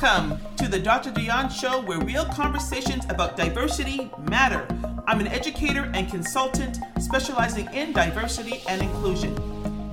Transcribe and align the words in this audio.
Welcome 0.00 0.38
to 0.58 0.68
the 0.68 0.78
Dr. 0.78 1.10
Dionne 1.10 1.50
Show, 1.50 1.82
where 1.82 1.98
real 1.98 2.24
conversations 2.26 3.04
about 3.08 3.36
diversity 3.36 4.08
matter. 4.28 4.64
I'm 5.08 5.18
an 5.18 5.26
educator 5.26 5.90
and 5.92 6.08
consultant 6.08 6.78
specializing 7.00 7.68
in 7.74 7.92
diversity 7.92 8.62
and 8.68 8.80
inclusion. 8.80 9.36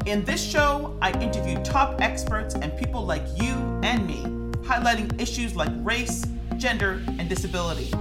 In 0.05 0.23
this 0.23 0.44
show, 0.44 0.96
I 1.02 1.12
interview 1.20 1.57
top 1.63 2.02
experts 2.02 2.54
and 2.54 2.78
people 2.78 3.04
like 3.04 3.23
you 3.41 3.54
and 3.81 4.05
me, 4.05 4.21
highlighting 4.68 5.20
issues 5.20 5.55
like 5.55 5.71
race, 5.78 6.24
gender, 6.58 7.01
and 7.17 7.28
disability. 7.28 7.92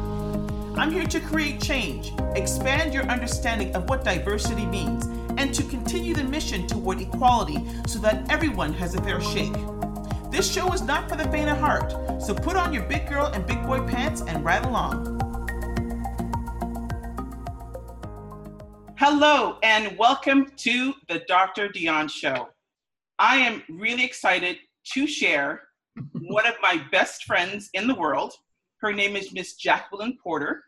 I'm 0.76 0.92
here 0.92 1.06
to 1.06 1.20
create 1.20 1.58
change, 1.62 2.12
expand 2.34 2.92
your 2.92 3.04
understanding 3.04 3.74
of 3.74 3.88
what 3.88 4.04
diversity 4.04 4.66
means, 4.66 5.06
and 5.38 5.54
to 5.54 5.62
continue 5.62 6.14
the 6.14 6.24
mission 6.24 6.66
toward 6.66 7.00
equality 7.00 7.64
so 7.86 7.98
that 8.00 8.30
everyone 8.30 8.74
has 8.74 8.94
a 8.94 9.02
fair 9.02 9.22
shake. 9.22 9.54
This 10.34 10.52
show 10.52 10.72
is 10.72 10.82
not 10.82 11.08
for 11.08 11.14
the 11.14 11.30
faint 11.30 11.48
of 11.48 11.58
heart, 11.58 11.92
so 12.20 12.34
put 12.34 12.56
on 12.56 12.72
your 12.72 12.82
big 12.82 13.08
girl 13.08 13.26
and 13.26 13.46
big 13.46 13.64
boy 13.64 13.86
pants 13.86 14.20
and 14.20 14.44
ride 14.44 14.64
along. 14.64 15.20
Hello, 18.98 19.58
and 19.62 19.96
welcome 19.96 20.50
to 20.56 20.92
the 21.08 21.22
Dr. 21.28 21.68
Dionne 21.68 22.10
Show. 22.10 22.48
I 23.20 23.36
am 23.36 23.62
really 23.68 24.04
excited 24.04 24.56
to 24.94 25.06
share 25.06 25.68
one 26.14 26.48
of 26.48 26.54
my 26.60 26.84
best 26.90 27.26
friends 27.26 27.70
in 27.72 27.86
the 27.86 27.94
world. 27.94 28.32
Her 28.78 28.92
name 28.92 29.14
is 29.14 29.32
Miss 29.32 29.54
Jacqueline 29.54 30.18
Porter. 30.20 30.64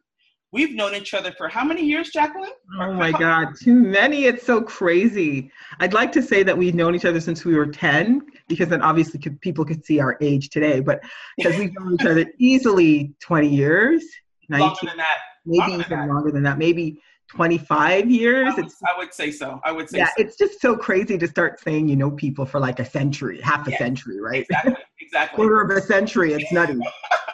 We've 0.52 0.76
known 0.76 0.94
each 0.94 1.12
other 1.12 1.32
for 1.36 1.48
how 1.48 1.64
many 1.64 1.84
years, 1.84 2.10
Jacqueline? 2.10 2.52
Oh 2.80 2.92
my 2.92 3.10
God, 3.10 3.48
too 3.60 3.74
many. 3.74 4.26
It's 4.26 4.46
so 4.46 4.62
crazy. 4.62 5.50
I'd 5.80 5.92
like 5.92 6.12
to 6.12 6.22
say 6.22 6.44
that 6.44 6.56
we've 6.56 6.76
known 6.76 6.94
each 6.94 7.04
other 7.04 7.20
since 7.20 7.44
we 7.44 7.56
were 7.56 7.66
10, 7.66 8.22
because 8.48 8.68
then 8.68 8.82
obviously 8.82 9.18
could, 9.20 9.40
people 9.40 9.64
could 9.64 9.84
see 9.84 10.00
our 10.00 10.16
age 10.20 10.50
today, 10.50 10.80
but 10.80 11.02
because 11.36 11.56
we've 11.58 11.72
known 11.74 11.94
each 11.94 12.06
other 12.06 12.26
easily 12.38 13.14
20 13.20 13.48
years. 13.48 14.04
19, 14.48 14.68
longer 14.68 14.86
than 14.86 14.96
that. 14.98 15.18
Maybe 15.44 15.58
longer 15.58 15.74
even 15.74 15.98
than 15.98 16.08
longer 16.08 16.30
than 16.30 16.42
that. 16.44 16.58
Maybe 16.58 17.00
25 17.28 18.10
years. 18.10 18.48
I 18.48 18.54
would, 18.54 18.66
I 18.66 18.98
would 18.98 19.14
say 19.14 19.30
so. 19.30 19.60
I 19.64 19.72
would 19.72 19.90
say 19.90 19.98
yeah, 19.98 20.06
so. 20.06 20.12
it's 20.18 20.36
just 20.36 20.60
so 20.60 20.76
crazy 20.76 21.18
to 21.18 21.26
start 21.26 21.60
saying 21.60 21.88
you 21.88 21.96
know 21.96 22.10
people 22.10 22.46
for 22.46 22.60
like 22.60 22.78
a 22.78 22.84
century, 22.84 23.40
half 23.40 23.66
a 23.66 23.72
yeah, 23.72 23.78
century, 23.78 24.20
right? 24.20 24.42
Exactly. 24.42 24.74
Exactly. 24.98 25.36
Quarter 25.36 25.60
of 25.60 25.70
a 25.70 25.80
century. 25.80 26.32
It's 26.32 26.50
nutty. 26.50 26.80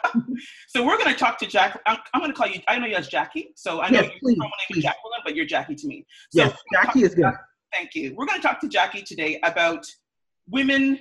so 0.67 0.85
we're 0.85 0.97
going 0.97 1.11
to 1.11 1.17
talk 1.17 1.39
to 1.39 1.47
Jack. 1.47 1.81
I'm, 1.87 1.97
I'm, 2.13 2.21
going 2.21 2.31
to 2.31 2.37
call 2.37 2.47
you. 2.47 2.59
I 2.67 2.77
know 2.77 2.85
you 2.85 2.95
as 2.95 3.07
Jackie. 3.07 3.51
So 3.55 3.81
I 3.81 3.89
know 3.89 4.01
yes, 4.01 4.11
your 4.21 4.31
name 4.31 4.49
is 4.69 4.83
Jacqueline, 4.83 5.21
but 5.25 5.35
you're 5.35 5.45
Jackie 5.45 5.73
to 5.73 5.87
me. 5.87 6.05
So 6.31 6.43
yes, 6.43 6.57
Jackie 6.71 7.01
is 7.01 7.15
good. 7.15 7.33
thank 7.73 7.95
you. 7.95 8.13
We're 8.15 8.27
going 8.27 8.39
to 8.39 8.47
talk 8.47 8.59
to 8.61 8.67
Jackie 8.67 9.01
today 9.01 9.39
about 9.41 9.83
women 10.49 10.99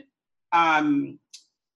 um, 0.53 1.19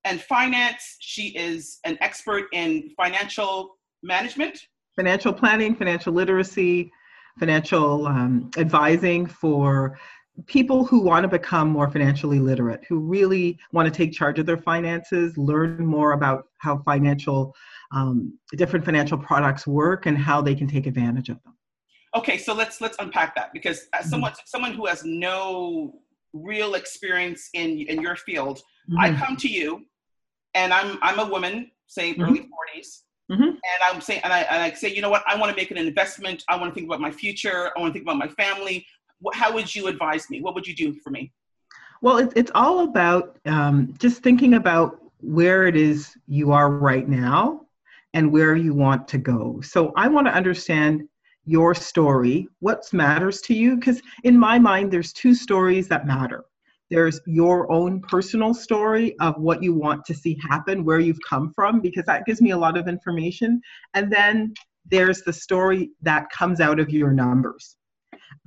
and 0.05 0.21
finance. 0.21 0.97
She 1.01 1.29
is 1.37 1.79
an 1.85 1.99
expert 2.01 2.45
in 2.53 2.91
financial 2.97 3.77
management, 4.03 4.59
financial 4.95 5.33
planning, 5.33 5.75
financial 5.75 6.13
literacy, 6.13 6.91
financial 7.39 8.07
um, 8.07 8.51
advising 8.57 9.27
for 9.27 9.99
people 10.47 10.85
who 10.85 11.01
want 11.01 11.25
to 11.25 11.29
become 11.29 11.69
more 11.69 11.91
financially 11.91 12.39
literate, 12.39 12.85
who 12.89 12.99
really 12.99 13.59
want 13.73 13.87
to 13.87 13.97
take 13.97 14.13
charge 14.13 14.39
of 14.39 14.47
their 14.47 14.59
finances, 14.59 15.37
learn 15.39 15.85
more 15.85 16.13
about 16.13 16.45
how 16.59 16.79
financial, 16.79 17.55
um, 17.93 18.39
different 18.57 18.85
financial 18.85 19.17
products 19.17 19.67
work 19.67 20.07
and 20.07 20.19
how 20.19 20.43
they 20.43 20.55
can 20.55 20.67
take 20.67 20.87
advantage 20.87 21.31
of 21.31 21.43
them. 21.45 21.55
Okay, 22.15 22.39
so 22.39 22.55
let's 22.55 22.81
let's 22.81 22.97
unpack 22.99 23.35
that 23.35 23.53
because 23.53 23.89
as 23.93 24.03
mm-hmm. 24.03 24.11
someone 24.11 24.33
someone 24.47 24.73
who 24.73 24.87
has 24.87 25.03
no 25.05 26.01
real 26.43 26.75
experience 26.75 27.49
in 27.55 27.81
in 27.81 28.01
your 28.01 28.17
field, 28.17 28.59
mm-hmm. 28.91 28.99
I 28.99 29.13
come 29.15 29.37
to 29.39 29.49
you, 29.49 29.85
and 30.55 30.73
I'm 30.73 30.99
I'm 31.03 31.19
a 31.19 31.27
woman, 31.27 31.71
say 31.87 32.13
mm-hmm. 32.13 32.23
early 32.23 32.41
40s. 32.41 33.03
Mm-hmm. 33.29 33.43
And 33.43 33.59
I'm 33.91 34.01
saying, 34.01 34.21
and 34.23 34.33
I, 34.33 34.43
and 34.43 34.63
I 34.63 34.71
say, 34.71 34.95
you 34.95 35.03
know 35.03 35.11
what? 35.11 35.25
I 35.27 35.37
want 35.37 35.51
to 35.51 35.57
make 35.57 35.73
an 35.73 35.79
investment. 35.79 36.45
I 36.49 36.57
want 36.57 36.71
to 36.71 36.75
think 36.77 36.87
about 36.87 37.01
my 37.01 37.11
future. 37.11 37.73
I 37.77 37.81
want 37.81 37.93
to 37.93 37.93
think 37.93 38.05
about 38.05 38.19
my 38.19 38.29
family 38.29 38.87
how 39.33 39.53
would 39.53 39.75
you 39.75 39.89
advise 39.89 40.29
me? 40.31 40.41
What 40.41 40.55
would 40.55 40.67
you 40.67 40.75
do 40.75 40.95
for 40.95 41.11
me? 41.11 41.33
Well, 42.03 42.19
it's, 42.19 42.33
it's 42.37 42.51
all 42.55 42.81
about 42.81 43.39
um, 43.47 43.95
just 43.99 44.23
thinking 44.23 44.55
about 44.55 45.03
where 45.21 45.67
it 45.67 45.77
is 45.77 46.17
you 46.27 46.53
are 46.53 46.71
right 46.71 47.09
now 47.09 47.63
and 48.15 48.31
where 48.33 48.55
you 48.55 48.75
want 48.75 49.09
to 49.09 49.19
go. 49.19 49.61
So 49.63 49.93
I 49.97 50.09
want 50.09 50.27
to 50.27 50.33
understand 50.33 51.09
your 51.47 51.75
story, 51.75 52.49
what 52.59 52.93
matters 52.93 53.41
to 53.43 53.55
you, 53.55 53.77
because 53.77 54.03
in 54.25 54.39
my 54.39 54.59
mind, 54.59 54.93
there's 54.93 55.13
two 55.13 55.35
stories 55.35 55.89
that 55.89 56.07
matter. 56.07 56.45
There's 56.91 57.21
your 57.27 57.71
own 57.73 58.01
personal 58.01 58.53
story 58.55 59.19
of 59.19 59.37
what 59.39 59.63
you 59.63 59.73
want 59.75 60.05
to 60.05 60.15
see 60.15 60.39
happen, 60.49 60.85
where 60.85 61.01
you've 61.01 61.19
come 61.29 61.53
from, 61.55 61.81
because 61.81 62.05
that 62.07 62.27
gives 62.27 62.41
me 62.41 62.51
a 62.51 62.59
lot 62.59 62.77
of 62.77 62.87
information. 62.87 63.61
And 63.95 64.13
then 64.13 64.55
there's 64.89 65.23
the 65.23 65.33
story 65.33 65.91
that 66.03 66.31
comes 66.31 66.61
out 66.61 66.79
of 66.79 66.91
your 66.91 67.13
numbers. 67.13 67.77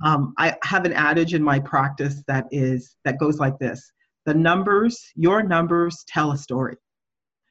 Um, 0.04 0.32
I 0.38 0.56
have 0.64 0.84
an 0.84 0.92
adage 0.92 1.34
in 1.34 1.42
my 1.42 1.58
practice 1.58 2.22
that 2.28 2.46
is 2.50 2.96
that 3.04 3.18
goes 3.18 3.38
like 3.38 3.58
this: 3.58 3.92
the 4.24 4.34
numbers, 4.34 4.98
your 5.14 5.42
numbers 5.42 6.04
tell 6.08 6.32
a 6.32 6.38
story. 6.38 6.76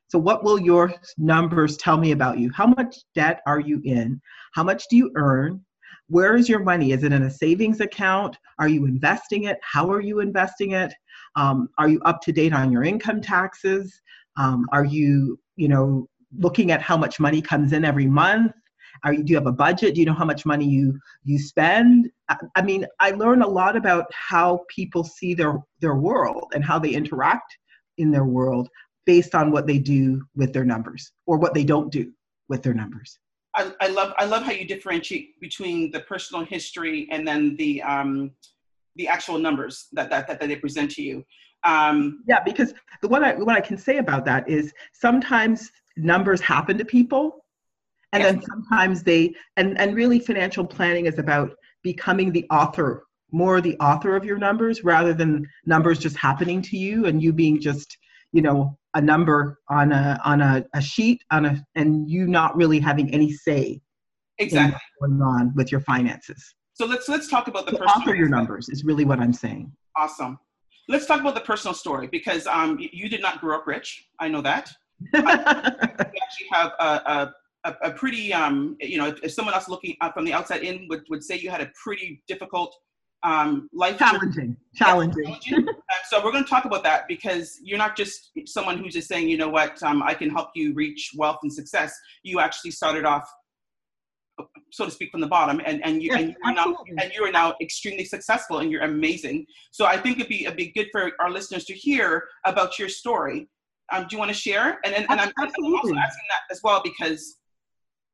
So, 0.10 0.18
what 0.18 0.44
will 0.44 0.60
your 0.60 0.92
numbers 1.18 1.78
tell 1.78 1.98
me 1.98 2.12
about 2.12 2.40
you? 2.40 2.52
How 2.52 2.66
much 2.66 2.98
debt 3.14 3.42
are 3.46 3.60
you 3.60 3.80
in? 3.86 4.20
How 4.54 4.64
much 4.64 4.86
do 4.90 4.98
you 4.98 5.12
earn? 5.16 5.64
Where 6.08 6.36
is 6.36 6.50
your 6.50 6.62
money? 6.64 6.92
Is 6.92 7.04
it 7.04 7.14
in 7.14 7.24
a 7.24 7.30
savings 7.30 7.80
account? 7.80 8.36
Are 8.58 8.68
you 8.68 8.86
investing 8.86 9.44
it? 9.44 9.60
How 9.62 9.90
are 9.92 10.02
you 10.02 10.20
investing 10.20 10.72
it? 10.72 10.92
Um, 11.36 11.70
are 11.78 11.88
you 11.88 12.02
up 12.06 12.22
to 12.24 12.32
date 12.32 12.54
on 12.54 12.72
your 12.72 12.84
income 12.84 13.22
taxes? 13.22 14.02
Um, 14.36 14.68
are 14.72 14.84
you, 14.84 15.40
you 15.56 15.68
know, 15.68 16.10
looking 16.36 16.72
at 16.72 16.82
how 16.82 16.98
much 16.98 17.20
money 17.20 17.42
comes 17.42 17.72
in 17.72 17.86
every 17.86 18.08
month? 18.08 18.54
Are 19.04 19.14
you, 19.14 19.24
do 19.24 19.32
you 19.32 19.38
have 19.38 19.46
a 19.46 19.52
budget? 19.52 19.94
Do 19.94 20.00
you 20.00 20.08
know 20.08 20.14
how 20.14 20.26
much 20.26 20.44
money 20.44 20.66
you 20.66 20.98
you 21.24 21.38
spend? 21.38 22.10
I, 22.30 22.38
I 22.56 22.62
mean, 22.64 22.88
I 23.00 23.12
learn 23.12 23.44
a 23.44 23.48
lot 23.48 23.76
about 23.76 24.06
how 24.12 24.62
people 24.76 25.04
see 25.04 25.36
their 25.36 25.60
their 25.82 25.96
world 25.96 26.52
and 26.56 26.66
how 26.66 26.80
they 26.80 26.90
interact 26.90 27.56
in 28.00 28.10
their 28.10 28.26
world 28.26 28.70
based 29.10 29.34
on 29.34 29.50
what 29.50 29.66
they 29.66 29.80
do 29.80 30.24
with 30.36 30.54
their 30.54 30.64
numbers 30.64 31.12
or 31.26 31.40
what 31.40 31.56
they 31.56 31.64
don't 31.64 31.92
do 31.92 32.12
with 32.48 32.62
their 32.62 32.76
numbers. 32.76 33.18
I, 33.56 33.72
I 33.82 33.88
love 33.88 34.14
I 34.20 34.26
love 34.26 34.44
how 34.44 34.52
you 34.52 34.66
differentiate 34.68 35.40
between 35.42 35.90
the 35.90 36.02
personal 36.02 36.46
history 36.46 37.08
and 37.10 37.28
then 37.28 37.56
the 37.56 37.82
um, 37.82 38.30
the 38.98 39.08
actual 39.08 39.40
numbers 39.40 39.88
that, 39.94 40.12
that, 40.12 40.28
that, 40.28 40.40
they 40.40 40.56
present 40.56 40.92
to 40.92 41.02
you. 41.02 41.24
Um, 41.64 42.24
yeah, 42.28 42.42
because 42.44 42.76
the 43.02 43.08
what 43.08 43.24
I 43.24 43.34
what 43.34 43.56
I 43.58 43.62
can 43.62 43.78
say 43.78 43.98
about 43.98 44.26
that 44.26 44.48
is 44.48 44.72
sometimes 44.94 45.72
numbers 45.98 46.40
happen 46.40 46.78
to 46.78 46.86
people 46.86 47.44
and 48.14 48.24
then 48.24 48.42
sometimes 48.44 49.02
they 49.02 49.34
and 49.58 49.80
and 49.82 49.96
really 49.96 50.20
financial 50.20 50.66
planning 50.66 51.08
is 51.08 51.18
about 51.18 51.50
becoming 51.84 52.32
the 52.32 52.46
author 52.52 53.06
more 53.32 53.60
the 53.60 53.78
author 53.80 54.16
of 54.16 54.24
your 54.24 54.38
numbers 54.38 54.84
rather 54.84 55.14
than 55.14 55.48
numbers 55.66 56.00
just 56.00 56.16
happening 56.16 56.62
to 56.62 56.78
you 56.78 57.06
and 57.08 57.22
you 57.22 57.34
being 57.34 57.60
just 57.60 57.98
you 58.32 58.42
know 58.42 58.79
a 58.96 59.02
number 59.02 59.60
on 59.70 59.92
a 59.92 60.20
on 60.26 60.42
a, 60.42 60.66
a 60.74 60.82
sheet 60.82 61.24
on 61.32 61.46
a 61.46 61.64
and 61.76 62.10
you 62.10 62.28
not 62.28 62.56
really 62.56 62.80
having 62.80 63.14
any 63.14 63.32
say 63.32 63.82
exactly. 64.40 64.80
going 65.02 65.22
on 65.22 65.54
with 65.56 65.72
your 65.72 65.82
finances. 65.82 66.56
So 66.74 66.86
let's 66.86 67.08
let's 67.08 67.28
talk 67.28 67.48
about 67.48 67.66
the, 67.66 67.74
the 67.74 67.84
author 67.84 68.16
your 68.16 68.30
numbers 68.30 68.70
is 68.70 68.84
really 68.84 69.06
what 69.06 69.20
i'm 69.20 69.34
saying. 69.34 69.72
Awesome. 69.98 70.40
Let's 70.88 71.06
talk 71.06 71.22
about 71.22 71.36
the 71.36 71.42
personal 71.42 71.76
story 71.76 72.08
because 72.08 72.48
um, 72.48 72.80
you 72.80 73.10
did 73.10 73.22
not 73.22 73.42
grow 73.42 73.58
up 73.58 73.68
rich. 73.68 74.08
I 74.20 74.28
know 74.28 74.42
that. 74.42 74.72
You 75.14 75.22
actually 75.22 76.48
have 76.52 76.72
a, 76.80 76.84
a 76.84 77.34
a, 77.66 77.76
a 77.84 77.92
pretty, 77.92 78.34
um, 78.34 78.78
you 78.80 78.98
know, 78.98 79.08
if, 79.08 79.24
if, 79.24 79.34
someone 79.34 79.54
else 79.54 79.68
looking 79.68 79.96
from 80.14 80.26
the 80.26 80.34
outside 80.34 80.64
in 80.64 80.88
would, 80.90 81.04
would 81.10 81.24
say 81.24 81.38
you 81.38 81.50
had 81.50 81.62
a 81.62 81.72
pretty 81.82 82.22
difficult 82.28 82.76
um, 83.24 83.70
life. 83.74 83.98
Challenging, 84.00 84.58
challenging. 84.76 85.38
So 86.08 86.24
we're 86.24 86.32
going 86.32 86.44
to 86.44 86.50
talk 86.50 86.66
about 86.66 86.84
that 86.84 87.08
because 87.08 87.60
you're 87.62 87.78
not 87.78 87.96
just 87.96 88.32
someone 88.46 88.80
who's 88.80 88.94
just 88.94 89.08
saying, 89.08 89.30
you 89.30 89.38
know 89.38 89.50
what, 89.50 89.82
um, 89.84 90.02
I 90.02 90.16
can 90.16 90.30
help 90.32 90.50
you 90.56 90.74
reach 90.74 91.12
wealth 91.16 91.40
and 91.44 91.54
success. 91.54 91.94
You 92.24 92.40
actually 92.40 92.72
started 92.72 93.06
off, 93.06 93.30
so 94.72 94.86
to 94.86 94.92
speak, 94.92 95.12
from 95.12 95.22
the 95.22 95.28
bottom, 95.28 95.62
and 95.66 95.86
and 95.86 96.02
you, 96.02 96.10
yes, 96.12 96.22
and, 96.22 96.30
you 96.30 96.36
are 96.46 96.54
now 96.54 96.76
and 96.88 97.12
you 97.14 97.24
are 97.26 97.32
now 97.32 97.54
extremely 97.62 98.06
successful, 98.06 98.60
and 98.60 98.72
you're 98.72 98.84
amazing. 98.84 99.46
So 99.70 99.86
I 99.86 99.98
think 99.98 100.18
it'd 100.18 100.30
be 100.30 100.46
it'd 100.46 100.58
be 100.58 100.72
good 100.72 100.88
for 100.92 101.12
our 101.20 101.30
listeners 101.30 101.66
to 101.66 101.74
hear 101.74 102.24
about 102.46 102.80
your 102.80 102.90
story. 102.90 103.48
Um, 103.92 104.04
do 104.04 104.16
you 104.16 104.20
want 104.20 104.30
to 104.30 104.38
share? 104.38 104.80
And 104.84 104.96
and, 104.96 105.06
and 105.10 105.22
I'm, 105.22 105.32
I'm 105.38 105.50
also 105.50 105.94
asking 105.96 106.28
that 106.30 106.52
as 106.52 106.62
well 106.64 106.82
because 106.84 107.40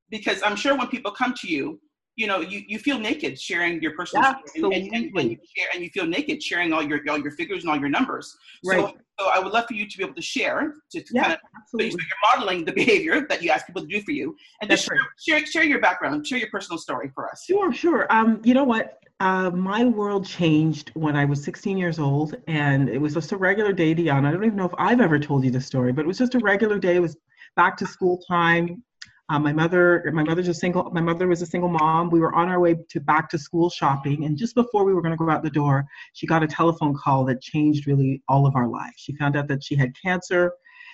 because 0.10 0.42
I'm 0.44 0.56
sure 0.56 0.78
when 0.78 0.88
people 0.88 1.12
come 1.12 1.34
to 1.42 1.48
you, 1.48 1.80
you 2.16 2.28
know, 2.28 2.40
you, 2.40 2.64
you 2.68 2.80
feel 2.80 2.98
naked 2.98 3.40
sharing 3.40 3.82
your 3.82 3.92
personal 3.92 4.36
and, 4.56 4.74
and, 4.74 4.94
and, 4.94 5.32
you 5.32 5.38
share, 5.56 5.68
and 5.74 5.84
you 5.84 5.90
feel 5.90 6.06
naked 6.06 6.42
sharing 6.42 6.72
all 6.72 6.82
your 6.82 7.02
all 7.10 7.18
your 7.18 7.32
figures 7.32 7.64
and 7.64 7.72
all 7.72 7.78
your 7.78 7.90
numbers. 7.90 8.38
Right. 8.66 8.80
So, 8.80 8.98
so 9.20 9.30
I 9.34 9.40
would 9.40 9.52
love 9.54 9.66
for 9.68 9.74
you 9.74 9.88
to 9.88 9.98
be 9.98 10.04
able 10.04 10.16
to 10.16 10.22
share 10.22 10.74
to, 10.92 11.02
to 11.02 11.14
yeah, 11.14 11.22
kind 11.22 11.34
of 11.34 11.40
absolutely. 11.62 11.92
so 11.92 11.98
you're 11.98 12.38
modeling 12.38 12.66
the 12.66 12.72
behavior 12.84 13.26
that 13.28 13.42
you 13.42 13.50
ask 13.50 13.66
people 13.66 13.82
to 13.82 13.88
do 13.88 14.02
for 14.02 14.12
you, 14.12 14.36
and 14.62 14.70
just 14.70 14.86
share, 14.86 14.98
share, 15.20 15.46
share 15.46 15.64
your 15.64 15.80
background, 15.80 16.26
share 16.26 16.38
your 16.38 16.50
personal 16.50 16.78
story 16.78 17.12
for 17.14 17.30
us. 17.30 17.44
Sure, 17.46 17.74
sure. 17.74 18.08
Um, 18.10 18.42
you 18.44 18.54
know 18.54 18.64
what? 18.64 19.00
Uh, 19.22 19.50
my 19.50 19.86
world 19.86 20.26
changed 20.26 20.92
when 20.94 21.16
I 21.16 21.24
was 21.24 21.42
16 21.44 21.78
years 21.78 22.00
old, 22.00 22.36
and 22.48 22.90
it 22.90 23.00
was 23.00 23.14
just 23.14 23.32
a 23.32 23.38
regular 23.38 23.72
day, 23.72 23.96
Dionne. 23.96 24.26
I 24.26 24.32
don't 24.32 24.44
even 24.44 24.58
know 24.58 24.66
if 24.66 24.74
I've 24.78 25.00
ever 25.00 25.20
told 25.20 25.46
you 25.46 25.52
the 25.52 25.62
story, 25.62 25.94
but 25.94 26.04
it 26.04 26.08
was 26.08 26.18
just 26.18 26.36
a 26.36 26.40
regular 26.40 26.80
day. 26.80 26.98
It 26.98 27.02
was 27.02 27.16
back 27.56 27.78
to 27.78 27.88
school 27.88 28.22
time. 28.28 28.84
Uh, 29.28 29.40
my 29.40 29.52
mother, 29.52 30.12
my 30.14 30.24
mother's 30.24 30.48
a 30.48 30.54
single. 30.54 30.92
My 30.92 31.02
mother 31.02 31.28
was 31.28 31.42
a 31.42 31.48
single 31.48 31.70
mom. 31.70 32.12
We 32.12 32.20
were 32.20 32.36
on 32.36 32.48
our 32.48 32.60
way 32.60 32.76
to 32.90 33.00
back 33.00 33.28
to 33.30 33.40
school 33.40 33.72
shopping, 33.72 34.26
and 34.26 34.38
just 34.38 34.54
before 34.54 34.84
we 34.84 34.94
were 34.94 35.02
going 35.02 35.18
to 35.18 35.18
go 35.18 35.32
out 35.32 35.42
the 35.42 35.50
door, 35.50 35.86
she 36.14 36.28
got 36.28 36.44
a 36.44 36.48
telephone 36.48 36.96
call 36.96 37.26
that 37.26 37.42
changed 37.42 37.88
really 37.88 38.22
all 38.28 38.46
of 38.46 38.56
our 38.56 38.68
lives. 38.68 38.96
She 38.98 39.16
found 39.16 39.36
out 39.36 39.48
that 39.48 39.64
she 39.64 39.76
had 39.76 39.94
cancer. 40.00 40.52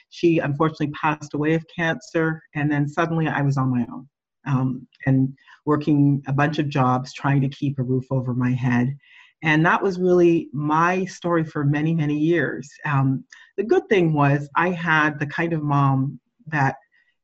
She 0.09 0.39
unfortunately 0.39 0.91
passed 0.91 1.33
away 1.33 1.55
of 1.55 1.65
cancer, 1.75 2.41
and 2.55 2.71
then 2.71 2.87
suddenly 2.87 3.27
I 3.27 3.41
was 3.41 3.57
on 3.57 3.69
my 3.69 3.85
own 3.91 4.07
um, 4.45 4.87
and 5.05 5.33
working 5.65 6.23
a 6.27 6.33
bunch 6.33 6.59
of 6.59 6.69
jobs, 6.69 7.13
trying 7.13 7.41
to 7.41 7.49
keep 7.49 7.79
a 7.79 7.83
roof 7.83 8.05
over 8.11 8.33
my 8.33 8.51
head. 8.51 8.95
And 9.43 9.65
that 9.65 9.81
was 9.81 9.99
really 9.99 10.49
my 10.53 11.05
story 11.05 11.43
for 11.43 11.63
many, 11.63 11.95
many 11.95 12.17
years. 12.17 12.69
Um, 12.85 13.23
the 13.57 13.63
good 13.63 13.87
thing 13.89 14.13
was 14.13 14.47
I 14.55 14.69
had 14.69 15.19
the 15.19 15.25
kind 15.25 15.53
of 15.53 15.63
mom 15.63 16.19
that 16.47 16.75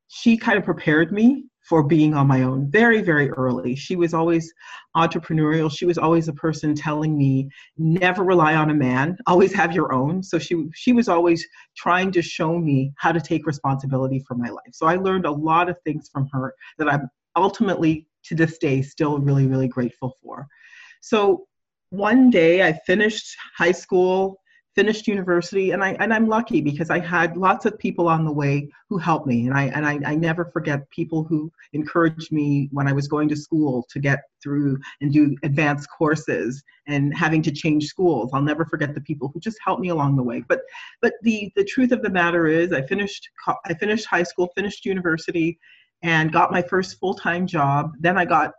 she 0.08 0.38
kind 0.38 0.58
of 0.58 0.64
prepared 0.64 1.12
me 1.12 1.46
for 1.68 1.84
being 1.84 2.14
on 2.14 2.28
my 2.28 2.44
own 2.44 2.72
very, 2.72 3.02
very 3.02 3.30
early. 3.32 3.76
She 3.76 3.98
was 3.98 4.14
always 4.14 4.54
entrepreneurial. 4.96 5.70
She 5.70 5.86
was 5.86 5.98
always 5.98 6.30
a 6.30 6.34
person 6.34 6.74
telling 6.74 7.18
me, 7.18 7.50
never 7.78 8.24
rely 8.24 8.56
on 8.56 8.70
a 8.70 8.74
man, 8.74 9.18
always 9.28 9.54
have 9.54 9.76
your 9.76 9.92
own. 9.94 10.24
So 10.24 10.40
she 10.40 10.66
she 10.74 10.94
was 10.94 11.10
always 11.10 11.46
trying 11.76 12.12
to 12.14 12.22
show 12.22 12.58
me 12.58 12.94
how 12.98 13.12
to 13.12 13.20
take 13.20 13.46
responsibility 13.46 14.24
for 14.26 14.36
my 14.36 14.50
life. 14.50 14.72
So 14.74 14.88
I 14.88 14.96
learned 14.96 15.26
a 15.26 15.32
lot 15.32 15.70
of 15.70 15.78
things 15.84 16.10
from 16.12 16.30
her 16.32 16.54
that 16.78 16.92
I'm 16.92 17.10
ultimately 17.36 18.08
to 18.26 18.36
this 18.36 18.58
day 18.58 18.82
still 18.82 19.20
really, 19.20 19.46
really 19.46 19.68
grateful 19.68 20.16
for. 20.22 20.48
So 21.02 21.48
one 21.90 22.30
day 22.30 22.66
I 22.66 22.74
finished 22.86 23.36
high 23.58 23.72
school 23.72 24.40
finished 24.78 25.08
university 25.08 25.72
and 25.72 25.84
I 25.84 25.94
and 26.00 26.14
I'm 26.14 26.28
lucky 26.28 26.62
because 26.62 26.92
I 26.92 27.00
had 27.00 27.36
lots 27.36 27.66
of 27.66 27.80
people 27.80 28.08
on 28.08 28.24
the 28.24 28.32
way 28.32 28.70
who 28.90 29.00
helped 29.00 29.26
me 29.26 29.48
and 29.48 29.58
I 29.58 29.64
and 29.76 29.88
I, 29.88 30.00
I 30.06 30.16
never 30.16 30.46
forget 30.46 30.88
people 30.92 31.24
who 31.24 31.52
encouraged 31.74 32.32
me 32.32 32.70
when 32.72 32.88
I 32.88 32.94
was 32.94 33.08
going 33.08 33.28
to 33.30 33.36
school 33.36 33.88
to 33.90 34.00
get 34.00 34.20
through 34.44 34.78
and 35.02 35.12
do 35.12 35.36
advanced 35.42 35.90
courses 35.98 36.64
and 36.88 37.12
having 37.18 37.42
to 37.42 37.52
change 37.52 37.88
schools. 37.88 38.30
I'll 38.34 38.44
never 38.44 38.66
forget 38.66 38.94
the 38.94 39.02
people 39.02 39.32
who 39.34 39.40
just 39.40 39.58
helped 39.66 39.82
me 39.82 39.90
along 39.90 40.16
the 40.16 40.22
way. 40.22 40.44
But 40.48 40.60
but 41.02 41.14
the 41.24 41.52
the 41.56 41.66
truth 41.66 41.92
of 41.92 42.04
the 42.04 42.12
matter 42.12 42.46
is 42.46 42.72
I 42.72 42.84
finished 42.84 43.28
I 43.66 43.74
finished 43.74 44.06
high 44.06 44.24
school, 44.24 44.52
finished 44.56 44.86
university 44.86 45.58
and 46.04 46.32
got 46.32 46.52
my 46.52 46.62
first 46.62 47.00
full-time 47.00 47.48
job. 47.48 47.94
Then 48.00 48.16
I 48.16 48.26
got 48.26 48.52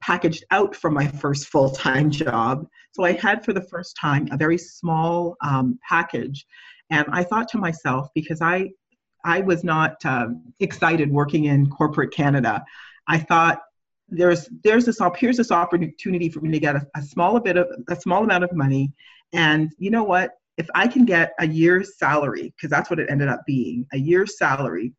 packaged 0.00 0.44
out 0.50 0.74
from 0.74 0.94
my 0.94 1.06
first 1.06 1.48
full 1.48 1.70
time 1.70 2.10
job. 2.10 2.66
So 2.92 3.04
I 3.04 3.12
had 3.12 3.44
for 3.44 3.52
the 3.52 3.62
first 3.62 3.96
time 4.00 4.28
a 4.30 4.36
very 4.36 4.58
small 4.58 5.36
um, 5.42 5.78
package. 5.88 6.46
And 6.90 7.06
I 7.10 7.24
thought 7.24 7.48
to 7.48 7.58
myself, 7.58 8.08
because 8.14 8.40
I, 8.40 8.70
I 9.24 9.40
was 9.40 9.64
not 9.64 9.96
uh, 10.04 10.28
excited 10.60 11.10
working 11.10 11.46
in 11.46 11.68
corporate 11.68 12.12
Canada, 12.12 12.64
I 13.08 13.18
thought 13.18 13.60
there's 14.08 14.48
there's 14.62 14.84
this 14.86 15.00
here's 15.16 15.36
this 15.36 15.50
opportunity 15.50 16.28
for 16.28 16.40
me 16.40 16.52
to 16.52 16.60
get 16.60 16.76
a, 16.76 16.86
a 16.94 17.02
small 17.02 17.40
bit 17.40 17.56
of 17.56 17.68
a 17.88 17.96
small 17.96 18.22
amount 18.22 18.44
of 18.44 18.52
money, 18.52 18.92
and 19.32 19.72
you 19.78 19.90
know 19.90 20.04
what? 20.04 20.32
If 20.56 20.68
I 20.74 20.86
can 20.86 21.04
get 21.04 21.32
a 21.40 21.46
year's 21.46 21.98
salary, 21.98 22.54
because 22.56 22.70
that's 22.70 22.88
what 22.88 22.98
it 23.00 23.10
ended 23.10 23.28
up 23.28 23.42
being, 23.46 23.84
a 23.92 23.98
year's 23.98 24.38
salary, 24.38 24.92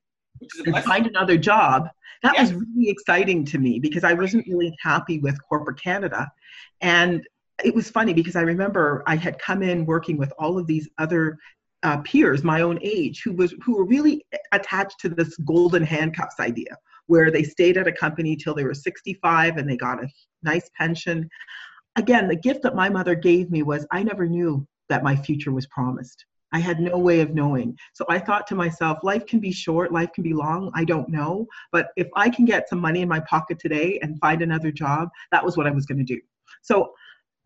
and 0.66 0.84
find 0.84 1.08
another 1.08 1.38
job, 1.38 1.90
that 2.24 2.38
was 2.38 2.54
really 2.54 2.90
exciting 2.90 3.46
to 3.46 3.60
me 3.60 3.80
because 3.80 4.04
I 4.04 4.14
wasn't 4.14 4.48
really 4.48 4.76
happy 4.82 5.20
with 5.20 5.38
corporate 5.48 5.82
Canada. 5.82 6.30
And 6.82 7.26
it 7.64 7.74
was 7.74 7.90
funny 7.90 8.14
because 8.14 8.36
I 8.36 8.42
remember 8.42 9.04
I 9.08 9.16
had 9.16 9.40
come 9.40 9.64
in 9.64 9.86
working 9.86 10.18
with 10.18 10.32
all 10.38 10.58
of 10.58 10.68
these 10.68 10.90
other 10.98 11.38
uh, 11.84 11.98
peers 11.98 12.44
my 12.44 12.62
own 12.62 12.80
age 12.82 13.22
who 13.24 13.32
was 13.34 13.54
who 13.64 13.78
were 13.78 13.86
really 13.86 14.26
attached 14.52 15.00
to 15.00 15.10
this 15.10 15.38
golden 15.38 15.84
handcuffs 15.84 16.40
idea 16.40 16.76
where 17.06 17.30
they 17.30 17.44
stayed 17.44 17.78
at 17.78 17.88
a 17.88 17.92
company 17.92 18.36
till 18.36 18.56
they 18.56 18.64
were 18.64 18.74
65 18.74 19.58
and 19.58 19.70
they 19.70 19.78
got 19.78 20.04
a 20.04 20.10
nice 20.42 20.70
pension. 20.76 21.30
Again 21.96 22.28
the 22.28 22.36
gift 22.36 22.64
that 22.64 22.76
my 22.76 22.90
mother 22.90 23.16
gave 23.16 23.52
me 23.52 23.62
was 23.64 23.86
i 23.92 24.02
never 24.04 24.28
knew 24.28 24.68
that 24.90 25.04
my 25.04 25.16
future 25.16 25.52
was 25.52 25.68
promised 25.68 26.26
I 26.54 26.60
had 26.60 26.80
no 26.80 26.98
way 26.98 27.20
of 27.22 27.34
knowing. 27.34 27.78
So 27.94 28.06
I 28.10 28.20
thought 28.20 28.48
to 28.48 28.56
myself, 28.56 29.00
life 29.04 29.26
can 29.26 29.40
be 29.40 29.52
short, 29.52 29.92
life 29.92 30.12
can 30.14 30.24
be 30.24 30.34
long. 30.34 30.72
I 30.76 30.86
don't 30.86 31.10
know. 31.10 31.48
But 31.72 31.90
if 31.98 32.08
I 32.16 32.30
can 32.30 32.46
get 32.46 32.70
some 32.70 32.80
money 32.80 33.02
in 33.02 33.10
my 33.10 33.20
pocket 33.22 33.60
today 33.60 34.00
and 34.02 34.20
find 34.20 34.42
another 34.42 34.72
job, 34.72 35.10
that 35.32 35.44
was 35.44 35.58
what 35.58 35.68
I 35.68 35.72
was 35.72 35.86
going 35.86 35.98
to 35.98 36.04
do. 36.04 36.20
So 36.62 36.94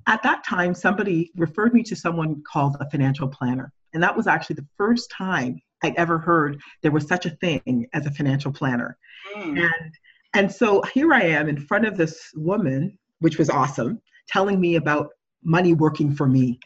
at 0.08 0.24
that 0.24 0.44
time, 0.44 0.74
somebody 0.74 1.32
referred 1.36 1.74
me 1.74 1.84
to 1.84 1.96
someone 1.96 2.44
called 2.52 2.78
a 2.80 2.90
financial 2.90 3.28
planner. 3.28 3.72
And 3.94 4.02
that 4.02 4.16
was 4.16 4.28
actually 4.28 4.56
the 4.56 4.68
first 4.78 5.12
time 5.12 5.60
I'd 5.84 5.96
ever 5.96 6.18
heard 6.18 6.62
there 6.82 6.92
was 6.92 7.08
such 7.08 7.26
a 7.26 7.32
thing 7.32 7.88
as 7.94 8.06
a 8.06 8.12
financial 8.12 8.52
planner. 8.52 8.98
Mm. 9.36 9.60
And 9.64 9.96
and 10.34 10.52
so 10.52 10.82
here 10.94 11.14
I 11.14 11.24
am 11.24 11.50
in 11.50 11.58
front 11.58 11.86
of 11.86 11.98
this 11.98 12.32
woman, 12.36 12.98
which 13.20 13.38
was 13.38 13.50
awesome, 13.50 14.02
telling 14.30 14.62
me 14.62 14.76
about 14.76 15.10
money 15.44 15.74
working 15.74 16.16
for 16.16 16.26
me 16.26 16.58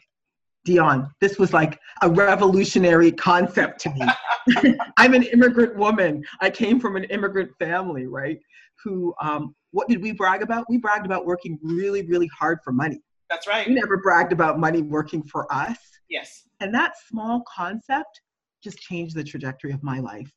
Dionne, 0.66 1.08
this 1.20 1.38
was 1.38 1.52
like 1.52 1.78
a 2.02 2.10
revolutionary 2.10 3.12
concept 3.12 3.80
to 3.80 3.90
me. 3.90 4.76
I'm 4.96 5.14
an 5.14 5.22
immigrant 5.22 5.76
woman. 5.76 6.24
I 6.40 6.50
came 6.50 6.80
from 6.80 6.96
an 6.96 7.04
immigrant 7.04 7.50
family, 7.58 8.06
right? 8.06 8.38
Who, 8.84 9.14
um, 9.22 9.54
what 9.70 9.88
did 9.88 10.02
we 10.02 10.12
brag 10.12 10.42
about? 10.42 10.66
We 10.68 10.78
bragged 10.78 11.06
about 11.06 11.24
working 11.24 11.58
really, 11.62 12.02
really 12.02 12.28
hard 12.38 12.58
for 12.64 12.72
money. 12.72 13.00
That's 13.30 13.46
right. 13.46 13.66
We 13.66 13.74
never 13.74 13.96
bragged 13.96 14.32
about 14.32 14.58
money 14.58 14.82
working 14.82 15.22
for 15.22 15.52
us. 15.52 15.78
Yes. 16.08 16.44
And 16.60 16.74
that 16.74 16.92
small 17.08 17.42
concept 17.52 18.20
just 18.62 18.78
changed 18.78 19.16
the 19.16 19.24
trajectory 19.24 19.72
of 19.72 19.82
my 19.82 19.98
life. 19.98 20.30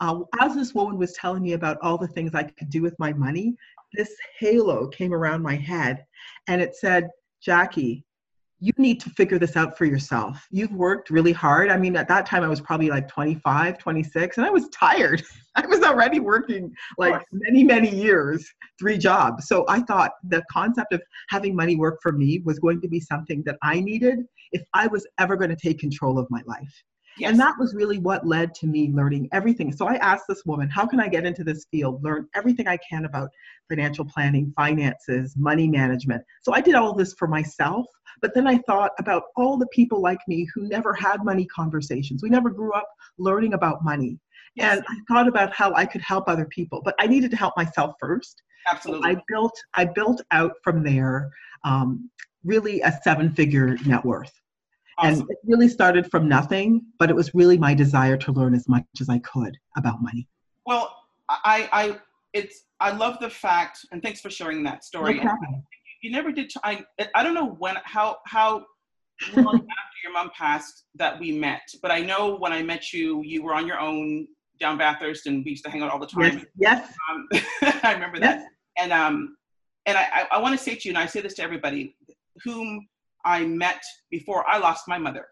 Uh, 0.00 0.20
as 0.40 0.54
this 0.54 0.74
woman 0.74 0.98
was 0.98 1.12
telling 1.12 1.42
me 1.42 1.52
about 1.52 1.78
all 1.82 1.96
the 1.96 2.08
things 2.08 2.34
I 2.34 2.42
could 2.44 2.70
do 2.70 2.82
with 2.82 2.98
my 2.98 3.12
money, 3.12 3.54
this 3.92 4.12
halo 4.38 4.88
came 4.88 5.12
around 5.12 5.42
my 5.42 5.54
head 5.54 6.04
and 6.48 6.60
it 6.60 6.74
said, 6.74 7.08
Jackie, 7.40 8.04
you 8.62 8.72
need 8.78 9.00
to 9.00 9.10
figure 9.10 9.40
this 9.40 9.56
out 9.56 9.76
for 9.76 9.86
yourself. 9.86 10.46
You've 10.52 10.70
worked 10.70 11.10
really 11.10 11.32
hard. 11.32 11.68
I 11.68 11.76
mean, 11.76 11.96
at 11.96 12.06
that 12.06 12.26
time, 12.26 12.44
I 12.44 12.48
was 12.48 12.60
probably 12.60 12.90
like 12.90 13.08
25, 13.08 13.76
26, 13.76 14.36
and 14.36 14.46
I 14.46 14.50
was 14.50 14.68
tired. 14.68 15.20
I 15.56 15.66
was 15.66 15.82
already 15.82 16.20
working 16.20 16.72
like 16.96 17.20
many, 17.32 17.64
many 17.64 17.90
years, 17.90 18.48
three 18.78 18.98
jobs. 18.98 19.48
So 19.48 19.64
I 19.68 19.80
thought 19.80 20.12
the 20.22 20.44
concept 20.48 20.92
of 20.92 21.02
having 21.28 21.56
money 21.56 21.74
work 21.74 21.98
for 22.00 22.12
me 22.12 22.40
was 22.44 22.60
going 22.60 22.80
to 22.82 22.88
be 22.88 23.00
something 23.00 23.42
that 23.46 23.58
I 23.64 23.80
needed 23.80 24.20
if 24.52 24.62
I 24.74 24.86
was 24.86 25.08
ever 25.18 25.36
going 25.36 25.50
to 25.50 25.56
take 25.56 25.80
control 25.80 26.16
of 26.16 26.28
my 26.30 26.42
life. 26.46 26.84
Yes. 27.18 27.30
And 27.30 27.40
that 27.40 27.54
was 27.58 27.74
really 27.74 27.98
what 27.98 28.26
led 28.26 28.54
to 28.56 28.66
me 28.66 28.90
learning 28.92 29.28
everything. 29.32 29.72
So 29.72 29.86
I 29.86 29.96
asked 29.96 30.24
this 30.28 30.44
woman, 30.46 30.68
how 30.68 30.86
can 30.86 31.00
I 31.00 31.08
get 31.08 31.26
into 31.26 31.44
this 31.44 31.66
field, 31.70 32.02
learn 32.02 32.26
everything 32.34 32.66
I 32.66 32.78
can 32.78 33.04
about 33.04 33.30
financial 33.68 34.04
planning, 34.04 34.52
finances, 34.56 35.34
money 35.36 35.68
management? 35.68 36.22
So 36.42 36.54
I 36.54 36.60
did 36.60 36.74
all 36.74 36.94
this 36.94 37.12
for 37.14 37.28
myself. 37.28 37.86
But 38.20 38.34
then 38.34 38.46
I 38.46 38.58
thought 38.58 38.92
about 38.98 39.24
all 39.36 39.56
the 39.56 39.66
people 39.68 40.00
like 40.00 40.20
me 40.28 40.46
who 40.54 40.68
never 40.68 40.94
had 40.94 41.24
money 41.24 41.46
conversations. 41.46 42.22
We 42.22 42.30
never 42.30 42.50
grew 42.50 42.72
up 42.72 42.88
learning 43.18 43.54
about 43.54 43.84
money. 43.84 44.18
Yes. 44.54 44.78
And 44.78 44.86
I 44.88 45.12
thought 45.12 45.28
about 45.28 45.52
how 45.52 45.74
I 45.74 45.86
could 45.86 46.02
help 46.02 46.28
other 46.28 46.46
people, 46.46 46.82
but 46.84 46.94
I 46.98 47.06
needed 47.06 47.30
to 47.32 47.36
help 47.36 47.56
myself 47.56 47.94
first. 47.98 48.42
Absolutely. 48.70 49.02
So 49.12 49.18
I 49.18 49.22
built 49.28 49.52
I 49.74 49.84
built 49.84 50.22
out 50.30 50.52
from 50.62 50.82
there 50.82 51.30
um, 51.64 52.10
really 52.44 52.80
a 52.82 52.92
seven 53.02 53.32
figure 53.32 53.76
net 53.86 54.04
worth. 54.04 54.32
Awesome. 55.02 55.20
And 55.20 55.30
it 55.30 55.38
really 55.44 55.68
started 55.68 56.10
from 56.10 56.28
nothing, 56.28 56.82
but 56.98 57.10
it 57.10 57.16
was 57.16 57.34
really 57.34 57.58
my 57.58 57.74
desire 57.74 58.16
to 58.18 58.32
learn 58.32 58.54
as 58.54 58.68
much 58.68 58.84
as 59.00 59.08
I 59.08 59.18
could 59.18 59.56
about 59.76 60.02
money. 60.02 60.28
Well, 60.66 60.94
I, 61.28 61.68
I, 61.72 61.98
it's, 62.32 62.64
I 62.80 62.92
love 62.92 63.18
the 63.20 63.30
fact, 63.30 63.80
and 63.90 64.02
thanks 64.02 64.20
for 64.20 64.30
sharing 64.30 64.62
that 64.64 64.84
story. 64.84 65.20
No 65.22 65.36
you 66.02 66.10
never 66.10 66.32
did. 66.32 66.50
T- 66.50 66.60
I, 66.64 66.84
I 67.14 67.22
don't 67.22 67.34
know 67.34 67.50
when, 67.58 67.76
how, 67.84 68.18
how 68.26 68.64
long 69.34 69.54
after 69.54 69.98
your 70.02 70.12
mom 70.12 70.30
passed 70.36 70.84
that 70.96 71.18
we 71.18 71.32
met, 71.32 71.62
but 71.80 71.90
I 71.90 72.00
know 72.00 72.36
when 72.36 72.52
I 72.52 72.62
met 72.62 72.92
you, 72.92 73.22
you 73.22 73.42
were 73.42 73.54
on 73.54 73.66
your 73.66 73.78
own 73.78 74.26
down 74.60 74.78
Bathurst, 74.78 75.26
and 75.26 75.44
we 75.44 75.52
used 75.52 75.64
to 75.64 75.70
hang 75.70 75.82
out 75.82 75.90
all 75.90 75.98
the 75.98 76.06
time. 76.06 76.44
Yes. 76.56 76.92
yes. 76.92 76.94
Um, 77.10 77.28
I 77.82 77.92
remember 77.94 78.18
yes. 78.18 78.42
that. 78.42 78.46
And 78.78 78.92
um, 78.92 79.36
and 79.86 79.96
I, 79.98 80.02
I, 80.02 80.26
I 80.32 80.38
want 80.38 80.56
to 80.56 80.62
say 80.62 80.74
to 80.74 80.88
you, 80.88 80.90
and 80.90 80.98
I 80.98 81.06
say 81.06 81.20
this 81.20 81.34
to 81.34 81.42
everybody, 81.42 81.96
whom 82.44 82.86
I 83.24 83.44
met 83.44 83.82
before 84.10 84.48
I 84.48 84.58
lost 84.58 84.88
my 84.88 84.98
mother. 84.98 85.26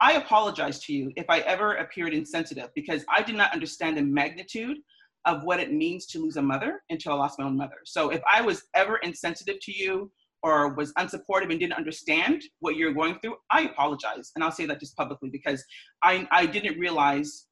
I 0.00 0.14
apologize 0.14 0.80
to 0.84 0.92
you 0.92 1.10
if 1.16 1.26
I 1.28 1.40
ever 1.40 1.74
appeared 1.76 2.12
insensitive 2.12 2.68
because 2.74 3.04
I 3.08 3.22
did 3.22 3.34
not 3.34 3.52
understand 3.52 3.96
the 3.96 4.02
magnitude 4.02 4.78
of 5.24 5.42
what 5.42 5.58
it 5.58 5.72
means 5.72 6.06
to 6.06 6.20
lose 6.20 6.36
a 6.36 6.42
mother 6.42 6.82
until 6.90 7.12
I 7.12 7.16
lost 7.16 7.38
my 7.38 7.46
own 7.46 7.56
mother. 7.56 7.76
So 7.84 8.10
if 8.10 8.20
I 8.30 8.42
was 8.42 8.62
ever 8.74 8.98
insensitive 8.98 9.56
to 9.60 9.72
you 9.72 10.10
or 10.42 10.74
was 10.74 10.92
unsupportive 10.94 11.50
and 11.50 11.58
didn't 11.58 11.72
understand 11.72 12.42
what 12.60 12.76
you're 12.76 12.92
going 12.92 13.18
through, 13.20 13.36
I 13.50 13.62
apologize. 13.62 14.30
And 14.34 14.44
I'll 14.44 14.52
say 14.52 14.66
that 14.66 14.78
just 14.78 14.96
publicly 14.96 15.30
because 15.30 15.64
I, 16.02 16.28
I 16.30 16.46
didn't 16.46 16.78
realize 16.78 17.46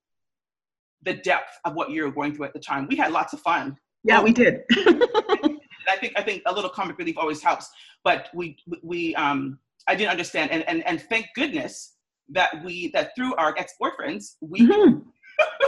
the 1.03 1.15
depth 1.15 1.59
of 1.65 1.75
what 1.75 1.91
you 1.91 2.05
were 2.05 2.13
going 2.13 2.35
through 2.35 2.47
at 2.47 2.53
the 2.53 2.61
time. 2.61 2.87
We 2.89 2.97
had 2.97 3.11
lots 3.11 3.33
of 3.33 3.41
fun. 3.41 3.77
Yeah, 4.05 4.23
we 4.23 4.33
did. 4.33 4.61
I 4.73 5.59
I 5.89 5.97
think 5.97 6.13
I 6.17 6.23
think 6.23 6.43
a 6.47 6.53
little 6.53 6.71
comic 6.71 6.99
relief 6.99 7.17
always 7.19 7.43
helps. 7.43 7.71
But 8.05 8.29
we 8.35 8.57
we 8.83 9.15
um 9.15 9.59
I 9.87 9.95
didn't 9.95 10.11
understand, 10.11 10.51
and 10.51 10.67
and 10.69 10.87
and 10.87 11.01
thank 11.01 11.27
goodness 11.35 11.95
that 12.31 12.65
we 12.65 12.91
that 12.93 13.11
through 13.17 13.35
our 13.37 13.55
ex 13.59 13.75
boyfriends 13.81 14.35
we. 14.41 14.61
Mm-hmm. 14.61 15.01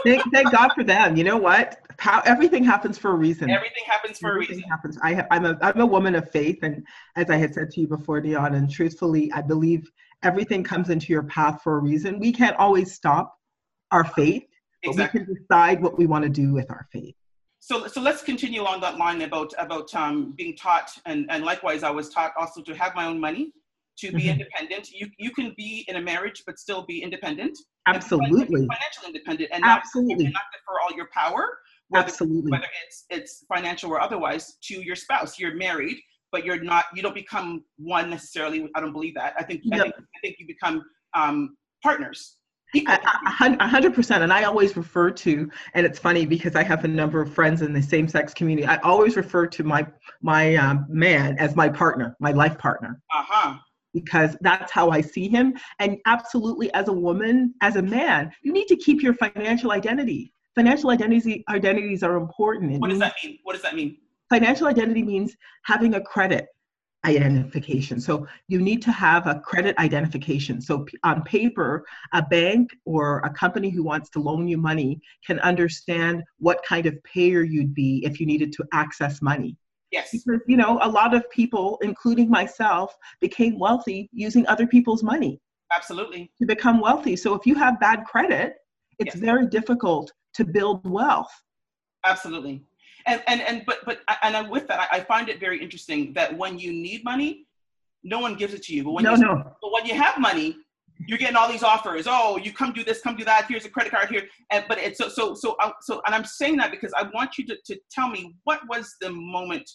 thank, 0.05 0.23
thank 0.33 0.53
God 0.53 0.71
for 0.75 0.85
them. 0.85 1.17
You 1.17 1.25
know 1.25 1.37
what? 1.37 1.81
How 1.99 2.21
everything 2.25 2.63
happens 2.63 2.97
for 2.99 3.11
a 3.11 3.15
reason. 3.15 3.51
Everything 3.51 3.83
happens 3.87 4.19
for 4.19 4.31
everything 4.31 4.55
a 4.55 4.57
reason. 4.59 4.71
Happens. 4.71 4.99
I, 5.03 5.27
I'm 5.31 5.45
a 5.45 5.59
I'm 5.61 5.81
a 5.81 5.87
woman 5.87 6.15
of 6.15 6.31
faith, 6.31 6.59
and 6.63 6.85
as 7.17 7.31
I 7.31 7.37
had 7.37 7.53
said 7.53 7.71
to 7.73 7.81
you 7.81 7.89
before, 7.89 8.21
Dionne, 8.21 8.55
and 8.55 8.71
truthfully, 8.71 9.33
I 9.33 9.43
believe 9.43 9.91
everything 10.23 10.63
comes 10.63 10.91
into 10.91 11.13
your 11.13 11.25
path 11.25 11.63
for 11.63 11.79
a 11.79 11.81
reason. 11.81 12.19
We 12.19 12.33
can't 12.33 12.57
always 12.57 12.93
stop 12.93 13.37
our 13.93 14.05
faith, 14.05 14.45
but 14.83 14.91
exactly. 14.91 15.21
we 15.21 15.27
can 15.27 15.35
decide 15.35 15.83
what 15.83 15.99
we 15.99 16.07
want 16.07 16.25
to 16.25 16.31
do 16.31 16.53
with 16.53 16.71
our 16.71 16.87
faith. 16.93 17.15
So, 17.61 17.89
so 17.89 18.01
let's 18.01 18.23
continue 18.23 18.63
along 18.63 18.81
that 18.83 18.97
line 18.97 19.23
about 19.23 19.53
about 19.59 19.93
um, 19.95 20.35
being 20.37 20.57
taught, 20.57 20.91
and 21.07 21.27
and 21.31 21.45
likewise, 21.45 21.83
I 21.83 21.91
was 21.91 22.09
taught 22.11 22.33
also 22.39 22.63
to 22.63 22.75
have 22.77 22.95
my 22.95 23.07
own 23.07 23.19
money, 23.19 23.53
to 23.99 24.13
be 24.13 24.23
mm-hmm. 24.23 24.41
independent. 24.41 24.91
You 24.91 25.09
you 25.19 25.31
can 25.31 25.55
be 25.57 25.85
in 25.89 25.97
a 25.97 26.01
marriage 26.01 26.43
but 26.47 26.59
still 26.59 26.85
be 26.85 27.03
independent. 27.03 27.59
Absolutely. 27.87 28.67
Financially 28.67 29.07
independent 29.07 29.51
and 29.53 29.63
not, 29.63 29.81
Absolutely. 29.81 30.25
Not 30.25 30.43
defer 30.53 30.81
all 30.83 30.97
your 30.97 31.09
power, 31.15 31.59
whether, 31.89 32.07
Absolutely. 32.07 32.51
whether 32.51 32.67
it's 32.85 33.05
it's 33.11 33.45
financial 33.53 33.91
or 33.91 34.01
otherwise, 34.01 34.57
to 34.65 34.83
your 34.83 34.97
spouse. 34.97 35.39
You're 35.39 35.55
married, 35.55 35.97
but 36.33 36.45
you're 36.45 36.63
not. 36.63 36.87
You 36.95 37.03
don't 37.03 37.15
become 37.15 37.65
one 37.79 38.11
necessarily. 38.11 38.69
I 38.75 38.81
don't 38.81 38.93
believe 38.93 39.15
that. 39.15 39.35
I 39.39 39.43
think 39.43 39.63
I 39.73 39.79
think 39.79 39.95
I 39.97 40.21
think 40.23 40.37
you 40.39 40.47
become 40.47 40.83
um, 41.15 41.57
partners. 41.83 42.37
A 42.75 43.69
hundred 43.69 43.95
percent. 43.95 44.25
And 44.25 44.33
I 44.33 44.43
always 44.43 44.77
refer 44.77 45.11
to, 45.11 45.49
and 45.75 45.87
it's 45.87 46.01
funny 46.01 46.27
because 46.27 46.57
I 46.57 46.65
have 46.65 46.85
a 46.85 46.89
number 46.89 47.23
of 47.23 47.33
friends 47.33 47.63
in 47.63 47.73
the 47.73 47.81
same 47.81 48.09
sex 48.09 48.35
community. 48.35 48.67
I 48.67 48.77
always 48.79 49.17
refer 49.17 49.47
to 49.47 49.63
my 49.63 49.87
my 50.21 50.57
um, 50.57 50.85
man 50.89 51.39
as 51.39 51.57
my 51.57 51.69
partner, 51.69 52.17
my 52.21 52.33
life 52.33 52.59
partner. 52.59 53.01
Uh 53.15 53.25
huh 53.27 53.59
because 53.97 54.37
that's 54.43 54.71
how 54.71 54.91
I 54.91 55.01
see 55.01 55.27
him. 55.27 55.55
And 55.79 55.97
absolutely, 56.05 56.71
as 56.75 56.89
a 56.89 56.93
woman, 56.93 57.55
as 57.63 57.77
a 57.77 57.83
man, 57.83 58.31
you 58.43 58.53
need 58.53 58.69
to 58.69 58.77
keep 58.77 59.03
your 59.03 59.15
financial 59.15 59.73
identity. 59.73 60.35
Financial 60.55 60.91
identities 60.91 61.43
identities 61.49 62.03
are 62.03 62.17
important. 62.17 62.79
what 62.79 62.91
does 62.91 62.99
that 62.99 63.15
mean? 63.25 63.39
What 63.45 63.55
does 63.55 63.63
that 63.63 63.75
mean? 63.75 63.97
Financial 64.29 64.67
identity 64.67 65.03
means 65.03 65.35
having 65.65 65.95
a 65.95 66.01
credit 66.03 66.47
identification. 67.07 68.01
So 68.01 68.27
you 68.49 68.61
need 68.61 68.83
to 68.83 68.93
have 68.93 69.27
a 69.27 69.41
credit 69.41 69.79
identification. 69.79 70.61
So 70.61 70.85
on 71.03 71.23
paper, 71.23 71.87
a 72.13 72.21
bank 72.21 72.77
or 72.85 73.21
a 73.21 73.31
company 73.31 73.71
who 73.71 73.83
wants 73.83 74.11
to 74.11 74.19
loan 74.19 74.47
you 74.47 74.59
money 74.59 75.01
can 75.27 75.39
understand 75.41 76.23
what 76.39 76.63
kind 76.69 76.85
of 76.85 77.03
payer 77.05 77.43
you'd 77.43 77.73
be 77.73 78.03
if 78.05 78.21
you 78.21 78.27
needed 78.27 78.53
to 78.55 78.65
access 78.75 79.23
money. 79.23 79.57
Yes. 79.97 80.11
Because, 80.13 80.41
you 80.47 80.59
know, 80.63 80.79
a 80.83 80.91
lot 81.01 81.15
of 81.15 81.23
people, 81.31 81.79
including 81.89 82.29
myself, 82.29 82.89
became 83.27 83.59
wealthy 83.59 84.01
using 84.13 84.45
other 84.47 84.67
people's 84.67 85.03
money. 85.03 85.41
Absolutely. 85.75 86.31
To 86.41 86.47
become 86.47 86.81
wealthy. 86.81 87.17
So 87.17 87.29
if 87.35 87.47
you 87.49 87.55
have 87.65 87.81
bad 87.81 88.05
credit, 88.05 88.49
it's 88.99 89.15
yes. 89.15 89.25
very 89.29 89.47
difficult 89.59 90.13
to 90.35 90.45
build 90.45 90.79
wealth. 90.99 91.33
Absolutely. 92.05 92.57
And, 93.07 93.23
and, 93.27 93.41
and 93.49 93.57
but, 93.69 93.79
but, 93.87 94.01
and 94.23 94.51
with 94.51 94.69
that, 94.69 94.89
I 94.93 95.01
find 95.01 95.29
it 95.29 95.41
very 95.41 95.59
interesting 95.63 96.13
that 96.19 96.37
when 96.37 96.59
you 96.59 96.71
need 96.73 97.03
money, 97.05 97.47
no 98.05 98.19
one 98.19 98.35
gives 98.37 98.53
it 98.53 98.63
to 98.65 98.75
you. 98.75 98.85
But 98.85 98.93
when 98.97 99.05
no, 99.05 99.15
you, 99.15 99.23
no. 99.23 99.57
But 99.63 99.73
when 99.73 99.87
you 99.87 99.95
have 99.95 100.19
money, 100.19 100.57
you're 101.09 101.19
getting 101.19 101.37
all 101.37 101.51
these 101.51 101.63
offers. 101.63 102.07
Oh, 102.09 102.39
you 102.45 102.53
come 102.53 102.73
do 102.73 102.85
this, 102.85 103.01
come 103.01 103.17
do 103.17 103.25
that. 103.25 103.47
Here's 103.49 103.65
a 103.65 103.71
credit 103.71 103.93
card 103.93 104.09
here. 104.09 104.25
And 104.51 104.65
but 104.69 104.79
it's 104.79 104.99
so 104.99 105.09
so 105.09 105.35
so 105.35 105.57
uh, 105.63 105.73
so. 105.81 106.01
And 106.07 106.15
I'm 106.15 106.25
saying 106.25 106.57
that 106.61 106.71
because 106.71 106.93
I 106.97 107.03
want 107.15 107.37
you 107.39 107.47
to, 107.49 107.57
to 107.69 107.79
tell 107.91 108.09
me 108.09 108.35
what 108.45 108.61
was 108.69 108.95
the 109.01 109.11
moment 109.11 109.69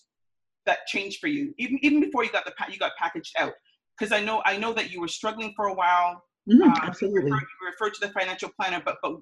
that 0.66 0.86
changed 0.88 1.20
for 1.20 1.28
you, 1.28 1.54
even 1.58 1.80
even 1.82 2.02
before 2.02 2.24
you 2.24 2.32
got 2.32 2.46
the 2.46 2.54
you 2.72 2.78
got 2.78 2.92
packaged 2.98 3.34
out? 3.38 3.54
Because 3.98 4.12
I 4.12 4.24
know 4.24 4.42
I 4.46 4.58
know 4.58 4.74
that 4.74 4.92
you 4.92 5.02
were 5.02 5.08
struggling 5.08 5.54
for 5.56 5.68
a 5.68 5.74
while. 5.74 6.24
Mm, 6.50 6.62
um, 6.64 6.74
absolutely. 6.82 7.30
You 7.30 7.36
referred, 7.36 7.48
you 7.62 7.68
referred, 7.68 7.94
to 7.96 8.08
the 8.08 8.14
financial 8.14 8.50
planner, 8.58 8.82
but 8.84 8.98
but 9.02 9.18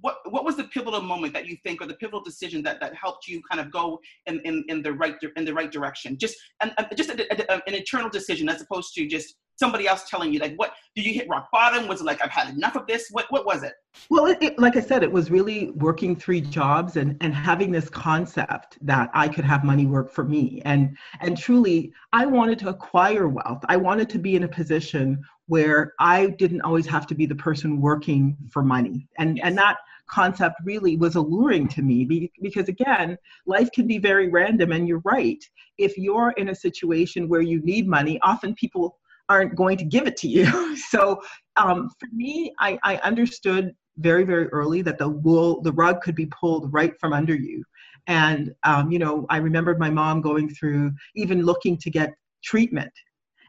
what 0.00 0.18
what 0.30 0.44
was 0.44 0.56
the 0.56 0.64
pivotal 0.64 1.00
moment 1.00 1.32
that 1.34 1.46
you 1.46 1.56
think, 1.64 1.80
or 1.80 1.86
the 1.86 1.94
pivotal 1.94 2.22
decision 2.22 2.62
that 2.62 2.80
that 2.80 2.94
helped 2.94 3.26
you 3.26 3.40
kind 3.50 3.60
of 3.60 3.72
go 3.72 4.00
in 4.26 4.40
in, 4.40 4.64
in 4.68 4.82
the 4.82 4.92
right 4.92 5.16
in 5.36 5.44
the 5.44 5.54
right 5.54 5.70
direction? 5.70 6.16
Just 6.18 6.36
and 6.60 6.72
just 6.96 7.10
a, 7.10 7.52
a, 7.52 7.62
an 7.66 7.74
internal 7.74 8.10
decision 8.10 8.48
as 8.48 8.60
opposed 8.60 8.94
to 8.94 9.06
just 9.06 9.34
somebody 9.58 9.88
else 9.88 10.08
telling 10.08 10.32
you 10.32 10.38
like 10.38 10.54
what 10.56 10.72
did 10.94 11.04
you 11.04 11.12
hit 11.12 11.28
rock 11.28 11.48
bottom? 11.52 11.88
Was 11.88 12.00
it 12.00 12.04
like 12.04 12.22
i've 12.24 12.30
had 12.30 12.54
enough 12.54 12.76
of 12.76 12.86
this? 12.86 13.08
What 13.10 13.26
what 13.30 13.44
was 13.44 13.62
it? 13.62 13.74
Well 14.08 14.26
it, 14.26 14.38
it, 14.40 14.58
like 14.58 14.76
i 14.76 14.80
said 14.80 15.02
it 15.02 15.10
was 15.10 15.30
really 15.30 15.70
working 15.72 16.14
three 16.14 16.40
jobs 16.40 16.96
and 16.96 17.16
and 17.20 17.34
having 17.34 17.70
this 17.70 17.88
concept 17.88 18.78
that 18.82 19.10
i 19.14 19.28
could 19.28 19.44
have 19.44 19.64
money 19.64 19.86
work 19.86 20.12
for 20.12 20.24
me. 20.24 20.62
And 20.64 20.96
and 21.20 21.36
truly 21.36 21.92
i 22.12 22.24
wanted 22.24 22.58
to 22.60 22.68
acquire 22.68 23.28
wealth. 23.28 23.64
I 23.68 23.76
wanted 23.76 24.08
to 24.10 24.18
be 24.18 24.36
in 24.36 24.44
a 24.44 24.48
position 24.48 25.22
where 25.46 25.94
i 25.98 26.26
didn't 26.26 26.62
always 26.62 26.86
have 26.86 27.06
to 27.08 27.14
be 27.14 27.26
the 27.26 27.34
person 27.34 27.80
working 27.80 28.36
for 28.50 28.62
money. 28.62 29.08
And 29.18 29.36
yes. 29.36 29.46
and 29.46 29.58
that 29.58 29.78
concept 30.08 30.56
really 30.64 30.96
was 30.96 31.16
alluring 31.16 31.68
to 31.68 31.82
me 31.82 32.30
because 32.40 32.68
again 32.68 33.18
life 33.46 33.70
can 33.72 33.86
be 33.86 33.98
very 33.98 34.28
random. 34.28 34.72
And 34.72 34.88
you're 34.88 35.02
right. 35.04 35.44
If 35.76 35.98
you're 35.98 36.32
in 36.38 36.48
a 36.48 36.54
situation 36.54 37.28
where 37.28 37.42
you 37.42 37.60
need 37.60 37.86
money 37.86 38.18
often 38.22 38.54
people 38.54 38.98
aren't 39.28 39.54
going 39.54 39.76
to 39.78 39.84
give 39.84 40.06
it 40.06 40.16
to 40.18 40.28
you. 40.28 40.76
so 40.90 41.20
um, 41.56 41.90
for 41.98 42.08
me, 42.12 42.52
I, 42.60 42.78
I 42.82 42.96
understood 42.98 43.74
very 43.98 44.24
very 44.24 44.46
early 44.48 44.80
that 44.82 44.98
the 44.98 45.08
wool 45.08 45.60
the 45.62 45.72
rug 45.72 46.00
could 46.00 46.14
be 46.14 46.26
pulled 46.26 46.72
right 46.72 46.98
from 47.00 47.12
under 47.12 47.34
you. 47.34 47.62
And 48.06 48.54
um, 48.62 48.90
you 48.90 48.98
know 48.98 49.26
i 49.28 49.36
remembered 49.36 49.78
my 49.78 49.90
mom 49.90 50.20
going 50.20 50.48
through 50.48 50.92
even 51.14 51.42
looking 51.42 51.76
to 51.78 51.90
get 51.90 52.14
treatment 52.42 52.92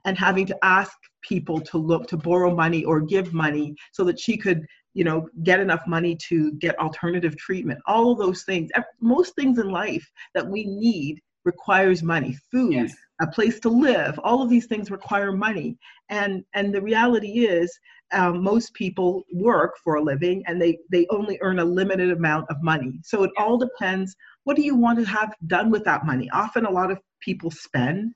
and 0.06 0.18
having 0.18 0.46
to 0.48 0.58
ask 0.64 0.98
people 1.22 1.62
to 1.62 1.78
look 1.78 2.08
to 2.08 2.18
borrow 2.18 2.54
money 2.56 2.84
or 2.84 3.00
give 3.00 3.34
money 3.34 3.76
so 3.92 4.04
that 4.04 4.20
she 4.20 4.38
could 4.38 4.66
you 4.94 5.04
know 5.04 5.30
get 5.44 5.60
enough 5.60 5.82
money 5.88 6.18
to 6.30 6.52
get 6.54 6.78
alternative 6.80 7.38
treatment. 7.38 7.80
All 7.86 8.12
of 8.12 8.18
those 8.18 8.44
things 8.44 8.72
most 9.00 9.36
things 9.36 9.60
in 9.60 9.70
life 9.70 10.10
that 10.34 10.48
we 10.48 10.66
need 10.66 11.22
requires 11.46 12.02
money. 12.02 12.36
Food 12.52 12.74
yes 12.74 12.96
a 13.22 13.28
place 13.28 13.60
to 13.60 13.70
live 13.70 14.20
all 14.24 14.42
of 14.42 14.50
these 14.50 14.66
things 14.66 14.92
require 14.92 15.32
money 15.32 15.78
and 16.10 16.44
and 16.54 16.74
the 16.74 16.82
reality 16.82 17.46
is 17.46 17.78
um, 18.12 18.42
most 18.42 18.74
people 18.74 19.24
work 19.34 19.76
for 19.84 19.96
a 19.96 20.02
living 20.02 20.44
and 20.48 20.62
they 20.62 20.78
they 20.92 21.06
only 21.10 21.38
earn 21.42 21.60
a 21.60 21.66
limited 21.66 22.12
amount 22.12 22.46
of 22.50 22.62
money 22.62 23.00
so 23.04 23.24
it 23.24 23.32
all 23.38 23.58
depends 23.58 24.16
what 24.44 24.56
do 24.56 24.64
you 24.64 24.76
want 24.76 24.98
to 24.98 25.06
have 25.06 25.34
done 25.48 25.70
with 25.70 25.84
that 25.84 26.06
money 26.06 26.30
often 26.34 26.66
a 26.66 26.72
lot 26.72 26.92
of 26.92 27.00
people 27.22 27.52
spend 27.52 28.14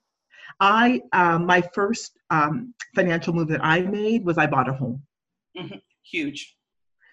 i 0.60 1.02
um, 1.14 1.46
my 1.46 1.62
first 1.74 2.18
um, 2.30 2.74
financial 2.96 3.34
move 3.34 3.48
that 3.48 3.64
i 3.64 3.82
made 3.82 4.26
was 4.26 4.38
i 4.38 4.48
bought 4.48 4.70
a 4.70 4.74
home 4.74 5.02
mm-hmm. 5.58 5.78
huge 6.04 6.56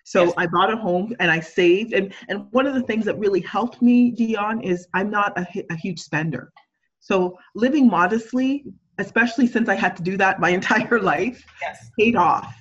so 0.05 0.25
yes. 0.25 0.35
I 0.39 0.47
bought 0.49 0.73
a 0.73 0.77
home 0.77 1.15
and 1.21 1.31
I 1.31 1.39
saved. 1.39 1.93
And, 1.93 2.13
and 2.29 2.47
one 2.51 2.67
of 2.67 2.75
the 2.75 2.83
things 2.83 3.05
that 3.05 3.17
really 3.19 3.43
helped 3.43 3.81
me, 3.81 4.13
Dionne, 4.13 4.61
is 4.65 4.89
I'm 4.93 5.09
not 5.09 5.39
a, 5.39 5.47
a 5.71 5.77
huge 5.77 6.01
spender. 6.01 6.53
So 7.01 7.39
living 7.55 7.89
modestly, 7.89 8.65
especially 8.99 9.47
since 9.47 9.69
I 9.69 9.75
had 9.75 9.97
to 9.97 10.03
do 10.03 10.17
that 10.19 10.41
my 10.41 10.51
entire 10.61 11.01
life, 11.01 11.45
yes. 11.61 11.91
paid 11.99 12.17
off. 12.17 12.55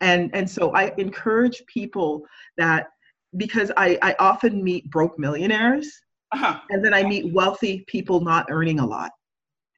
And 0.00 0.30
and 0.34 0.48
so 0.48 0.74
I 0.74 0.92
encourage 0.98 1.62
people 1.66 2.22
that 2.56 2.88
because 3.36 3.70
I, 3.76 3.98
I 4.02 4.14
often 4.18 4.62
meet 4.62 4.90
broke 4.90 5.18
millionaires 5.18 5.88
uh-huh. 6.32 6.60
and 6.70 6.84
then 6.84 6.92
I 6.92 7.02
meet 7.02 7.32
wealthy 7.32 7.84
people 7.86 8.20
not 8.20 8.46
earning 8.50 8.80
a 8.80 8.86
lot. 8.86 9.10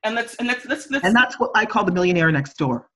And 0.02 0.14
let's 0.14 0.34
and 0.36 0.48
let's 0.48 0.66
let's, 0.66 0.90
let's 0.90 1.04
and 1.04 1.14
that's 1.14 1.38
what 1.38 1.50
I 1.54 1.64
call 1.66 1.84
the 1.84 1.92
millionaire 1.92 2.30
next 2.30 2.56
door 2.56 2.88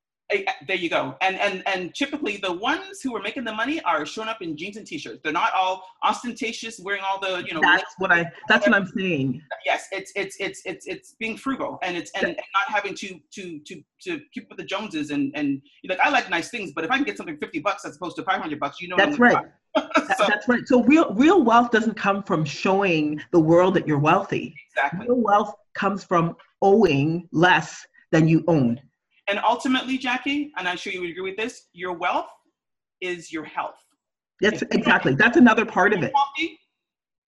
there 0.66 0.76
you 0.76 0.90
go. 0.90 1.16
And 1.20 1.36
and 1.36 1.62
and 1.66 1.94
typically 1.94 2.36
the 2.36 2.52
ones 2.52 3.00
who 3.02 3.16
are 3.16 3.22
making 3.22 3.44
the 3.44 3.52
money 3.52 3.80
are 3.82 4.04
showing 4.04 4.28
up 4.28 4.42
in 4.42 4.56
jeans 4.56 4.76
and 4.76 4.86
t-shirts. 4.86 5.20
They're 5.24 5.32
not 5.32 5.52
all 5.54 5.84
ostentatious, 6.02 6.78
wearing 6.78 7.02
all 7.02 7.18
the 7.18 7.44
you 7.46 7.54
know. 7.54 7.60
That's 7.62 7.94
what 7.98 8.12
I. 8.12 8.26
That's 8.48 8.66
what 8.66 8.76
I'm 8.76 8.86
saying. 8.86 9.42
Yes, 9.64 9.86
it's 9.90 10.12
it's 10.14 10.36
it's 10.38 10.62
it's 10.64 10.86
it's 10.86 11.14
being 11.18 11.36
frugal 11.36 11.78
and 11.82 11.96
it's 11.96 12.10
and, 12.14 12.26
and 12.26 12.36
not 12.36 12.68
having 12.68 12.94
to 12.96 13.18
to 13.34 13.58
to 13.60 13.82
to 14.02 14.20
keep 14.32 14.48
with 14.48 14.58
the 14.58 14.64
Joneses 14.64 15.10
and 15.10 15.32
and 15.34 15.62
like 15.88 16.00
I 16.00 16.10
like 16.10 16.28
nice 16.28 16.50
things, 16.50 16.72
but 16.74 16.84
if 16.84 16.90
I 16.90 16.96
can 16.96 17.04
get 17.04 17.16
something 17.16 17.38
fifty 17.38 17.60
bucks 17.60 17.84
as 17.86 17.96
opposed 17.96 18.16
to 18.16 18.22
five 18.22 18.40
hundred 18.40 18.60
bucks, 18.60 18.80
you 18.80 18.88
know. 18.88 18.96
That's 18.96 19.18
right. 19.18 19.46
so, 19.76 20.24
that's 20.26 20.48
right. 20.48 20.66
So 20.66 20.82
real 20.84 21.14
real 21.14 21.42
wealth 21.42 21.70
doesn't 21.70 21.94
come 21.94 22.22
from 22.22 22.44
showing 22.44 23.20
the 23.32 23.40
world 23.40 23.74
that 23.74 23.86
you're 23.86 23.98
wealthy. 23.98 24.54
Exactly. 24.70 25.06
Real 25.06 25.20
wealth 25.22 25.54
comes 25.74 26.04
from 26.04 26.36
owing 26.60 27.28
less 27.32 27.86
than 28.10 28.28
you 28.28 28.44
own. 28.46 28.80
And 29.28 29.38
ultimately, 29.46 29.98
Jackie, 29.98 30.52
and 30.56 30.66
I'm 30.66 30.76
sure 30.76 30.92
you 30.92 31.02
would 31.02 31.10
agree 31.10 31.30
with 31.30 31.36
this, 31.36 31.66
your 31.72 31.92
wealth 31.92 32.30
is 33.00 33.30
your 33.30 33.44
health. 33.44 33.76
Yes, 34.40 34.62
exactly. 34.70 35.14
That's 35.14 35.36
another 35.36 35.66
part 35.66 35.92
of 35.92 36.02
it. 36.02 36.12
Healthy, 36.14 36.58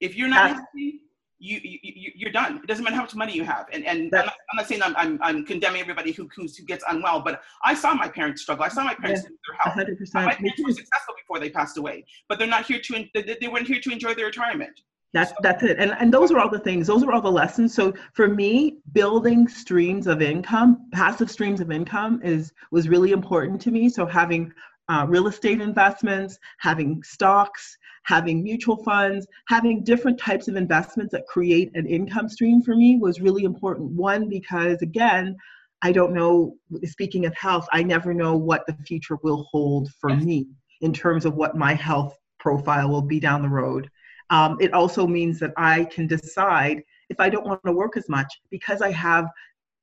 if 0.00 0.16
you're 0.16 0.28
not 0.28 0.56
healthy, 0.56 1.00
you, 1.38 1.58
you 1.62 2.12
you're 2.14 2.30
done. 2.32 2.58
It 2.62 2.66
doesn't 2.66 2.84
matter 2.84 2.96
how 2.96 3.02
much 3.02 3.14
money 3.14 3.34
you 3.34 3.44
have. 3.44 3.66
And 3.72 3.84
and 3.86 4.14
I'm 4.14 4.26
not, 4.26 4.34
I'm 4.50 4.56
not, 4.56 4.66
saying 4.68 4.82
I'm, 4.82 4.94
I'm, 4.96 5.18
I'm 5.22 5.44
condemning 5.44 5.80
everybody 5.80 6.12
who, 6.12 6.28
who 6.34 6.42
who 6.42 6.64
gets 6.66 6.84
unwell, 6.88 7.20
but 7.22 7.42
I 7.64 7.74
saw 7.74 7.94
my 7.94 8.08
parents 8.08 8.42
struggle. 8.42 8.64
I 8.64 8.68
saw 8.68 8.84
my 8.84 8.94
parents 8.94 9.22
lose 9.22 9.38
their 9.48 9.56
health. 9.58 9.88
100%. 9.88 10.14
My 10.14 10.34
parents 10.34 10.62
were 10.62 10.72
successful 10.72 11.14
before 11.16 11.40
they 11.40 11.50
passed 11.50 11.78
away, 11.78 12.04
but 12.28 12.38
they're 12.38 12.46
not 12.46 12.66
here 12.66 12.80
to 12.80 13.04
they, 13.14 13.36
they 13.40 13.48
weren't 13.48 13.66
here 13.66 13.80
to 13.80 13.90
enjoy 13.90 14.14
their 14.14 14.26
retirement. 14.26 14.80
That's 15.12 15.32
that's 15.42 15.62
it. 15.64 15.78
And 15.78 15.92
and 15.98 16.14
those 16.14 16.30
are 16.30 16.38
all 16.38 16.50
the 16.50 16.58
things, 16.58 16.86
those 16.86 17.02
are 17.02 17.12
all 17.12 17.20
the 17.20 17.30
lessons. 17.30 17.74
So 17.74 17.92
for 18.14 18.28
me, 18.28 18.78
building 18.92 19.48
streams 19.48 20.06
of 20.06 20.22
income, 20.22 20.88
passive 20.92 21.30
streams 21.30 21.60
of 21.60 21.72
income 21.72 22.20
is 22.22 22.52
was 22.70 22.88
really 22.88 23.10
important 23.10 23.60
to 23.62 23.70
me. 23.70 23.88
So 23.88 24.06
having 24.06 24.52
uh, 24.88 25.06
real 25.08 25.26
estate 25.28 25.60
investments, 25.60 26.38
having 26.58 27.02
stocks, 27.02 27.76
having 28.04 28.42
mutual 28.42 28.82
funds, 28.82 29.26
having 29.48 29.84
different 29.84 30.18
types 30.18 30.48
of 30.48 30.56
investments 30.56 31.12
that 31.12 31.26
create 31.26 31.70
an 31.74 31.86
income 31.86 32.28
stream 32.28 32.62
for 32.62 32.74
me 32.74 32.96
was 32.96 33.20
really 33.20 33.44
important. 33.44 33.90
One, 33.92 34.28
because 34.28 34.82
again, 34.82 35.36
I 35.82 35.92
don't 35.92 36.12
know, 36.12 36.56
speaking 36.84 37.24
of 37.26 37.34
health, 37.34 37.66
I 37.72 37.82
never 37.82 38.12
know 38.12 38.36
what 38.36 38.66
the 38.66 38.76
future 38.86 39.16
will 39.22 39.46
hold 39.50 39.90
for 40.00 40.10
me 40.10 40.48
in 40.80 40.92
terms 40.92 41.24
of 41.24 41.34
what 41.34 41.56
my 41.56 41.74
health 41.74 42.16
profile 42.38 42.88
will 42.88 43.02
be 43.02 43.20
down 43.20 43.42
the 43.42 43.48
road. 43.48 43.88
Um, 44.30 44.56
it 44.60 44.72
also 44.72 45.06
means 45.06 45.38
that 45.40 45.52
I 45.56 45.84
can 45.84 46.06
decide 46.06 46.82
if 47.08 47.18
I 47.18 47.28
don't 47.28 47.46
want 47.46 47.60
to 47.66 47.72
work 47.72 47.96
as 47.96 48.08
much 48.08 48.32
because 48.50 48.80
I 48.80 48.92
have 48.92 49.26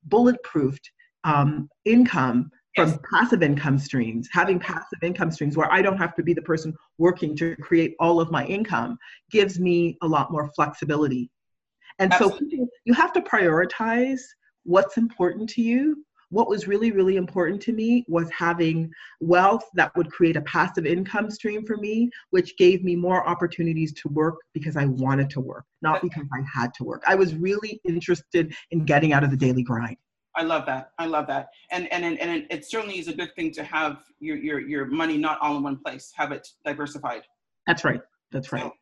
bulletproofed 0.08 0.86
um, 1.24 1.68
income 1.84 2.50
from 2.74 2.90
yes. 2.90 2.98
passive 3.12 3.42
income 3.42 3.78
streams. 3.78 4.28
Having 4.32 4.60
passive 4.60 5.00
income 5.02 5.30
streams 5.30 5.56
where 5.56 5.70
I 5.70 5.82
don't 5.82 5.98
have 5.98 6.14
to 6.16 6.22
be 6.22 6.32
the 6.32 6.42
person 6.42 6.74
working 6.96 7.36
to 7.36 7.56
create 7.56 7.94
all 8.00 8.20
of 8.20 8.30
my 8.30 8.46
income 8.46 8.98
gives 9.30 9.60
me 9.60 9.98
a 10.02 10.06
lot 10.06 10.30
more 10.30 10.50
flexibility. 10.54 11.30
And 11.98 12.12
Absolutely. 12.12 12.58
so 12.58 12.66
you 12.84 12.94
have 12.94 13.12
to 13.14 13.20
prioritize 13.20 14.20
what's 14.64 14.96
important 14.96 15.48
to 15.50 15.62
you 15.62 16.04
what 16.30 16.48
was 16.48 16.68
really, 16.68 16.92
really 16.92 17.16
important 17.16 17.60
to 17.62 17.72
me 17.72 18.04
was 18.08 18.30
having 18.30 18.90
wealth 19.20 19.64
that 19.74 19.96
would 19.96 20.10
create 20.10 20.36
a 20.36 20.42
passive 20.42 20.86
income 20.86 21.30
stream 21.30 21.64
for 21.64 21.76
me, 21.76 22.10
which 22.30 22.56
gave 22.56 22.84
me 22.84 22.96
more 22.96 23.26
opportunities 23.26 23.92
to 23.94 24.08
work 24.08 24.36
because 24.52 24.76
I 24.76 24.84
wanted 24.86 25.30
to 25.30 25.40
work, 25.40 25.64
not 25.82 26.02
because 26.02 26.26
I 26.32 26.42
had 26.52 26.74
to 26.74 26.84
work. 26.84 27.02
I 27.06 27.14
was 27.14 27.34
really 27.34 27.80
interested 27.88 28.54
in 28.70 28.84
getting 28.84 29.12
out 29.12 29.24
of 29.24 29.30
the 29.30 29.36
daily 29.36 29.62
grind. 29.62 29.96
I 30.36 30.42
love 30.42 30.66
that. 30.66 30.92
I 30.98 31.06
love 31.06 31.26
that. 31.26 31.48
And 31.72 31.90
and 31.92 32.04
and, 32.04 32.18
and 32.20 32.46
it 32.48 32.64
certainly 32.64 32.98
is 32.98 33.08
a 33.08 33.12
good 33.12 33.34
thing 33.34 33.50
to 33.52 33.64
have 33.64 34.04
your 34.20 34.36
your 34.36 34.60
your 34.60 34.86
money 34.86 35.16
not 35.16 35.38
all 35.40 35.56
in 35.56 35.62
one 35.62 35.78
place. 35.78 36.12
Have 36.14 36.30
it 36.30 36.46
diversified. 36.64 37.22
That's 37.66 37.84
right. 37.84 38.00
That's 38.30 38.52
right. 38.52 38.62
So, 38.62 38.72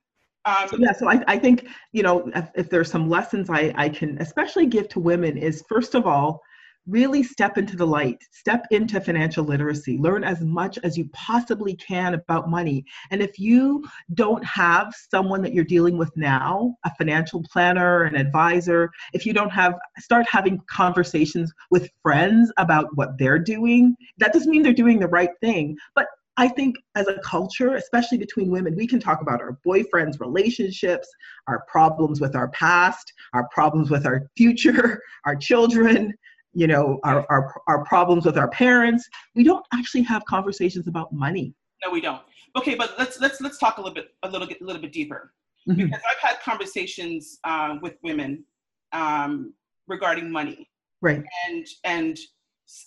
um, 0.45 0.69
so 0.69 0.77
yeah, 0.79 0.93
so 0.93 1.09
I, 1.09 1.23
I 1.27 1.39
think 1.39 1.67
you 1.93 2.03
know 2.03 2.31
if, 2.35 2.51
if 2.57 2.71
there's 2.71 2.91
some 2.91 3.09
lessons 3.09 3.49
I, 3.49 3.73
I 3.77 3.89
can 3.89 4.19
especially 4.21 4.67
give 4.67 4.89
to 4.91 5.01
women 5.01 5.39
is 5.39 5.65
first 5.69 5.95
of 5.95 6.07
all 6.07 6.43
really 6.87 7.23
step 7.23 7.59
into 7.59 7.77
the 7.77 7.87
light, 7.87 8.23
step 8.31 8.67
into 8.71 9.01
financial 9.01 9.45
literacy, 9.45 9.99
learn 9.99 10.25
as 10.25 10.41
much 10.41 10.79
as 10.85 10.97
you 10.97 11.09
possibly 11.13 11.75
can 11.75 12.15
about 12.15 12.49
money. 12.49 12.85
And 13.11 13.21
if 13.21 13.39
you 13.39 13.85
don't 14.15 14.45
have 14.45 14.95
someone 15.11 15.43
that 15.43 15.53
you're 15.53 15.65
dealing 15.65 15.99
with 15.99 16.11
now, 16.17 16.77
a 16.85 16.95
financial 16.97 17.43
planner, 17.51 18.05
an 18.05 18.15
advisor, 18.15 18.91
if 19.13 19.27
you 19.27 19.33
don't 19.33 19.51
have, 19.51 19.75
start 19.99 20.27
having 20.31 20.61
conversations 20.71 21.53
with 21.71 21.91
friends 22.03 22.53
about 22.57 22.89
what 22.95 23.19
they're 23.19 23.39
doing. 23.39 23.97
That 24.19 24.33
doesn't 24.33 24.51
mean 24.51 24.63
they're 24.63 24.73
doing 24.73 25.01
the 25.01 25.09
right 25.09 25.31
thing, 25.41 25.77
but 25.95 26.07
I 26.39 26.49
think 26.49 26.77
as 26.95 27.09
a 27.09 27.19
culture, 27.21 27.77
especially 27.77 28.19
between 28.19 28.51
women, 28.51 28.77
we 28.77 28.87
can 28.87 29.01
talk 29.01 29.23
about 29.23 29.41
our 29.41 29.59
boyfriends' 29.67 30.21
relationships, 30.21 31.09
our 31.47 31.65
problems 31.67 32.21
with 32.21 32.37
our 32.37 32.49
past, 32.49 33.11
our 33.33 33.49
problems 33.49 33.91
with 33.91 34.05
our 34.05 34.27
future, 34.37 35.01
our 35.25 35.35
children, 35.35 36.13
you 36.57 36.67
know 36.67 36.99
our, 37.05 37.27
our, 37.29 37.55
our 37.69 37.85
problems 37.85 38.25
with 38.25 38.39
our 38.39 38.49
parents. 38.49 39.09
We 39.35 39.45
don't 39.45 39.65
actually 39.75 40.03
have 40.03 40.25
conversations 40.25 40.89
about 40.89 41.13
money. 41.13 41.55
No 41.85 41.91
we 41.91 42.01
don't. 42.01 42.23
Okay 42.57 42.75
but 42.75 42.95
let's 42.99 43.21
let's 43.21 43.41
let's 43.41 43.59
talk 43.59 43.77
a 43.77 43.81
little 43.81 43.95
bit 43.95 44.09
a 44.23 44.29
little 44.29 44.49
bit 44.49 44.61
a 44.61 44.65
little 44.65 44.83
bit 44.83 44.93
deeper. 44.93 45.33
Mm-hmm. 45.69 45.87
because 45.87 46.01
i've 46.09 46.31
had 46.31 46.41
conversations 46.43 47.41
uh, 47.43 47.75
with 47.83 47.95
women 48.05 48.45
um, 48.93 49.53
regarding 49.87 50.31
money. 50.31 50.71
Right. 51.03 51.23
And 51.47 51.67
and 51.85 52.19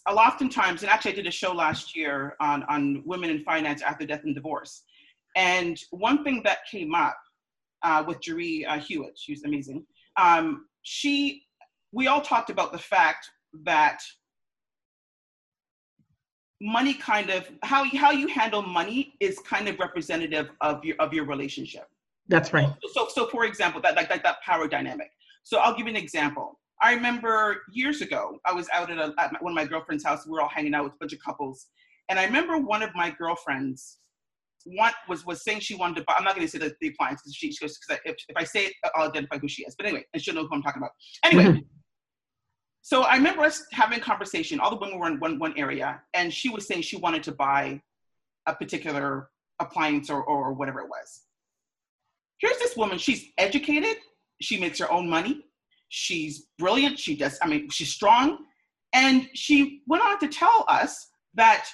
a 0.07 0.13
lot 0.13 0.33
oftentimes 0.33 0.81
and 0.81 0.91
actually 0.91 1.11
i 1.11 1.15
did 1.15 1.27
a 1.27 1.31
show 1.31 1.53
last 1.53 1.95
year 1.95 2.35
on 2.39 2.63
on 2.63 3.03
women 3.05 3.29
in 3.29 3.43
finance 3.43 3.81
after 3.81 4.05
death 4.05 4.23
and 4.23 4.33
divorce. 4.33 4.83
And 5.35 5.77
one 5.91 6.23
thing 6.23 6.41
that 6.43 6.59
came 6.69 6.95
up 6.95 7.17
uh, 7.83 8.03
with 8.07 8.19
Jerry 8.21 8.65
uh, 8.65 8.79
Hewitt, 8.79 9.17
she's 9.17 9.43
amazing. 9.43 9.85
Um, 10.17 10.65
she, 10.81 11.43
we 11.91 12.07
all 12.07 12.21
talked 12.21 12.49
about 12.49 12.71
the 12.71 12.79
fact 12.79 13.29
that 13.63 14.01
money 16.61 16.93
kind 16.93 17.29
of 17.29 17.49
how 17.63 17.83
how 17.95 18.11
you 18.11 18.27
handle 18.27 18.61
money 18.61 19.13
is 19.19 19.39
kind 19.39 19.67
of 19.67 19.79
representative 19.79 20.49
of 20.61 20.83
your 20.83 20.95
of 20.99 21.13
your 21.13 21.25
relationship. 21.25 21.87
That's 22.27 22.53
right. 22.53 22.69
So 22.93 23.07
so, 23.09 23.27
for 23.27 23.45
example, 23.45 23.81
that 23.81 23.95
like, 23.95 24.09
like 24.09 24.23
that 24.23 24.41
power 24.41 24.67
dynamic. 24.67 25.09
So 25.43 25.59
I'll 25.59 25.75
give 25.75 25.87
you 25.87 25.91
an 25.91 25.95
example. 25.95 26.59
I 26.81 26.93
remember 26.93 27.63
years 27.71 28.01
ago, 28.01 28.39
I 28.45 28.53
was 28.53 28.67
out 28.73 28.89
at, 28.89 28.97
a, 28.97 29.13
at 29.17 29.41
one 29.41 29.51
of 29.51 29.55
my 29.55 29.65
girlfriend's 29.65 30.03
house. 30.03 30.25
We 30.25 30.31
were 30.31 30.41
all 30.41 30.49
hanging 30.49 30.73
out 30.73 30.85
with 30.85 30.93
a 30.93 30.97
bunch 30.99 31.13
of 31.13 31.19
couples, 31.19 31.67
and 32.07 32.19
I 32.19 32.25
remember 32.25 32.57
one 32.57 32.83
of 32.83 32.91
my 32.95 33.09
girlfriends 33.11 33.97
one 34.65 34.91
was 35.07 35.25
was 35.25 35.43
saying 35.43 35.61
she 35.61 35.75
wanted 35.75 35.95
to 35.97 36.03
buy. 36.03 36.15
I'm 36.17 36.23
not 36.23 36.35
going 36.35 36.45
to 36.45 36.51
say 36.51 36.59
the, 36.59 36.75
the 36.81 36.89
appliance 36.89 37.21
because 37.21 37.35
she, 37.35 37.51
she 37.51 37.65
goes 37.65 37.77
because 37.77 38.01
if, 38.05 38.15
if 38.27 38.35
I 38.35 38.43
say 38.43 38.65
it, 38.67 38.73
I'll 38.95 39.07
identify 39.07 39.37
who 39.37 39.47
she 39.47 39.63
is. 39.63 39.75
But 39.75 39.87
anyway, 39.87 40.05
and 40.13 40.21
she'll 40.21 40.35
know 40.35 40.45
who 40.47 40.53
I'm 40.53 40.61
talking 40.61 40.81
about. 40.81 40.91
Anyway, 41.23 41.63
So 42.89 43.03
I 43.03 43.17
remember 43.17 43.43
us 43.43 43.65
having 43.71 43.99
a 43.99 44.01
conversation. 44.01 44.59
All 44.59 44.71
the 44.71 44.75
women 44.75 44.97
were 44.97 45.05
in 45.05 45.19
one, 45.19 45.37
one 45.37 45.53
area, 45.55 46.01
and 46.15 46.33
she 46.33 46.49
was 46.49 46.65
saying 46.65 46.81
she 46.81 46.97
wanted 46.97 47.21
to 47.21 47.31
buy 47.31 47.79
a 48.47 48.55
particular 48.55 49.29
appliance 49.59 50.09
or, 50.09 50.23
or 50.23 50.53
whatever 50.53 50.79
it 50.79 50.89
was. 50.89 51.21
Here's 52.39 52.57
this 52.57 52.75
woman, 52.75 52.97
she's 52.97 53.25
educated, 53.37 53.97
she 54.41 54.59
makes 54.59 54.79
her 54.79 54.91
own 54.91 55.07
money, 55.07 55.45
she's 55.89 56.47
brilliant, 56.57 56.97
she 56.97 57.15
does, 57.15 57.37
I 57.43 57.47
mean, 57.47 57.69
she's 57.69 57.93
strong. 57.93 58.39
And 58.93 59.29
she 59.35 59.83
went 59.85 60.03
on 60.03 60.17
to 60.21 60.27
tell 60.27 60.65
us 60.67 61.11
that 61.35 61.67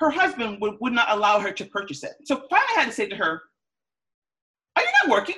her 0.00 0.10
husband 0.10 0.58
would, 0.60 0.74
would 0.82 0.92
not 0.92 1.06
allow 1.08 1.40
her 1.40 1.50
to 1.50 1.64
purchase 1.64 2.04
it. 2.04 2.12
So 2.24 2.42
finally 2.50 2.68
I 2.76 2.80
had 2.80 2.88
to 2.88 2.92
say 2.92 3.08
to 3.08 3.16
her, 3.16 3.40
Are 4.76 4.82
you 4.82 4.90
not 5.02 5.10
working? 5.10 5.36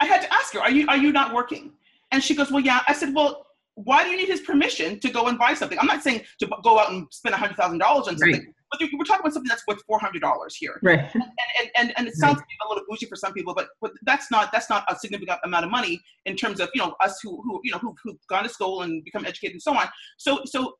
I 0.00 0.06
had 0.06 0.20
to 0.22 0.34
ask 0.34 0.52
her, 0.54 0.58
Are 0.58 0.70
you 0.72 0.88
are 0.88 0.96
you 0.96 1.12
not 1.12 1.32
working? 1.32 1.74
And 2.10 2.24
she 2.24 2.34
goes, 2.34 2.50
Well, 2.50 2.64
yeah. 2.64 2.80
I 2.88 2.92
said, 2.92 3.14
Well, 3.14 3.46
why 3.84 4.04
do 4.04 4.10
you 4.10 4.16
need 4.16 4.28
his 4.28 4.40
permission 4.40 4.98
to 5.00 5.10
go 5.10 5.26
and 5.26 5.38
buy 5.38 5.54
something? 5.54 5.78
I'm 5.78 5.86
not 5.86 6.02
saying 6.02 6.22
to 6.40 6.48
go 6.62 6.78
out 6.78 6.90
and 6.90 7.06
spend 7.10 7.34
$100,000 7.34 7.80
on 7.80 8.04
something, 8.04 8.32
right. 8.32 8.42
but 8.70 8.80
we're 8.80 9.04
talking 9.04 9.20
about 9.20 9.32
something 9.32 9.48
that's 9.48 9.66
worth 9.66 9.82
$400 9.90 10.20
here. 10.58 10.78
Right. 10.82 10.98
And, 11.14 11.22
and, 11.22 11.70
and, 11.76 11.92
and 11.96 12.08
it 12.08 12.14
sounds 12.14 12.38
right. 12.38 12.46
a 12.64 12.68
little 12.68 12.84
bougie 12.88 13.06
for 13.06 13.16
some 13.16 13.32
people, 13.32 13.54
but, 13.54 13.68
but 13.80 13.92
that's 14.02 14.30
not 14.30 14.52
that's 14.52 14.68
not 14.68 14.84
a 14.88 14.96
significant 14.96 15.38
amount 15.44 15.64
of 15.64 15.70
money 15.70 16.00
in 16.26 16.36
terms 16.36 16.60
of, 16.60 16.68
you 16.74 16.82
know, 16.82 16.94
us 17.00 17.20
who, 17.22 17.40
who 17.42 17.60
you 17.64 17.72
know, 17.72 17.78
who, 17.78 17.94
who've 18.02 18.18
gone 18.28 18.42
to 18.42 18.48
school 18.48 18.82
and 18.82 19.04
become 19.04 19.24
educated 19.24 19.54
and 19.54 19.62
so 19.62 19.74
on. 19.74 19.88
So, 20.18 20.42
so 20.44 20.74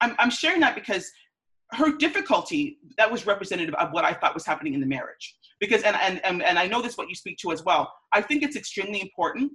I'm, 0.00 0.14
I'm 0.18 0.30
sharing 0.30 0.60
that 0.60 0.74
because 0.74 1.10
her 1.72 1.96
difficulty 1.96 2.78
that 2.98 3.10
was 3.10 3.26
representative 3.26 3.74
of 3.76 3.92
what 3.92 4.04
I 4.04 4.12
thought 4.12 4.34
was 4.34 4.46
happening 4.46 4.74
in 4.74 4.80
the 4.80 4.86
marriage. 4.86 5.36
Because, 5.60 5.82
and, 5.82 5.96
and, 5.96 6.20
and, 6.24 6.42
and 6.42 6.58
I 6.58 6.66
know 6.66 6.82
this 6.82 6.96
what 6.96 7.08
you 7.08 7.14
speak 7.14 7.38
to 7.38 7.52
as 7.52 7.64
well. 7.64 7.92
I 8.12 8.20
think 8.20 8.42
it's 8.42 8.56
extremely 8.56 9.00
important 9.00 9.52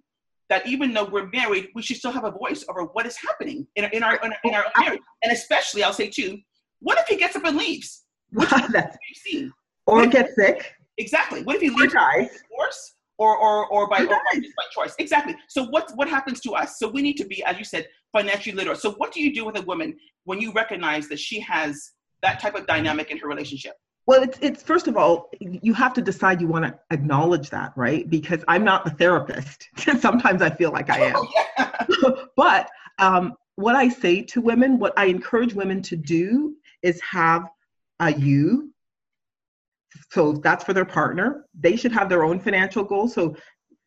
that 0.49 0.65
even 0.67 0.93
though 0.93 1.05
we're 1.05 1.29
married, 1.31 1.69
we 1.75 1.81
should 1.81 1.97
still 1.97 2.11
have 2.11 2.25
a 2.25 2.31
voice 2.31 2.65
over 2.67 2.83
what 2.83 3.05
is 3.05 3.15
happening 3.17 3.67
in, 3.75 3.85
in 3.93 4.03
our 4.03 4.15
in, 4.23 4.33
in 4.43 4.55
our 4.55 4.65
marriage. 4.77 5.01
And 5.23 5.31
especially, 5.31 5.83
I'll 5.83 5.93
say 5.93 6.09
too, 6.09 6.39
what 6.79 6.97
if 6.97 7.07
he 7.07 7.15
gets 7.15 7.35
up 7.35 7.45
and 7.45 7.57
leaves? 7.57 8.03
Which 8.31 8.49
seen? 9.15 9.53
Or 9.85 10.05
gets 10.07 10.35
sick. 10.35 10.73
Exactly. 10.97 11.43
What 11.43 11.55
if 11.55 11.61
he 11.61 11.69
leaves 11.69 11.93
by 11.93 12.29
force 12.55 12.95
or 13.17 13.37
or 13.37 13.67
or 13.67 13.87
by, 13.87 14.01
or 14.01 14.07
by 14.07 14.41
choice? 14.71 14.95
Exactly. 14.99 15.35
So 15.47 15.63
what 15.65 15.91
what 15.95 16.09
happens 16.09 16.39
to 16.41 16.51
us? 16.51 16.79
So 16.79 16.87
we 16.87 17.01
need 17.01 17.15
to 17.17 17.25
be, 17.25 17.43
as 17.43 17.57
you 17.57 17.63
said, 17.63 17.87
financially 18.11 18.55
literate. 18.55 18.79
So 18.79 18.91
what 18.93 19.13
do 19.13 19.21
you 19.21 19.33
do 19.33 19.45
with 19.45 19.57
a 19.57 19.61
woman 19.61 19.97
when 20.25 20.41
you 20.41 20.51
recognize 20.51 21.07
that 21.09 21.19
she 21.19 21.39
has 21.41 21.91
that 22.21 22.39
type 22.39 22.55
of 22.55 22.67
dynamic 22.67 23.11
in 23.11 23.17
her 23.17 23.27
relationship? 23.27 23.73
Well, 24.09 24.23
it's, 24.23 24.39
it's 24.41 24.63
first 24.63 24.87
of 24.87 24.97
all, 24.97 25.29
you 25.39 25.71
have 25.75 25.93
to 25.93 26.01
decide 26.01 26.41
you 26.41 26.47
want 26.47 26.65
to 26.65 26.79
acknowledge 26.89 27.51
that, 27.51 27.73
right? 27.75 28.09
Because 28.09 28.43
I'm 28.47 28.63
not 28.63 28.83
the 28.83 28.89
therapist. 28.89 29.69
Sometimes 29.99 30.41
I 30.41 30.49
feel 30.49 30.71
like 30.71 30.89
I 30.89 31.01
am. 31.01 31.15
Oh, 31.15 31.27
yeah. 31.35 31.85
but 32.35 32.71
um, 32.97 33.35
what 33.57 33.75
I 33.75 33.87
say 33.87 34.23
to 34.23 34.41
women, 34.41 34.79
what 34.79 34.93
I 34.97 35.05
encourage 35.05 35.53
women 35.53 35.83
to 35.83 35.95
do 35.95 36.55
is 36.81 36.99
have 37.01 37.43
a 37.99 38.11
you. 38.11 38.73
So 40.09 40.33
that's 40.33 40.63
for 40.63 40.73
their 40.73 40.85
partner. 40.85 41.45
They 41.53 41.75
should 41.75 41.91
have 41.91 42.09
their 42.09 42.23
own 42.23 42.39
financial 42.39 42.83
goals. 42.83 43.13
So 43.13 43.35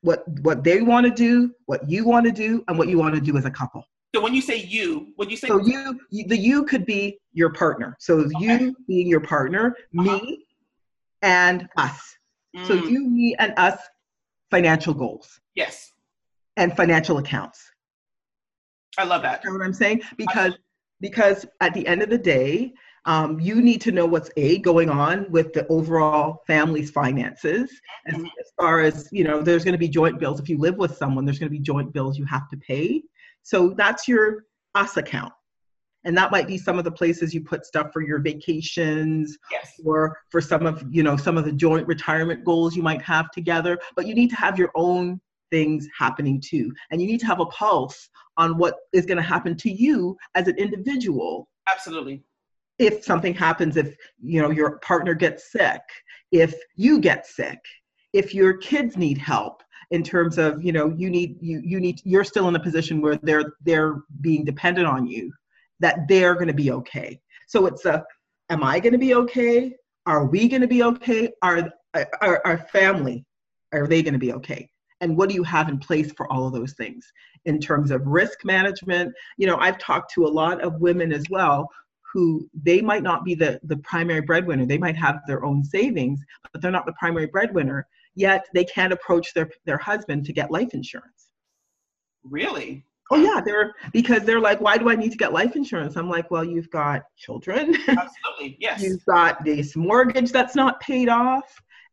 what 0.03 0.23
what 0.43 0.63
they 0.63 0.83
want 0.83 1.05
to 1.05 1.13
do, 1.13 1.53
what 1.67 1.91
you 1.91 2.05
want 2.05 2.27
to 2.27 2.33
do, 2.33 2.63
and 2.69 2.79
what 2.79 2.87
you 2.87 2.97
want 2.97 3.17
to 3.17 3.21
do 3.21 3.37
as 3.37 3.45
a 3.45 3.51
couple. 3.51 3.85
So 4.15 4.21
when 4.21 4.35
you 4.35 4.43
say 4.43 4.57
you, 4.57 5.13
when 5.17 5.31
you 5.31 5.37
say 5.37 5.49
so 5.49 5.59
you, 5.59 5.99
the 6.11 6.37
you 6.37 6.65
could 6.65 6.85
be 6.85 7.19
your 7.33 7.51
partner. 7.51 7.97
So 7.99 8.19
okay. 8.19 8.31
you 8.39 8.77
being 8.87 9.07
your 9.07 9.21
partner, 9.21 9.75
uh-huh. 9.99 10.03
me, 10.03 10.45
and 11.23 11.69
us. 11.77 12.17
Mm. 12.55 12.67
So 12.67 12.75
you, 12.75 13.09
me, 13.09 13.35
and 13.39 13.55
us, 13.57 13.79
financial 14.51 14.93
goals. 14.93 15.41
Yes. 15.55 15.93
And 16.59 16.77
financial 16.77 17.19
accounts. 17.19 17.71
I 18.99 19.05
love 19.05 19.23
that. 19.23 19.43
You 19.43 19.51
know 19.51 19.59
what 19.59 19.65
I'm 19.65 19.73
saying? 19.73 20.03
Because 20.17 20.59
because 21.01 21.47
at 21.61 21.75
the 21.75 21.85
end 21.87 22.03
of 22.03 22.11
the 22.11 22.19
day, 22.19 22.73
um, 23.07 23.41
you 23.41 23.61
need 23.61 23.81
to 23.81 23.93
know 23.93 24.07
what's 24.07 24.31
a 24.37 24.59
going 24.59 24.89
on 24.89 25.27
with 25.31 25.53
the 25.53 25.67
overall 25.69 26.43
family's 26.47 26.91
finances 26.91 27.73
as, 28.07 28.15
Mhm. 28.15 28.31
as 28.41 28.53
far 28.57 28.81
as 28.81 29.09
you 29.11 29.25
know 29.25 29.43
there's 29.43 29.65
going 29.65 29.73
to 29.73 29.79
be 29.79 29.89
joint 29.89 30.21
bills 30.21 30.39
if 30.39 30.49
you 30.49 30.59
live 30.59 30.77
with 30.77 30.97
someone 30.97 31.25
there's 31.25 31.39
going 31.39 31.51
to 31.51 31.59
be 31.59 31.63
joint 31.63 31.93
bills 31.93 32.17
you 32.17 32.25
have 32.27 32.49
to 32.51 32.57
pay 32.59 33.03
so 33.43 33.71
that's 33.77 34.07
your 34.09 34.45
us 34.75 34.97
account 34.97 35.33
and 36.05 36.17
that 36.17 36.31
might 36.33 36.47
be 36.49 36.59
some 36.59 36.79
of 36.79 36.85
the 36.85 36.91
places 36.91 37.33
you 37.33 37.43
put 37.43 37.65
stuff 37.65 37.93
for 37.93 38.03
your 38.03 38.19
vacations 38.19 39.37
Yes. 39.51 39.73
or 39.85 40.17
for 40.31 40.41
some 40.41 40.67
of 40.67 40.85
you 40.91 41.03
know 41.03 41.17
some 41.17 41.37
of 41.37 41.45
the 41.45 41.53
joint 41.53 41.87
retirement 41.87 42.45
goals 42.45 42.75
you 42.77 42.83
might 42.83 43.03
have 43.03 43.31
together 43.31 43.79
but 43.97 44.07
you 44.07 44.15
need 44.15 44.31
to 44.31 44.37
have 44.37 44.59
your 44.59 44.71
own 44.75 45.21
things 45.51 45.87
happening 45.97 46.41
too 46.41 46.73
and 46.91 47.01
you 47.01 47.07
need 47.07 47.21
to 47.21 47.27
have 47.27 47.41
a 47.41 47.47
pulse 47.47 48.09
on 48.39 48.57
what 48.57 48.75
is 48.93 49.05
going 49.05 49.17
to 49.19 49.23
happen 49.23 49.55
to 49.57 49.71
you 49.71 50.17
as 50.35 50.49
an 50.49 50.57
individual 50.57 51.49
Absolutely. 51.71 52.23
if 52.79 53.05
something 53.05 53.35
happens 53.35 53.77
if 53.77 53.95
you 54.23 54.41
know 54.41 54.51
your 54.51 54.79
partner 54.79 55.15
gets 55.15 55.53
sick 55.53 55.81
if 56.33 56.55
you 56.77 56.99
get 57.01 57.27
sick 57.27 57.59
if 58.15 58.35
your 58.35 58.57
kids 58.57 58.97
need 58.97 59.19
help 59.19 59.63
in 59.93 60.03
terms 60.03 60.39
of 60.39 60.65
you 60.65 60.73
know 60.73 60.93
you 60.97 61.09
need 61.09 61.37
you 61.41 61.61
you 61.65 61.79
need 61.79 62.01
you're 62.05 62.25
still 62.25 62.49
in 62.49 62.57
a 62.57 62.61
position 62.61 63.01
where 63.01 63.17
they're 63.23 63.55
they're 63.63 63.99
being 64.23 64.45
dependent 64.45 64.87
on 64.87 65.07
you 65.07 65.33
that 65.81 66.09
they're 66.09 66.35
going 66.35 66.49
to 66.49 66.55
be 66.55 66.73
okay. 66.73 67.21
So 67.47 67.67
it's 67.67 67.85
a 67.85 68.05
am 68.51 68.65
i 68.65 68.81
going 68.81 68.95
to 68.95 68.99
be 68.99 69.15
okay? 69.15 69.77
Are 70.07 70.25
we 70.27 70.49
going 70.49 70.63
to 70.63 70.69
be 70.69 70.83
okay? 70.83 71.31
Are 71.43 71.71
our, 72.21 72.41
our 72.45 72.59
family 72.73 73.25
are 73.73 73.87
they 73.87 74.03
going 74.03 74.15
to 74.15 74.19
be 74.19 74.33
okay? 74.33 74.69
And 75.03 75.17
what 75.17 75.29
do 75.29 75.35
you 75.35 75.43
have 75.43 75.69
in 75.69 75.79
place 75.79 76.13
for 76.13 76.31
all 76.33 76.47
of 76.47 76.53
those 76.53 76.73
things? 76.73 77.11
In 77.45 77.59
terms 77.59 77.91
of 77.91 78.07
risk 78.07 78.45
management 78.45 79.13
you 79.37 79.47
know 79.47 79.57
i've 79.57 79.79
talked 79.79 80.13
to 80.15 80.27
a 80.27 80.35
lot 80.43 80.63
of 80.63 80.81
women 80.81 81.13
as 81.13 81.25
well 81.29 81.69
who 82.13 82.49
they 82.63 82.81
might 82.83 83.03
not 83.03 83.25
be 83.25 83.35
the, 83.35 83.59
the 83.63 83.79
primary 83.79 84.21
breadwinner. 84.21 84.67
They 84.67 84.77
might 84.77 84.97
have 84.97 85.21
their 85.27 85.45
own 85.47 85.65
savings, 85.65 86.21
but 86.53 86.61
they're 86.61 86.71
not 86.71 86.85
the 86.85 86.93
primary 86.93 87.27
breadwinner, 87.27 87.87
yet 88.15 88.47
they 88.55 88.65
can't 88.65 88.93
approach 88.93 89.33
their, 89.35 89.51
their 89.67 89.79
husband 89.79 90.25
to 90.27 90.33
get 90.33 90.51
life 90.51 90.75
insurance. 90.75 91.29
Really? 92.25 92.85
Oh 93.11 93.17
yeah, 93.17 93.41
they're 93.45 93.75
because 93.93 94.23
they're 94.23 94.41
like, 94.41 94.61
why 94.61 94.79
do 94.79 94.89
I 94.89 94.95
need 94.95 95.11
to 95.13 95.19
get 95.19 95.33
life 95.33 95.55
insurance? 95.57 95.97
I'm 95.97 96.09
like, 96.09 96.31
well, 96.31 96.45
you've 96.45 96.71
got 96.71 97.03
children, 97.19 97.75
Absolutely. 97.89 98.57
Yes. 98.59 98.83
you've 98.83 99.05
got 99.05 99.45
this 99.45 99.77
mortgage 99.77 100.33
that's 100.33 100.55
not 100.55 100.81
paid 100.81 101.09
off. 101.09 101.45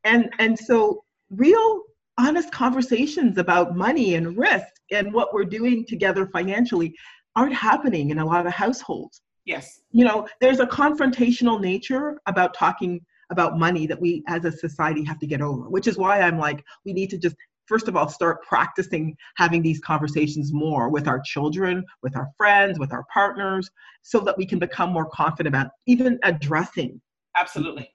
And 0.06 0.30
and 0.40 0.58
so 0.58 1.04
real 1.30 1.84
honest 2.18 2.52
conversations 2.52 3.38
about 3.38 3.76
money 3.76 4.16
and 4.16 4.38
risk 4.38 4.68
and 4.92 5.14
what 5.14 5.34
we're 5.34 5.46
doing 5.46 5.86
together 5.86 6.28
financially 6.28 6.94
aren't 7.36 7.54
happening 7.54 8.10
in 8.12 8.20
a 8.20 8.26
lot 8.26 8.46
of 8.46 8.52
households 8.54 9.22
Yes. 9.46 9.80
you 9.92 10.04
know 10.04 10.28
there's 10.42 10.60
a 10.60 10.66
confrontational 10.66 11.62
nature 11.62 12.20
about 12.26 12.54
talking 12.54 13.00
about 13.32 13.58
money 13.58 13.86
that 13.86 14.00
we 14.00 14.24
as 14.28 14.46
a 14.46 14.52
society 14.52 15.04
have 15.04 15.20
to 15.20 15.28
get 15.28 15.42
over 15.42 15.70
which 15.70 15.88
is 15.88 15.98
why 15.98 16.22
i'm 16.22 16.38
like 16.38 16.64
we 16.86 16.94
need 16.94 17.10
to 17.10 17.18
just 17.18 17.36
first 17.66 17.88
of 17.88 17.96
all 17.96 18.10
start 18.10 18.42
practicing 18.44 19.16
having 19.36 19.62
these 19.62 19.80
conversations 19.80 20.52
more 20.52 20.90
with 20.90 21.08
our 21.08 21.20
children 21.22 21.84
with 22.04 22.16
our 22.16 22.28
friends 22.38 22.80
with 22.80 22.92
our 22.92 23.06
partners 23.14 23.70
so 24.02 24.20
that 24.20 24.38
we 24.38 24.46
can 24.46 24.60
become 24.60 24.92
more 24.92 25.10
confident 25.10 25.54
about 25.54 25.68
even 25.86 26.18
addressing 26.24 27.00
Absolutely. 27.40 27.90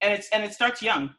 And 0.00 0.12
it's 0.12 0.28
and 0.30 0.44
it 0.44 0.52
starts 0.52 0.82
young. 0.82 1.14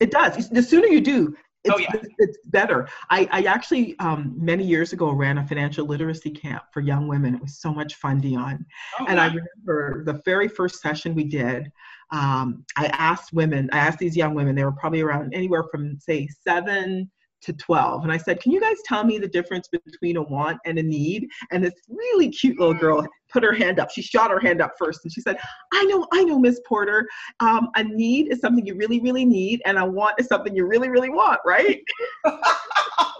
it 0.00 0.10
does 0.10 0.48
the 0.50 0.62
sooner 0.62 0.86
you 0.86 1.00
do 1.00 1.34
it's, 1.64 1.74
Oh, 1.74 1.78
yeah. 1.78 1.90
it's, 2.18 2.38
better. 2.46 2.88
I, 3.10 3.28
I 3.32 3.42
actually 3.44 3.98
um, 3.98 4.34
many 4.36 4.64
years 4.64 4.92
ago 4.92 5.10
ran 5.10 5.38
a 5.38 5.46
financial 5.46 5.86
literacy 5.86 6.30
camp 6.30 6.64
for 6.72 6.80
young 6.80 7.08
women. 7.08 7.34
It 7.34 7.42
was 7.42 7.58
so 7.58 7.72
much 7.72 7.96
fun 7.96 8.20
dionne. 8.20 8.64
Oh, 9.00 9.06
and 9.08 9.18
I 9.18 9.26
remember 9.26 10.04
the 10.04 10.20
very 10.24 10.46
first 10.46 10.80
session 10.80 11.14
we 11.14 11.24
did, 11.24 11.72
um, 12.12 12.64
I 12.76 12.86
asked 12.88 13.32
women, 13.32 13.68
I 13.72 13.78
asked 13.78 13.98
these 13.98 14.16
young 14.16 14.34
women, 14.34 14.54
they 14.54 14.64
were 14.64 14.72
probably 14.72 15.00
around 15.00 15.34
anywhere 15.34 15.64
from 15.64 15.98
say 15.98 16.28
seven 16.46 17.10
to 17.44 17.52
12. 17.52 18.02
And 18.02 18.12
I 18.12 18.16
said, 18.16 18.40
Can 18.40 18.52
you 18.52 18.60
guys 18.60 18.76
tell 18.84 19.04
me 19.04 19.18
the 19.18 19.28
difference 19.28 19.68
between 19.68 20.16
a 20.16 20.22
want 20.22 20.58
and 20.64 20.78
a 20.78 20.82
need? 20.82 21.28
And 21.52 21.64
this 21.64 21.74
really 21.88 22.30
cute 22.30 22.58
little 22.58 22.74
girl 22.74 23.06
put 23.28 23.42
her 23.42 23.52
hand 23.52 23.80
up. 23.80 23.90
She 23.90 24.02
shot 24.02 24.30
her 24.30 24.40
hand 24.40 24.62
up 24.62 24.72
first 24.78 25.00
and 25.04 25.12
she 25.12 25.20
said, 25.20 25.36
I 25.72 25.84
know, 25.84 26.06
I 26.12 26.24
know, 26.24 26.38
Miss 26.38 26.60
Porter. 26.66 27.06
Um, 27.40 27.68
a 27.76 27.84
need 27.84 28.32
is 28.32 28.40
something 28.40 28.64
you 28.64 28.76
really, 28.76 29.00
really 29.00 29.24
need, 29.24 29.60
and 29.66 29.78
a 29.78 29.84
want 29.84 30.18
is 30.18 30.26
something 30.26 30.54
you 30.54 30.66
really, 30.66 30.88
really 30.88 31.10
want, 31.10 31.40
right? 31.44 31.80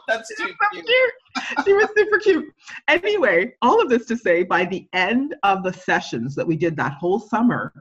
That's 0.07 0.29
too 0.37 0.53
cute. 0.73 0.87
cute. 0.87 1.65
She 1.65 1.73
was 1.73 1.89
super 1.97 2.19
cute. 2.19 2.55
Anyway, 2.89 3.55
all 3.63 3.81
of 3.81 3.89
this 3.89 4.07
to 4.07 4.17
say, 4.17 4.43
by 4.43 4.65
the 4.65 4.87
end 4.93 5.35
of 5.43 5.63
the 5.63 5.73
sessions 5.73 6.35
that 6.35 6.47
we 6.47 6.57
did 6.57 6.77
that 6.77 6.93
whole 6.93 7.19
summer, 7.19 7.73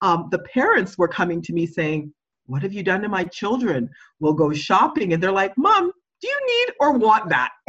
um, 0.00 0.28
the 0.30 0.38
parents 0.40 0.96
were 0.96 1.08
coming 1.08 1.42
to 1.42 1.52
me 1.52 1.66
saying, 1.66 2.12
What 2.46 2.62
have 2.62 2.72
you 2.72 2.82
done 2.82 3.00
to 3.02 3.08
my 3.08 3.24
children? 3.24 3.90
We'll 4.20 4.34
go 4.34 4.52
shopping. 4.52 5.12
And 5.12 5.22
they're 5.22 5.32
like, 5.32 5.56
Mom, 5.56 5.90
do 6.20 6.28
you 6.28 6.40
need 6.46 6.74
or 6.80 6.92
want 6.98 7.28
that? 7.30 7.50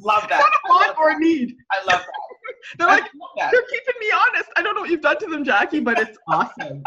Love 0.00 0.26
that. 0.28 0.42
Want 0.68 0.96
or 0.98 1.18
need? 1.18 1.56
I 1.70 1.78
love 1.84 2.00
that. 2.00 2.06
They're 2.78 2.88
I 2.88 3.00
like. 3.00 3.10
They're 3.36 3.62
keeping 3.70 3.94
me 4.00 4.10
honest. 4.12 4.50
I 4.56 4.62
don't 4.62 4.74
know 4.74 4.82
what 4.82 4.90
you've 4.90 5.00
done 5.00 5.18
to 5.18 5.26
them, 5.26 5.44
Jackie, 5.44 5.80
but 5.80 5.98
it's 5.98 6.16
awesome. 6.28 6.82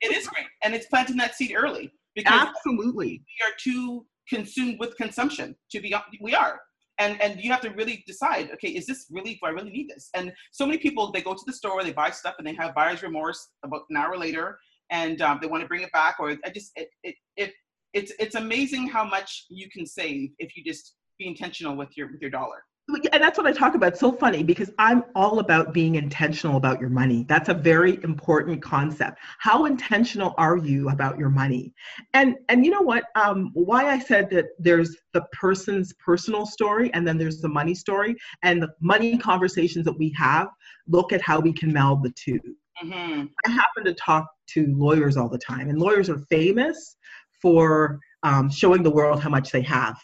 It 0.00 0.16
is 0.16 0.26
great, 0.28 0.46
and 0.62 0.74
it's 0.74 0.86
planting 0.86 1.16
that 1.16 1.34
seed 1.34 1.52
early 1.56 1.92
because 2.14 2.48
Absolutely. 2.48 3.22
we 3.26 3.46
are 3.46 3.54
too 3.58 4.06
consumed 4.28 4.78
with 4.78 4.96
consumption. 4.96 5.56
To 5.72 5.80
be, 5.80 5.94
we 6.20 6.34
are, 6.34 6.60
and 6.98 7.20
and 7.22 7.40
you 7.40 7.50
have 7.50 7.60
to 7.62 7.70
really 7.70 8.04
decide. 8.06 8.50
Okay, 8.54 8.68
is 8.68 8.86
this 8.86 9.06
really? 9.10 9.34
Do 9.34 9.40
I 9.44 9.50
really 9.50 9.70
need 9.70 9.88
this? 9.88 10.10
And 10.14 10.32
so 10.52 10.66
many 10.66 10.78
people 10.78 11.10
they 11.12 11.22
go 11.22 11.34
to 11.34 11.44
the 11.46 11.52
store, 11.52 11.82
they 11.82 11.92
buy 11.92 12.10
stuff, 12.10 12.34
and 12.38 12.46
they 12.46 12.54
have 12.54 12.74
buyer's 12.74 13.02
remorse 13.02 13.48
about 13.64 13.82
an 13.90 13.96
hour 13.96 14.16
later, 14.16 14.58
and 14.90 15.20
um, 15.22 15.38
they 15.40 15.46
want 15.46 15.62
to 15.62 15.68
bring 15.68 15.82
it 15.82 15.92
back. 15.92 16.16
Or 16.18 16.30
I 16.44 16.50
just 16.50 16.72
it, 16.76 16.88
it 17.02 17.14
it 17.36 17.52
it's 17.92 18.12
it's 18.18 18.34
amazing 18.34 18.88
how 18.88 19.04
much 19.04 19.46
you 19.48 19.68
can 19.70 19.86
save 19.86 20.30
if 20.38 20.56
you 20.56 20.64
just 20.64 20.94
be 21.18 21.28
intentional 21.28 21.76
with 21.76 21.96
your 21.96 22.10
with 22.10 22.20
your 22.20 22.30
dollar. 22.30 22.64
and 23.12 23.22
that's 23.22 23.38
what 23.38 23.46
I 23.46 23.52
talk 23.52 23.74
about. 23.74 23.92
It's 23.92 24.00
so 24.00 24.12
funny 24.12 24.42
because 24.42 24.70
I'm 24.78 25.04
all 25.14 25.38
about 25.38 25.72
being 25.72 25.94
intentional 25.94 26.58
about 26.58 26.80
your 26.80 26.90
money. 26.90 27.24
That's 27.28 27.48
a 27.48 27.54
very 27.54 27.98
important 28.04 28.60
concept. 28.60 29.18
How 29.38 29.64
intentional 29.64 30.34
are 30.36 30.58
you 30.58 30.90
about 30.90 31.18
your 31.18 31.30
money? 31.30 31.72
And 32.12 32.36
and 32.48 32.64
you 32.64 32.70
know 32.70 32.82
what? 32.82 33.04
Um, 33.14 33.50
why 33.54 33.88
I 33.88 33.98
said 33.98 34.28
that 34.30 34.46
there's 34.58 34.96
the 35.14 35.22
person's 35.32 35.94
personal 35.94 36.44
story 36.44 36.92
and 36.92 37.06
then 37.08 37.16
there's 37.16 37.40
the 37.40 37.48
money 37.48 37.74
story 37.74 38.16
and 38.42 38.62
the 38.62 38.68
money 38.80 39.16
conversations 39.16 39.84
that 39.86 39.98
we 39.98 40.12
have. 40.18 40.48
Look 40.86 41.12
at 41.12 41.22
how 41.22 41.40
we 41.40 41.52
can 41.52 41.72
meld 41.72 42.02
the 42.02 42.12
two. 42.16 42.40
Hmm 42.80 43.24
I 43.46 43.50
happen 43.50 43.84
to 43.84 43.94
talk 43.94 44.26
to 44.50 44.66
lawyers 44.76 45.16
all 45.16 45.28
the 45.28 45.38
time, 45.38 45.68
and 45.68 45.78
lawyers 45.78 46.08
are 46.10 46.18
famous 46.30 46.96
for 47.40 48.00
um, 48.22 48.50
showing 48.50 48.82
the 48.82 48.90
world 48.90 49.20
how 49.22 49.30
much 49.30 49.50
they 49.50 49.62
have. 49.62 49.96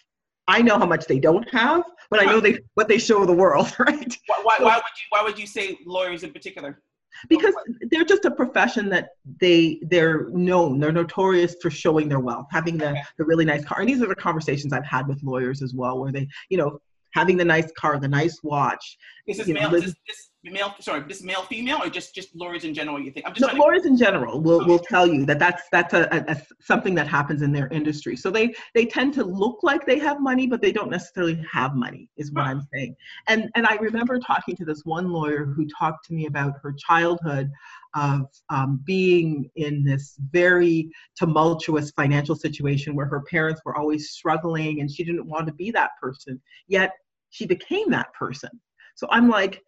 I 0.48 0.62
know 0.62 0.78
how 0.78 0.87
much 0.87 1.06
they 1.06 1.18
don't 1.18 1.48
have, 1.50 1.85
but 2.11 2.20
I 2.20 2.24
know 2.26 2.40
they 2.40 2.59
what 2.74 2.88
they 2.88 2.98
show 2.98 3.24
the 3.24 3.33
world, 3.33 3.72
right? 3.78 4.16
Why, 4.26 4.40
why, 4.42 4.56
why 4.61 4.74
would 4.76 4.83
you 4.85 5.06
why 5.11 5.22
would 5.22 5.38
you 5.38 5.46
say 5.46 5.78
lawyers 5.87 6.22
in 6.22 6.33
particular? 6.33 6.83
Because 7.28 7.54
they're 7.90 8.04
just 8.04 8.24
a 8.24 8.30
profession 8.30 8.88
that 8.90 9.11
they 9.40 9.80
they're 9.83 10.28
known, 10.30 10.78
they're 10.80 10.92
notorious 10.92 11.56
for 11.61 11.70
showing 11.70 12.09
their 12.09 12.20
wealth, 12.20 12.46
having 12.50 12.78
the 12.78 12.90
Okay. 12.90 13.02
the 13.18 13.24
really 13.24 13.44
nice 13.44 13.64
car. 13.64 13.80
And 13.80 13.88
these 13.88 14.00
are 14.02 14.06
the 14.06 14.14
conversations 14.14 14.72
I've 14.72 14.87
had 14.87 15.06
with 15.09 15.22
lawyers 15.22 15.61
as 15.62 15.74
well, 15.74 15.98
where 16.00 16.12
they, 16.12 16.26
you 16.50 16.56
know, 16.59 16.78
having 17.14 17.37
the 17.37 17.44
nice 17.44 17.70
car, 17.78 17.98
the 17.98 18.09
nice 18.09 18.38
watch. 18.42 18.96
Is 19.26 19.38
this 19.38 19.48
know, 19.48 19.54
male? 19.54 19.70
live- 19.70 19.85
Is 19.85 19.94
this 20.06 20.29
male? 20.42 20.74
Sorry, 20.81 21.03
this 21.07 21.22
male, 21.22 21.42
female, 21.42 21.83
or 21.83 21.90
just 21.90 22.14
just 22.14 22.35
lawyers 22.35 22.64
in 22.64 22.72
general? 22.72 22.98
You 23.00 23.11
think? 23.11 23.26
I'm 23.26 23.35
just 23.35 23.42
No, 23.42 23.48
trying 23.48 23.61
to 23.61 23.66
lawyers 23.66 23.85
in 23.85 23.96
general 23.96 24.40
will, 24.40 24.64
will 24.66 24.79
tell 24.79 25.07
you 25.07 25.26
that 25.26 25.38
that's 25.38 25.62
that's 25.70 25.92
a, 25.92 26.09
a, 26.11 26.33
a- 26.33 26.42
something 26.61 26.94
that 26.94 27.07
happens 27.07 27.42
in 27.42 27.53
their 27.53 27.68
industry. 27.68 28.16
So 28.16 28.31
they 28.31 28.55
they 28.74 28.87
tend 28.87 29.12
to 29.14 29.24
look 29.24 29.62
like 29.62 29.85
they 29.87 29.98
have 29.98 30.20
money, 30.20 30.46
but 30.46 30.62
they 30.62 30.72
don't 30.72 30.90
necessarily 30.90 31.44
have 31.50 31.74
money, 31.74 32.09
is 32.16 32.33
what 32.33 32.42
Right. 32.42 32.50
I'm 32.53 32.62
saying. 32.72 32.96
And 33.29 33.50
and 33.55 33.66
I 33.66 33.74
remember 33.76 34.18
talking 34.18 34.57
to 34.57 34.64
this 34.64 34.83
one 34.85 35.11
lawyer 35.11 35.44
who 35.44 35.66
talked 35.66 36.07
to 36.07 36.14
me 36.14 36.26
about 36.26 36.55
her 36.62 36.72
childhood 36.72 37.50
of 37.94 38.22
um, 38.50 38.81
being 38.85 39.50
in 39.57 39.85
this 39.85 40.16
very 40.31 40.88
tumultuous 41.18 41.90
financial 41.90 42.37
situation 42.37 42.94
where 42.94 43.07
her 43.07 43.22
parents 43.31 43.61
were 43.64 43.76
always 43.76 44.11
struggling 44.11 44.81
and 44.81 44.90
she 44.90 45.05
didn't 45.05 45.26
want 45.26 45.46
to 45.48 45.53
be 45.55 45.70
that 45.72 45.90
person. 46.00 46.40
Yet 46.68 46.92
she 47.31 47.46
became 47.46 47.90
that 47.90 48.12
person. 48.14 48.50
So 48.94 49.07
I'm 49.11 49.29
like, 49.29 49.62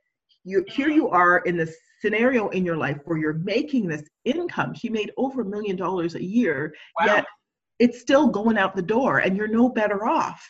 you 0.44 0.64
here 0.68 0.88
you 0.88 1.08
are 1.08 1.38
in 1.40 1.56
this 1.56 1.76
scenario 2.00 2.48
in 2.48 2.64
your 2.64 2.76
life 2.76 2.98
where 3.04 3.18
you're 3.18 3.34
making 3.34 3.86
this 3.86 4.02
income. 4.24 4.74
She 4.74 4.88
made 4.88 5.12
over 5.16 5.42
a 5.42 5.44
million 5.44 5.76
dollars 5.76 6.14
a 6.14 6.22
year, 6.22 6.74
Wow. 6.98 7.06
yet 7.06 7.26
it's 7.78 8.00
still 8.00 8.28
going 8.28 8.58
out 8.58 8.74
the 8.76 8.82
door 8.82 9.18
and 9.18 9.36
you're 9.36 9.48
no 9.48 9.68
better 9.68 10.06
off, 10.06 10.42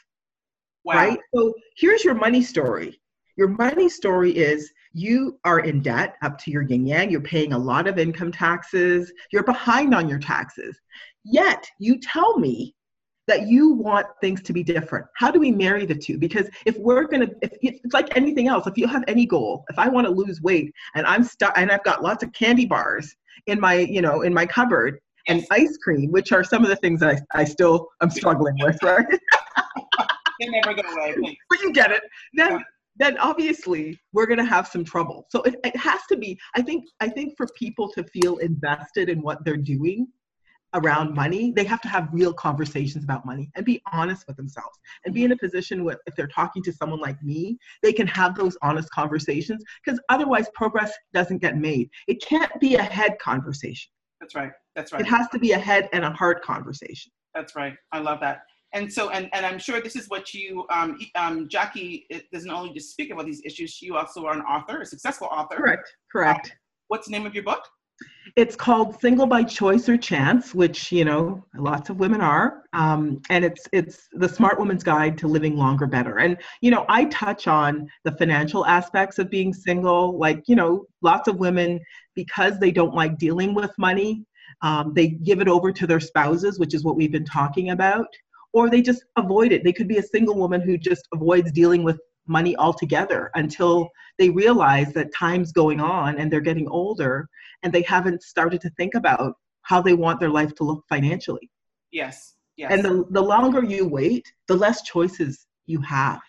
wow. 0.85 0.95
right? 0.95 1.19
So 1.35 1.55
here's 1.77 2.05
your 2.05 2.15
money 2.15 2.43
story. 2.43 3.01
Your 3.37 3.49
money 3.49 3.89
story 3.89 4.33
is 4.33 4.71
you 4.93 5.39
are 5.45 5.61
in 5.61 5.81
debt 5.81 6.17
up 6.23 6.39
to 6.41 6.51
your 6.51 6.63
yin 6.63 6.87
yang. 6.87 7.11
You're 7.11 7.23
paying 7.23 7.55
a 7.55 7.59
lot 7.59 7.87
of 7.87 7.99
income 7.99 8.31
taxes. 8.33 9.11
You're 9.33 9.45
behind 9.45 9.95
on 9.95 10.09
your 10.09 10.19
taxes. 10.19 10.79
Yet 11.25 11.67
you 11.79 11.99
tell 12.01 12.39
me 12.39 12.75
that 13.33 13.49
you 13.49 13.73
want 13.73 14.07
things 14.21 14.43
to 14.43 14.53
be 14.53 14.63
different. 14.63 15.07
How 15.17 15.31
do 15.31 15.41
we 15.41 15.51
marry 15.51 15.87
the 15.87 15.95
two? 15.95 16.19
Because 16.19 16.49
if 16.67 16.77
we're 16.77 17.05
gonna, 17.05 17.29
if 17.41 17.51
it's 17.63 17.95
like 17.95 18.15
anything 18.15 18.47
else, 18.47 18.67
if 18.67 18.77
you 18.77 18.87
have 18.87 19.05
any 19.09 19.25
goal, 19.25 19.65
if 19.71 19.79
I 19.79 19.89
want 19.89 20.07
to 20.07 20.13
lose 20.13 20.43
weight 20.43 20.71
and 20.95 21.07
I'm 21.07 21.25
stuck 21.25 21.57
and 21.57 21.71
I've 21.71 21.83
got 21.83 22.03
lots 22.03 22.23
of 22.23 22.31
candy 22.35 22.67
bars 22.67 23.17
in 23.47 23.59
my, 23.59 23.77
you 23.77 24.03
know, 24.03 24.21
in 24.21 24.35
my 24.35 24.45
cupboard 24.45 25.01
and 25.29 25.47
ice 25.51 25.79
cream, 25.79 26.11
which 26.11 26.31
are 26.31 26.45
some 26.45 26.63
of 26.63 26.69
the 26.69 26.77
things 26.77 27.01
that 27.01 27.23
I, 27.33 27.41
I 27.41 27.45
still 27.45 27.89
I'm 28.03 28.11
struggling 28.11 28.57
with, 28.61 28.77
right? 28.83 29.07
they 30.39 30.49
never 30.49 30.75
go 30.75 30.83
away. 30.83 31.39
But 31.49 31.61
you 31.63 31.73
get 31.73 31.91
it. 31.91 32.03
Then 32.35 32.63
then 32.97 33.17
obviously 33.17 33.99
we're 34.13 34.27
going 34.27 34.41
to 34.41 34.45
have 34.45 34.69
some 34.69 34.85
trouble. 34.85 35.25
So 35.31 35.41
it, 35.45 35.55
it 35.65 35.75
has 35.77 36.03
to 36.11 36.19
be. 36.19 36.39
I 36.55 36.61
think. 36.61 36.85
I 37.01 37.09
think 37.09 37.35
for 37.39 37.47
people 37.57 37.91
to 37.93 38.05
feel 38.05 38.37
invested 38.39 39.09
in 39.09 39.23
what 39.23 39.43
they're 39.47 39.57
doing 39.57 40.09
around 40.75 41.15
money, 41.15 41.53
they 41.53 41.65
have 41.65 41.81
to 41.83 41.89
have 41.89 42.09
real 42.13 42.33
conversations 42.33 43.05
about 43.05 43.25
money 43.27 43.51
and 43.55 43.65
be 43.65 43.83
honest 43.93 44.27
with 44.27 44.37
themselves 44.37 44.79
and 45.05 45.15
be 45.15 45.25
in 45.25 45.33
a 45.33 45.37
position 45.37 45.85
where 45.85 45.99
if 46.07 46.15
they're 46.17 46.27
talking 46.27 46.63
to 46.63 46.73
someone 46.73 47.01
like 47.01 47.23
me, 47.23 47.59
they 47.83 47.93
can 47.93 48.07
have 48.07 48.35
those 48.35 48.57
honest 48.63 48.91
conversations 48.91 49.63
because 49.85 50.01
otherwise 50.09 50.49
progress 50.55 50.93
doesn't 51.13 51.39
get 51.39 51.57
made. 51.57 51.89
It 52.09 52.23
can't 52.23 52.53
be 52.61 52.77
a 52.77 52.83
head 52.83 53.19
conversation. 53.19 53.91
That's 54.21 54.35
right. 54.35 54.53
That's 54.77 54.93
right. 54.93 55.01
It 55.01 55.07
has 55.09 55.29
to 55.31 55.39
be 55.39 55.53
a 55.53 55.59
head 55.59 55.89
and 55.93 56.05
a 56.05 56.11
heart 56.11 56.43
conversation. 56.43 57.13
That's 57.35 57.57
right. 57.57 57.75
I 57.93 57.99
love 57.99 58.21
that 58.21 58.43
and 58.73 58.93
so 58.93 59.11
and, 59.11 59.29
and 59.33 59.45
i'm 59.45 59.59
sure 59.59 59.81
this 59.81 59.97
is 59.97 60.09
what 60.09 60.33
you 60.35 60.65
um, 60.71 60.99
um, 61.15 61.49
jackie 61.49 62.07
doesn't 62.33 62.51
only 62.51 62.73
just 62.73 62.91
speak 62.91 63.11
about 63.11 63.27
these 63.27 63.43
issues 63.45 63.81
you 63.83 63.97
also 63.97 64.25
are 64.27 64.35
an 64.35 64.43
author 64.43 64.81
a 64.81 64.87
successful 64.87 65.29
author 65.31 65.57
correct 65.57 65.95
correct 66.11 66.47
um, 66.47 66.57
what's 66.89 67.07
the 67.07 67.13
name 67.13 67.27
of 67.27 67.35
your 67.35 67.45
book 67.45 67.63
it's 68.37 68.57
called 68.57 69.01
single 69.01 69.27
by 69.27 69.43
choice 69.43 69.89
or 69.89 69.97
chance 69.97 70.55
which 70.55 70.93
you 70.93 71.05
know 71.05 71.45
lots 71.57 71.91
of 71.91 71.99
women 71.99 72.21
are. 72.21 72.63
Um, 72.73 73.21
and 73.31 73.45
it's 73.45 73.69
it's 73.73 74.09
the 74.13 74.29
smart 74.29 74.59
woman's 74.59 74.85
guide 74.85 75.19
to 75.19 75.29
living 75.29 75.57
longer 75.57 75.87
better. 75.87 76.19
And 76.19 76.37
you 76.61 76.71
know 76.71 76.85
i 76.89 77.05
touch 77.07 77.47
on 77.47 77.89
the 78.05 78.13
financial 78.13 78.67
aspects 78.67 79.19
of 79.19 79.31
being 79.31 79.53
single. 79.53 80.19
Like 80.19 80.43
you 80.47 80.57
know 80.57 80.87
lots 81.03 81.29
of 81.29 81.37
women 81.37 81.81
because 82.15 82.59
they 82.59 82.71
don't 82.71 82.95
like 82.95 83.19
dealing 83.19 83.55
with 83.55 83.71
money 83.79 84.25
um, 84.61 84.93
they 84.95 85.09
give 85.09 85.41
it 85.41 85.49
over 85.49 85.73
to 85.73 85.87
their 85.87 86.01
spouses 86.01 86.59
which 86.59 86.75
is 86.75 86.85
what 86.85 86.97
we've 86.97 87.11
been 87.11 87.25
talking 87.25 87.71
about 87.71 88.07
or 88.53 88.69
they 88.69 88.83
just 88.83 89.05
avoid 89.17 89.53
it. 89.53 89.65
They 89.65 89.73
could 89.73 89.89
be 89.89 89.99
a 89.99 90.03
single 90.03 90.37
woman 90.37 90.61
who 90.61 90.77
just 90.77 91.09
avoids 91.13 91.53
dealing 91.53 91.83
with 91.83 92.01
money 92.27 92.57
altogether 92.57 93.31
until 93.35 93.89
they 94.19 94.31
realize 94.31 94.93
that 94.93 95.13
time's 95.15 95.53
going 95.53 95.81
on 95.81 96.19
and 96.19 96.31
they're 96.31 96.41
getting 96.41 96.69
older 96.69 97.29
and 97.63 97.73
they 97.73 97.83
haven't 97.83 98.23
started 98.23 98.61
to 98.63 98.71
think 98.71 98.95
about 98.95 99.35
how 99.63 99.81
they 99.81 99.95
want 99.95 100.21
their 100.21 100.31
life 100.31 100.55
to 100.57 100.65
look 100.65 100.85
financially. 100.89 101.51
Yes. 101.91 102.35
Yes. 102.57 102.73
And 102.73 102.85
the, 102.85 103.05
the 103.11 103.23
longer 103.23 103.65
you 103.65 103.87
wait, 103.87 104.31
the 104.49 104.57
less 104.57 104.83
choices 104.83 105.47
you 105.67 105.81
have. 105.83 106.21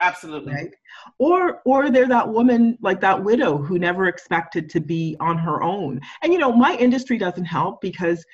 Absolutely. 0.00 0.52
Right? 0.52 0.70
Or 1.18 1.60
or 1.64 1.90
they're 1.90 2.06
that 2.06 2.28
woman 2.28 2.78
like 2.80 3.00
that 3.00 3.22
widow 3.22 3.58
who 3.58 3.78
never 3.78 4.06
expected 4.06 4.70
to 4.70 4.80
be 4.80 5.16
on 5.18 5.36
her 5.36 5.62
own. 5.62 6.00
And 6.22 6.32
you 6.32 6.38
know, 6.38 6.52
my 6.52 6.76
industry 6.76 7.18
doesn't 7.18 7.44
help 7.44 7.80
because 7.80 8.24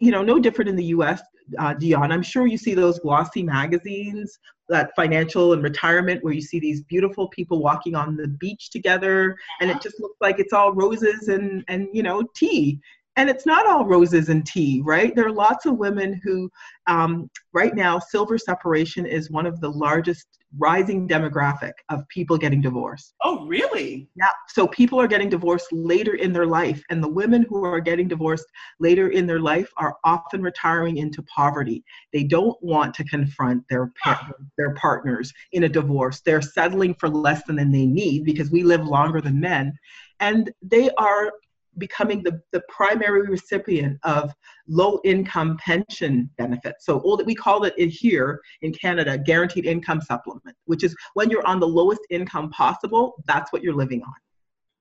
you 0.00 0.10
know, 0.10 0.22
no 0.22 0.38
different 0.38 0.68
in 0.68 0.76
the 0.76 0.86
US 0.86 1.22
uh, 1.58 1.74
Dionne. 1.74 2.12
I'm 2.12 2.22
sure 2.22 2.46
you 2.46 2.58
see 2.58 2.74
those 2.74 2.98
glossy 2.98 3.42
magazines, 3.42 4.38
that 4.68 4.90
financial 4.96 5.52
and 5.52 5.62
retirement, 5.62 6.24
where 6.24 6.32
you 6.32 6.40
see 6.40 6.58
these 6.58 6.82
beautiful 6.82 7.28
people 7.28 7.62
walking 7.62 7.94
on 7.94 8.16
the 8.16 8.28
beach 8.28 8.70
together, 8.70 9.36
and 9.60 9.70
it 9.70 9.80
just 9.80 10.00
looks 10.00 10.16
like 10.20 10.38
it's 10.38 10.52
all 10.52 10.72
roses 10.72 11.28
and 11.28 11.64
and 11.68 11.88
you 11.92 12.02
know 12.02 12.24
tea 12.34 12.80
and 13.16 13.28
it's 13.28 13.46
not 13.46 13.66
all 13.66 13.84
roses 13.84 14.28
and 14.28 14.46
tea, 14.46 14.82
right? 14.84 15.14
There 15.14 15.26
are 15.26 15.32
lots 15.32 15.66
of 15.66 15.76
women 15.78 16.20
who, 16.22 16.50
um, 16.86 17.28
right 17.52 17.74
now, 17.74 17.98
silver 17.98 18.38
separation 18.38 19.06
is 19.06 19.30
one 19.30 19.46
of 19.46 19.60
the 19.60 19.68
largest 19.68 20.26
rising 20.58 21.06
demographic 21.06 21.72
of 21.90 22.06
people 22.08 22.36
getting 22.36 22.60
divorced. 22.60 23.14
Oh, 23.22 23.46
really? 23.46 24.08
Yeah. 24.16 24.30
So 24.48 24.66
people 24.66 25.00
are 25.00 25.06
getting 25.06 25.28
divorced 25.28 25.72
later 25.72 26.14
in 26.14 26.32
their 26.32 26.46
life, 26.46 26.82
and 26.90 27.02
the 27.02 27.08
women 27.08 27.46
who 27.48 27.64
are 27.64 27.80
getting 27.80 28.08
divorced 28.08 28.46
later 28.80 29.08
in 29.10 29.26
their 29.26 29.40
life 29.40 29.70
are 29.76 29.96
often 30.04 30.42
retiring 30.42 30.96
into 30.96 31.22
poverty. 31.22 31.84
They 32.12 32.24
don't 32.24 32.56
want 32.62 32.94
to 32.94 33.04
confront 33.04 33.64
their 33.68 33.92
pa- 34.02 34.30
their 34.58 34.74
partners 34.74 35.32
in 35.52 35.64
a 35.64 35.68
divorce. 35.68 36.20
They're 36.20 36.42
settling 36.42 36.94
for 36.94 37.08
less 37.08 37.42
than 37.44 37.56
they 37.56 37.86
need 37.86 38.24
because 38.24 38.50
we 38.50 38.62
live 38.62 38.84
longer 38.84 39.20
than 39.20 39.38
men, 39.38 39.72
and 40.18 40.50
they 40.62 40.90
are 40.98 41.32
becoming 41.78 42.20
mm. 42.20 42.24
the, 42.24 42.40
the 42.52 42.62
primary 42.68 43.22
recipient 43.28 43.98
of 44.04 44.32
low 44.68 45.00
income 45.04 45.56
pension 45.64 46.30
benefits. 46.38 46.86
So 46.86 46.98
all 47.00 47.16
that 47.16 47.26
we 47.26 47.34
call 47.34 47.64
it 47.64 47.74
here 47.78 48.40
in 48.62 48.72
Canada, 48.72 49.18
guaranteed 49.18 49.66
income 49.66 50.00
supplement, 50.00 50.56
which 50.64 50.84
is 50.84 50.94
when 51.14 51.30
you're 51.30 51.46
on 51.46 51.60
the 51.60 51.68
lowest 51.68 52.02
income 52.10 52.50
possible, 52.50 53.22
that's 53.26 53.52
what 53.52 53.62
you're 53.62 53.74
living 53.74 54.02
on. 54.02 54.14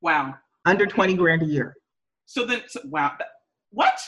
Wow. 0.02 0.36
Under 0.66 0.86
20 0.86 1.16
grand 1.16 1.42
a 1.42 1.46
year. 1.46 1.76
So 2.26 2.46
then, 2.46 2.62
so, 2.68 2.82
wow. 2.86 3.14
What? 3.72 4.00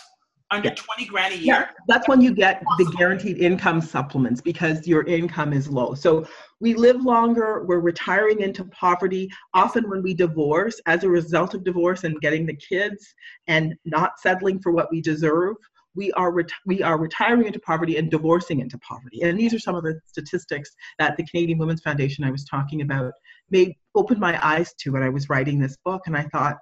Under 0.51 0.69
yeah. 0.69 0.75
20 0.75 1.05
grand 1.05 1.33
a 1.33 1.37
year? 1.37 1.45
yeah, 1.45 1.67
that's 1.87 2.07
when 2.07 2.21
you 2.21 2.33
get 2.33 2.61
the 2.77 2.93
guaranteed 2.97 3.37
income 3.37 3.81
supplements 3.81 4.41
because 4.41 4.85
your 4.87 5.03
income 5.03 5.53
is 5.53 5.69
low. 5.69 5.93
So 5.95 6.25
we 6.59 6.73
live 6.75 7.03
longer 7.03 7.63
we're 7.63 7.79
retiring 7.79 8.41
into 8.41 8.65
poverty. 8.65 9.29
Often 9.53 9.89
when 9.89 10.03
we 10.03 10.13
divorce 10.13 10.79
as 10.85 11.03
a 11.03 11.09
result 11.09 11.53
of 11.53 11.63
divorce 11.63 12.03
and 12.03 12.19
getting 12.21 12.45
the 12.45 12.55
kids 12.55 13.13
and 13.47 13.73
not 13.85 14.19
settling 14.19 14.59
for 14.59 14.71
what 14.71 14.91
we 14.91 15.01
deserve 15.01 15.55
we 15.95 16.11
are 16.13 16.31
ret- 16.31 16.51
we 16.65 16.81
are 16.81 16.97
retiring 16.97 17.47
into 17.47 17.59
poverty 17.59 17.97
and 17.97 18.09
divorcing 18.09 18.59
into 18.59 18.77
poverty. 18.79 19.21
And 19.23 19.37
these 19.37 19.53
are 19.53 19.59
some 19.59 19.75
of 19.75 19.83
the 19.83 19.99
statistics 20.05 20.71
that 20.99 21.17
the 21.17 21.25
Canadian 21.25 21.59
Women's 21.59 21.81
Foundation 21.81 22.23
I 22.23 22.31
was 22.31 22.45
talking 22.45 22.81
about 22.81 23.13
made 23.49 23.73
opened 23.95 24.19
my 24.19 24.39
eyes 24.45 24.73
to 24.79 24.91
when 24.91 25.03
I 25.03 25.09
was 25.09 25.29
writing 25.29 25.59
this 25.59 25.77
book 25.83 26.03
and 26.05 26.15
I 26.15 26.23
thought 26.23 26.57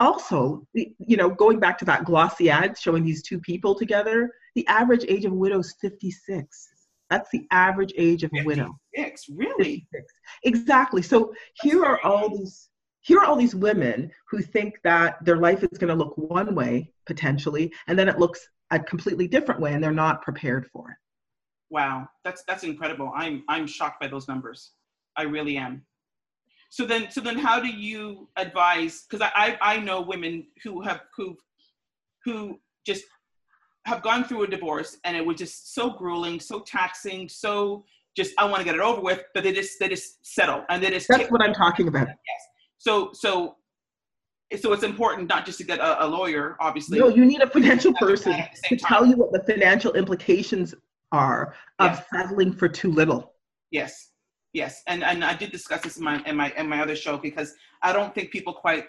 also, 0.00 0.66
you 0.74 1.16
know, 1.16 1.30
going 1.30 1.58
back 1.58 1.78
to 1.78 1.84
that 1.86 2.04
glossy 2.04 2.50
ad 2.50 2.78
showing 2.78 3.04
these 3.04 3.22
two 3.22 3.40
people 3.40 3.74
together, 3.74 4.30
the 4.54 4.66
average 4.68 5.04
age 5.08 5.24
of 5.24 5.32
a 5.32 5.36
widow 5.36 5.60
is 5.60 5.74
56. 5.80 6.68
That's 7.08 7.30
the 7.30 7.46
average 7.50 7.92
age 7.96 8.24
of 8.24 8.30
a 8.34 8.42
56, 8.42 8.46
widow. 8.46 8.78
really? 9.36 9.86
56. 9.92 10.12
Exactly. 10.44 11.02
So 11.02 11.32
here 11.54 11.84
are 11.84 12.00
all 12.02 12.36
these 12.36 12.68
here 13.06 13.20
are 13.20 13.24
all 13.24 13.36
these 13.36 13.54
women 13.54 14.10
who 14.28 14.42
think 14.42 14.80
that 14.82 15.24
their 15.24 15.36
life 15.36 15.62
is 15.62 15.78
going 15.78 15.90
to 15.90 15.94
look 15.94 16.18
one 16.18 16.56
way 16.56 16.90
potentially, 17.06 17.72
and 17.86 17.96
then 17.96 18.08
it 18.08 18.18
looks 18.18 18.48
a 18.72 18.80
completely 18.80 19.28
different 19.28 19.60
way, 19.60 19.72
and 19.72 19.82
they're 19.82 19.92
not 19.92 20.22
prepared 20.22 20.66
for 20.66 20.90
it. 20.90 20.96
Wow, 21.70 22.08
that's 22.24 22.42
that's 22.48 22.64
incredible. 22.64 23.12
I'm 23.14 23.44
I'm 23.48 23.68
shocked 23.68 24.00
by 24.00 24.08
those 24.08 24.26
numbers. 24.26 24.72
I 25.16 25.22
really 25.22 25.56
am 25.56 25.84
so 26.70 26.84
then 26.84 27.10
so 27.10 27.20
then 27.20 27.38
how 27.38 27.60
do 27.60 27.68
you 27.68 28.28
advise 28.36 29.04
because 29.08 29.26
I, 29.34 29.56
I 29.60 29.78
know 29.78 30.00
women 30.00 30.46
who 30.62 30.82
have 30.82 31.02
who 31.16 31.36
who 32.24 32.58
just 32.86 33.04
have 33.86 34.02
gone 34.02 34.24
through 34.24 34.44
a 34.44 34.46
divorce 34.46 34.98
and 35.04 35.16
it 35.16 35.24
was 35.24 35.36
just 35.36 35.74
so 35.74 35.90
grueling 35.90 36.40
so 36.40 36.60
taxing 36.60 37.28
so 37.28 37.84
just 38.16 38.32
i 38.38 38.44
want 38.44 38.58
to 38.58 38.64
get 38.64 38.74
it 38.74 38.80
over 38.80 39.00
with 39.00 39.22
but 39.32 39.44
they 39.44 39.52
just 39.52 39.78
they 39.78 39.88
just 39.88 40.24
settle 40.26 40.64
and 40.68 40.82
they 40.82 40.90
just 40.90 41.08
that's 41.08 41.30
what 41.30 41.42
i'm 41.42 41.54
talking 41.54 41.88
about. 41.88 42.08
Yes. 42.08 42.16
So 42.78 43.10
so 43.12 43.56
so 44.60 44.72
it's 44.72 44.84
important 44.84 45.28
not 45.28 45.44
just 45.44 45.58
to 45.58 45.64
get 45.64 45.80
a, 45.80 46.04
a 46.04 46.06
lawyer 46.06 46.56
obviously. 46.60 46.98
No 46.98 47.08
you 47.08 47.24
need 47.24 47.42
a 47.42 47.50
financial 47.50 47.92
person 47.94 48.32
to 48.64 48.76
time. 48.76 48.78
tell 48.78 49.06
you 49.06 49.16
what 49.16 49.32
the 49.32 49.52
financial 49.52 49.92
implications 49.94 50.74
are 51.12 51.54
of 51.78 51.92
yes. 51.92 52.04
settling 52.12 52.52
for 52.52 52.68
too 52.68 52.90
little. 52.90 53.34
Yes 53.70 54.10
Yes, 54.56 54.82
and 54.86 55.04
and 55.04 55.22
I 55.22 55.34
did 55.34 55.52
discuss 55.52 55.82
this 55.82 55.98
in 55.98 56.04
my 56.04 56.22
in 56.24 56.34
my 56.34 56.50
in 56.56 56.66
my 56.66 56.80
other 56.80 56.96
show 56.96 57.18
because 57.18 57.52
I 57.82 57.92
don't 57.92 58.14
think 58.14 58.30
people 58.30 58.54
quite 58.54 58.86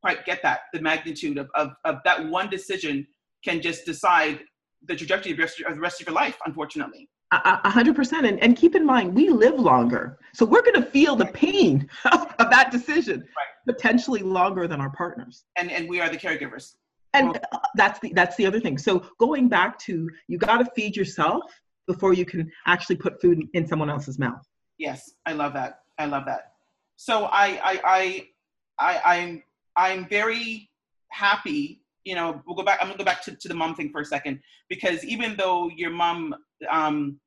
quite 0.00 0.24
get 0.24 0.42
that 0.42 0.60
the 0.72 0.80
magnitude 0.80 1.36
of 1.36 1.50
of, 1.54 1.72
of 1.84 1.96
that 2.06 2.26
one 2.26 2.48
decision 2.48 3.06
can 3.44 3.60
just 3.60 3.84
decide 3.84 4.40
the 4.88 4.96
trajectory 4.96 5.32
of, 5.32 5.38
rest, 5.38 5.60
of 5.60 5.74
the 5.74 5.80
rest 5.80 6.00
of 6.00 6.06
your 6.06 6.14
life. 6.14 6.38
Unfortunately. 6.46 7.10
A 7.32 7.68
hundred 7.68 7.96
percent, 7.96 8.24
and 8.24 8.40
and 8.40 8.56
keep 8.56 8.74
in 8.74 8.86
mind 8.86 9.14
we 9.14 9.28
live 9.28 9.60
longer, 9.60 10.18
so 10.32 10.46
we're 10.46 10.62
going 10.62 10.82
to 10.82 10.88
feel 10.90 11.16
the 11.16 11.26
pain 11.26 11.86
of, 12.12 12.34
of 12.38 12.48
that 12.48 12.70
decision 12.70 13.20
right. 13.20 13.74
potentially 13.74 14.22
longer 14.22 14.66
than 14.66 14.80
our 14.80 14.90
partners. 14.90 15.44
And 15.56 15.70
and 15.70 15.86
we 15.86 16.00
are 16.00 16.08
the 16.08 16.16
caregivers. 16.16 16.76
And 17.12 17.26
well, 17.26 17.40
uh, 17.52 17.58
that's 17.74 18.00
the 18.00 18.10
that's 18.14 18.36
the 18.36 18.46
other 18.46 18.58
thing. 18.58 18.78
So 18.78 19.04
going 19.18 19.50
back 19.50 19.78
to 19.80 20.08
you 20.28 20.38
got 20.38 20.58
to 20.64 20.70
feed 20.74 20.96
yourself 20.96 21.42
before 21.86 22.14
you 22.14 22.24
can 22.24 22.50
actually 22.66 22.96
put 22.96 23.20
food 23.20 23.46
in 23.52 23.66
someone 23.66 23.90
else's 23.90 24.18
mouth. 24.18 24.42
Yes, 24.80 25.12
I 25.26 25.34
love 25.34 25.52
that. 25.52 25.80
I 25.98 26.06
love 26.06 26.24
that. 26.24 26.52
So 26.96 27.24
I, 27.26 27.60
I, 27.62 27.80
I, 27.84 28.28
I, 28.80 29.16
I'm, 29.16 29.42
I'm 29.76 30.08
very 30.08 30.70
happy. 31.08 31.82
You 32.04 32.14
know, 32.14 32.42
we'll 32.46 32.56
go 32.56 32.62
back. 32.62 32.78
I'm 32.80 32.88
gonna 32.88 32.96
go 32.96 33.04
back 33.04 33.22
to, 33.24 33.36
to 33.36 33.46
the 33.48 33.54
mom 33.54 33.74
thing 33.74 33.90
for 33.90 34.00
a 34.00 34.04
second 34.06 34.40
because 34.70 35.04
even 35.04 35.36
though 35.36 35.68
your 35.76 35.90
mom 35.90 36.34
um, 36.70 37.20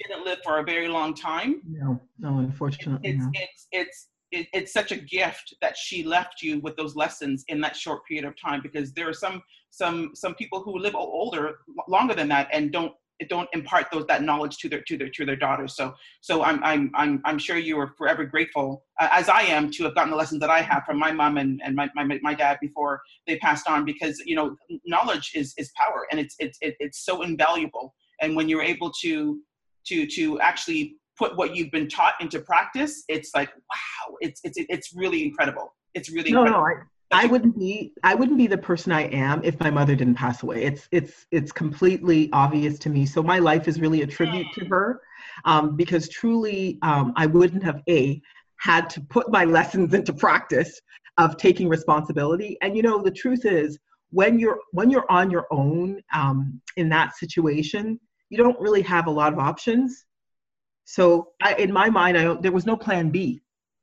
didn't 0.00 0.24
live 0.26 0.40
for 0.44 0.58
a 0.58 0.64
very 0.64 0.86
long 0.86 1.14
time, 1.14 1.62
no, 1.66 1.98
no, 2.18 2.38
unfortunately, 2.40 3.08
it's 3.08 3.24
no. 3.24 3.30
it's 3.32 3.68
it's 3.72 4.08
it, 4.30 4.48
it's 4.52 4.72
such 4.72 4.92
a 4.92 4.96
gift 4.96 5.54
that 5.62 5.78
she 5.78 6.04
left 6.04 6.42
you 6.42 6.60
with 6.60 6.76
those 6.76 6.94
lessons 6.94 7.42
in 7.48 7.58
that 7.62 7.74
short 7.74 8.04
period 8.06 8.26
of 8.26 8.34
time 8.38 8.60
because 8.62 8.92
there 8.92 9.08
are 9.08 9.14
some 9.14 9.42
some 9.70 10.10
some 10.14 10.34
people 10.34 10.62
who 10.62 10.78
live 10.78 10.94
older 10.94 11.60
longer 11.88 12.14
than 12.14 12.28
that 12.28 12.48
and 12.52 12.70
don't 12.70 12.92
don't 13.28 13.48
impart 13.52 13.86
those 13.92 14.06
that 14.06 14.22
knowledge 14.22 14.58
to 14.58 14.68
their 14.68 14.82
to 14.82 14.96
their 14.96 15.08
to 15.10 15.24
their 15.24 15.36
daughters. 15.36 15.76
So 15.76 15.94
so 16.20 16.42
I'm 16.42 16.62
I'm 16.64 16.90
I'm 16.94 17.20
I'm 17.24 17.38
sure 17.38 17.56
you 17.56 17.78
are 17.78 17.88
forever 17.98 18.24
grateful, 18.24 18.84
uh, 19.00 19.08
as 19.12 19.28
I 19.28 19.42
am, 19.42 19.70
to 19.72 19.84
have 19.84 19.94
gotten 19.94 20.10
the 20.10 20.16
lessons 20.16 20.40
that 20.40 20.50
I 20.50 20.60
have 20.60 20.84
from 20.84 20.98
my 20.98 21.12
mom 21.12 21.36
and, 21.36 21.60
and 21.64 21.74
my, 21.74 21.88
my 21.94 22.18
my 22.22 22.34
dad 22.34 22.58
before 22.60 23.00
they 23.26 23.38
passed 23.38 23.68
on. 23.68 23.84
Because 23.84 24.18
you 24.24 24.36
know, 24.36 24.56
knowledge 24.86 25.32
is 25.34 25.54
is 25.58 25.70
power, 25.76 26.06
and 26.10 26.20
it's 26.20 26.36
it's 26.38 26.58
it's 26.60 27.04
so 27.04 27.22
invaluable. 27.22 27.94
And 28.20 28.36
when 28.36 28.48
you're 28.48 28.62
able 28.62 28.92
to 29.02 29.40
to 29.86 30.06
to 30.06 30.40
actually 30.40 30.96
put 31.18 31.36
what 31.36 31.54
you've 31.54 31.70
been 31.70 31.88
taught 31.88 32.14
into 32.20 32.40
practice, 32.40 33.04
it's 33.08 33.30
like 33.34 33.48
wow, 33.54 34.16
it's 34.20 34.40
it's 34.44 34.56
it's 34.58 34.94
really 34.94 35.24
incredible. 35.24 35.74
It's 35.94 36.10
really 36.10 36.32
no, 36.32 36.44
incredible. 36.44 36.66
no. 36.66 36.66
I- 36.66 36.86
I 37.12 37.26
wouldn't 37.26 37.58
be 37.58 37.92
I 38.02 38.14
wouldn't 38.14 38.38
be 38.38 38.46
the 38.46 38.58
person 38.58 38.90
I 38.90 39.02
am 39.02 39.42
if 39.44 39.60
my 39.60 39.70
mother 39.70 39.94
didn't 39.94 40.14
pass 40.14 40.42
away. 40.42 40.64
It's 40.64 40.88
it's 40.90 41.26
it's 41.30 41.52
completely 41.52 42.30
obvious 42.32 42.78
to 42.80 42.90
me. 42.90 43.06
So 43.06 43.22
my 43.22 43.38
life 43.38 43.68
is 43.68 43.80
really 43.80 44.02
a 44.02 44.06
tribute 44.06 44.46
to 44.54 44.64
her, 44.66 45.00
um, 45.44 45.76
because 45.76 46.08
truly 46.08 46.78
um, 46.82 47.12
I 47.16 47.26
wouldn't 47.26 47.62
have 47.62 47.82
a 47.88 48.20
had 48.58 48.88
to 48.90 49.00
put 49.00 49.30
my 49.30 49.44
lessons 49.44 49.92
into 49.92 50.12
practice 50.12 50.80
of 51.18 51.36
taking 51.36 51.68
responsibility. 51.68 52.56
And 52.62 52.76
you 52.76 52.82
know 52.82 53.02
the 53.02 53.10
truth 53.10 53.44
is 53.44 53.78
when 54.10 54.38
you're 54.38 54.58
when 54.70 54.90
you're 54.90 55.10
on 55.10 55.30
your 55.30 55.46
own 55.50 56.00
um, 56.14 56.60
in 56.76 56.88
that 56.88 57.16
situation, 57.16 58.00
you 58.30 58.38
don't 58.38 58.58
really 58.58 58.82
have 58.82 59.06
a 59.06 59.10
lot 59.10 59.32
of 59.32 59.38
options. 59.38 60.06
So 60.84 61.28
I, 61.40 61.54
in 61.54 61.72
my 61.72 61.90
mind, 61.90 62.18
I 62.18 62.24
don't, 62.24 62.42
there 62.42 62.52
was 62.52 62.66
no 62.66 62.76
plan 62.76 63.10
B. 63.10 63.40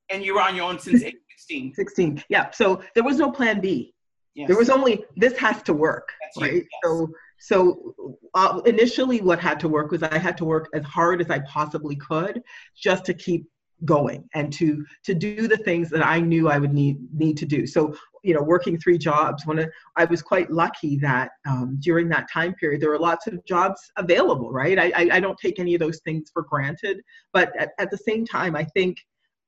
And 0.09 0.23
you 0.25 0.33
were 0.33 0.41
on 0.41 0.55
your 0.55 0.65
own 0.65 0.79
since 0.79 1.03
16. 1.49 1.73
16 1.73 2.23
yeah 2.29 2.49
so 2.51 2.81
there 2.95 3.03
was 3.03 3.17
no 3.17 3.31
plan 3.31 3.59
b 3.59 3.93
Yes. 4.35 4.47
there 4.47 4.57
was 4.57 4.69
only 4.69 5.03
this 5.17 5.35
has 5.37 5.61
to 5.63 5.73
work 5.73 6.13
That's 6.21 6.41
right 6.41 6.53
yes. 6.53 6.65
so 6.83 7.09
so 7.39 7.95
uh, 8.35 8.61
initially 8.65 9.21
what 9.21 9.39
had 9.39 9.59
to 9.61 9.67
work 9.67 9.91
was 9.91 10.03
i 10.03 10.17
had 10.17 10.37
to 10.37 10.45
work 10.45 10.69
as 10.73 10.83
hard 10.83 11.19
as 11.19 11.29
i 11.29 11.39
possibly 11.39 11.95
could 11.95 12.41
just 12.77 13.05
to 13.05 13.13
keep 13.13 13.45
going 13.85 14.29
and 14.35 14.53
to 14.53 14.85
to 15.03 15.13
do 15.13 15.47
the 15.47 15.57
things 15.57 15.89
that 15.89 16.05
i 16.05 16.19
knew 16.19 16.47
i 16.47 16.57
would 16.57 16.73
need 16.73 16.97
need 17.13 17.37
to 17.37 17.45
do 17.45 17.65
so 17.65 17.93
you 18.23 18.33
know 18.33 18.41
working 18.41 18.77
three 18.77 18.97
jobs 18.97 19.45
when 19.45 19.59
I, 19.59 19.67
I 19.95 20.05
was 20.05 20.21
quite 20.21 20.51
lucky 20.51 20.97
that 20.97 21.31
um, 21.47 21.77
during 21.79 22.09
that 22.09 22.27
time 22.31 22.53
period 22.53 22.81
there 22.81 22.89
were 22.89 22.99
lots 22.99 23.27
of 23.27 23.43
jobs 23.45 23.81
available 23.97 24.51
right 24.51 24.77
I, 24.77 24.91
I 24.95 25.09
i 25.13 25.19
don't 25.19 25.39
take 25.39 25.59
any 25.59 25.73
of 25.73 25.79
those 25.79 25.99
things 26.05 26.29
for 26.33 26.43
granted 26.43 27.01
but 27.33 27.51
at, 27.57 27.69
at 27.79 27.89
the 27.89 27.97
same 27.97 28.25
time 28.25 28.55
i 28.55 28.63
think 28.63 28.97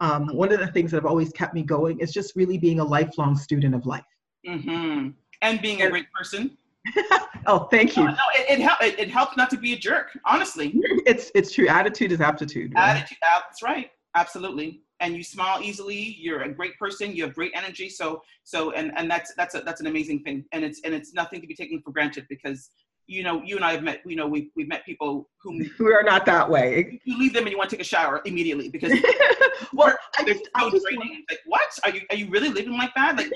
um, 0.01 0.27
one 0.35 0.51
of 0.51 0.59
the 0.59 0.67
things 0.67 0.91
that 0.91 0.97
have 0.97 1.05
always 1.05 1.31
kept 1.31 1.53
me 1.53 1.63
going 1.63 1.99
is 1.99 2.11
just 2.11 2.35
really 2.35 2.57
being 2.57 2.79
a 2.79 2.83
lifelong 2.83 3.35
student 3.35 3.73
of 3.73 3.85
life 3.85 4.03
hmm 4.45 5.09
And 5.41 5.61
being 5.61 5.81
a 5.83 5.89
great 5.89 6.11
person. 6.11 6.57
oh 7.45 7.67
thank 7.69 7.95
you 7.95 8.03
no, 8.05 8.13
it, 8.35 8.59
it, 8.59 8.77
it, 8.81 8.99
it 8.99 9.09
helps 9.09 9.37
not 9.37 9.51
to 9.51 9.57
be 9.57 9.73
a 9.73 9.77
jerk, 9.77 10.17
honestly. 10.25 10.71
it's 11.05 11.31
it's 11.35 11.53
true 11.53 11.67
attitude 11.67 12.11
is 12.11 12.19
aptitude 12.19 12.73
right? 12.73 12.97
Attitude, 12.97 13.19
that's 13.21 13.61
right. 13.61 13.91
Absolutely. 14.15 14.81
And 14.99 15.15
you 15.15 15.23
smile 15.23 15.61
easily. 15.61 16.15
You're 16.19 16.41
a 16.41 16.53
great 16.53 16.77
person. 16.77 17.15
You 17.15 17.23
have 17.23 17.33
great 17.33 17.51
energy. 17.55 17.89
So, 17.89 18.21
so, 18.43 18.71
and, 18.71 18.91
and 18.95 19.09
that's, 19.09 19.33
that's, 19.35 19.55
a, 19.55 19.61
that's 19.61 19.81
an 19.81 19.87
amazing 19.87 20.23
thing. 20.23 20.45
And 20.51 20.63
it's, 20.63 20.81
and 20.83 20.93
it's 20.93 21.13
nothing 21.13 21.41
to 21.41 21.47
be 21.47 21.55
taken 21.55 21.81
for 21.81 21.91
granted 21.91 22.27
because, 22.29 22.69
you 23.11 23.23
know, 23.23 23.43
you 23.43 23.57
and 23.57 23.65
I 23.65 23.73
have 23.73 23.83
met, 23.83 24.01
you 24.05 24.15
know, 24.15 24.25
we've, 24.25 24.49
we've 24.55 24.69
met 24.69 24.85
people 24.85 25.29
whom 25.43 25.57
we 25.79 25.93
are 25.93 26.03
not 26.03 26.25
that 26.27 26.49
way 26.49 26.99
you 27.03 27.19
leave 27.19 27.33
them 27.33 27.43
and 27.43 27.51
you 27.51 27.57
want 27.57 27.69
to 27.69 27.75
take 27.75 27.81
a 27.81 27.87
shower 27.87 28.21
immediately 28.25 28.69
because 28.69 28.93
well 29.73 29.93
I 30.17 30.23
just, 30.23 30.47
I, 30.55 30.69
just 30.69 30.85
want- 30.91 31.09
like, 31.29 31.39
what? 31.45 31.79
Are 31.83 31.91
you, 31.91 32.01
are 32.09 32.15
you 32.15 32.29
really 32.29 32.49
living 32.49 32.77
like 32.77 32.93
that? 32.95 33.17
Like, 33.17 33.31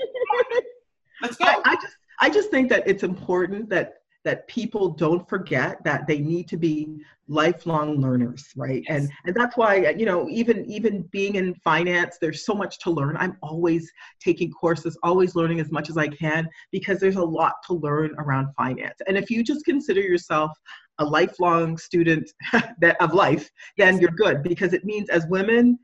let's 1.22 1.36
go. 1.36 1.44
I, 1.44 1.60
I 1.64 1.74
just 1.74 1.96
I 2.18 2.30
just 2.30 2.50
think 2.50 2.70
that 2.70 2.86
it's 2.86 3.02
important 3.02 3.68
that 3.68 3.96
that 4.26 4.46
people 4.48 4.88
don't 4.90 5.26
forget 5.28 5.82
that 5.84 6.04
they 6.08 6.18
need 6.18 6.48
to 6.48 6.56
be 6.56 6.98
lifelong 7.28 8.00
learners 8.00 8.48
right 8.56 8.82
Yes. 8.88 9.02
and 9.02 9.10
and 9.24 9.34
that's 9.34 9.56
why 9.56 9.90
you 9.90 10.04
know 10.04 10.28
even 10.28 10.64
even 10.66 11.02
being 11.12 11.36
in 11.36 11.54
finance 11.54 12.18
there's 12.20 12.44
so 12.44 12.54
much 12.54 12.78
to 12.80 12.90
learn 12.90 13.16
i'm 13.16 13.36
always 13.42 13.90
taking 14.20 14.50
courses 14.50 14.98
always 15.02 15.34
learning 15.34 15.58
as 15.60 15.70
much 15.72 15.88
as 15.88 15.96
i 15.96 16.08
can 16.08 16.48
because 16.72 17.00
there's 17.00 17.16
a 17.16 17.24
lot 17.24 17.54
to 17.66 17.72
learn 17.74 18.14
around 18.18 18.48
finance 18.56 18.98
and 19.08 19.16
if 19.16 19.30
you 19.30 19.42
just 19.42 19.64
consider 19.64 20.00
yourself 20.00 20.50
a 20.98 21.04
lifelong 21.04 21.76
student 21.78 22.30
that 22.80 22.96
of 23.00 23.14
life 23.14 23.50
then 23.78 23.94
Yes. 23.94 24.02
you're 24.02 24.10
good 24.10 24.42
because 24.42 24.72
it 24.72 24.84
means 24.84 25.08
as 25.08 25.24
women 25.28 25.78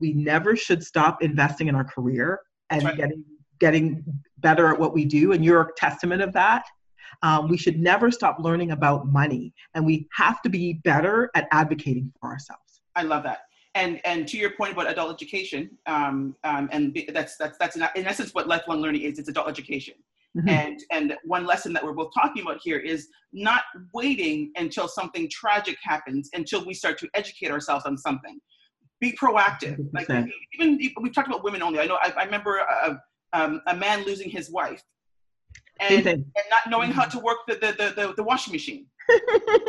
we 0.00 0.12
never 0.12 0.54
should 0.56 0.82
stop 0.82 1.22
investing 1.22 1.68
in 1.68 1.74
our 1.74 1.84
career 1.84 2.40
and 2.70 2.84
right. 2.84 2.96
getting 2.96 3.24
getting 3.60 4.04
better 4.38 4.68
at 4.68 4.78
what 4.78 4.94
we 4.94 5.04
do 5.04 5.32
and 5.32 5.44
you're 5.44 5.60
a 5.60 5.68
testament 5.76 6.22
of 6.22 6.32
that 6.32 6.64
um, 7.22 7.48
we 7.48 7.56
should 7.56 7.78
never 7.78 8.10
stop 8.10 8.38
learning 8.40 8.70
about 8.70 9.06
money 9.06 9.52
and 9.74 9.84
we 9.84 10.06
have 10.12 10.40
to 10.42 10.48
be 10.48 10.74
better 10.84 11.30
at 11.34 11.48
advocating 11.52 12.12
for 12.20 12.30
ourselves 12.30 12.68
I 12.98 13.02
love 13.02 13.22
that. 13.22 13.42
And 13.74 14.00
and 14.04 14.26
to 14.28 14.36
your 14.36 14.50
point 14.50 14.72
about 14.72 14.90
adult 14.90 15.12
education, 15.14 15.70
um, 15.86 16.34
um, 16.42 16.68
and 16.72 16.98
that's 17.12 17.36
that's 17.36 17.56
that's 17.58 17.76
in, 17.76 17.86
in 17.94 18.06
essence 18.06 18.34
what 18.34 18.48
lifelong 18.48 18.80
learning 18.80 19.02
is. 19.02 19.18
It's 19.18 19.28
adult 19.28 19.48
education. 19.48 19.94
Mhm. 20.36 20.48
And 20.48 20.80
and 20.90 21.14
one 21.24 21.46
lesson 21.46 21.72
that 21.74 21.84
we're 21.84 21.92
both 21.92 22.12
talking 22.12 22.42
about 22.42 22.60
here 22.60 22.78
is 22.78 23.08
not 23.32 23.62
waiting 23.94 24.52
until 24.56 24.88
something 24.88 25.28
tragic 25.30 25.76
happens 25.82 26.28
until 26.32 26.66
we 26.66 26.74
start 26.74 26.98
to 26.98 27.08
educate 27.14 27.50
ourselves 27.52 27.84
on 27.86 27.96
something. 27.96 28.40
Be 29.00 29.12
proactive. 29.12 29.78
Like 29.92 30.08
100%. 30.08 30.28
even 30.54 30.78
we 31.00 31.10
talked 31.10 31.28
about 31.28 31.44
women 31.44 31.62
only. 31.62 31.78
I 31.78 31.86
know 31.86 31.98
I, 32.02 32.12
I 32.16 32.24
remember 32.24 32.56
a, 32.58 33.00
um, 33.32 33.60
a 33.68 33.76
man 33.76 34.04
losing 34.04 34.28
his 34.28 34.50
wife. 34.50 34.82
And, 35.80 36.06
and 36.06 36.24
not 36.50 36.68
knowing 36.68 36.90
how 36.90 37.02
mm-hmm. 37.02 37.18
to 37.18 37.24
work 37.24 37.38
the, 37.46 37.54
the, 37.54 37.72
the, 37.72 37.94
the, 37.96 38.14
the 38.16 38.22
washing 38.22 38.52
machine. 38.52 38.86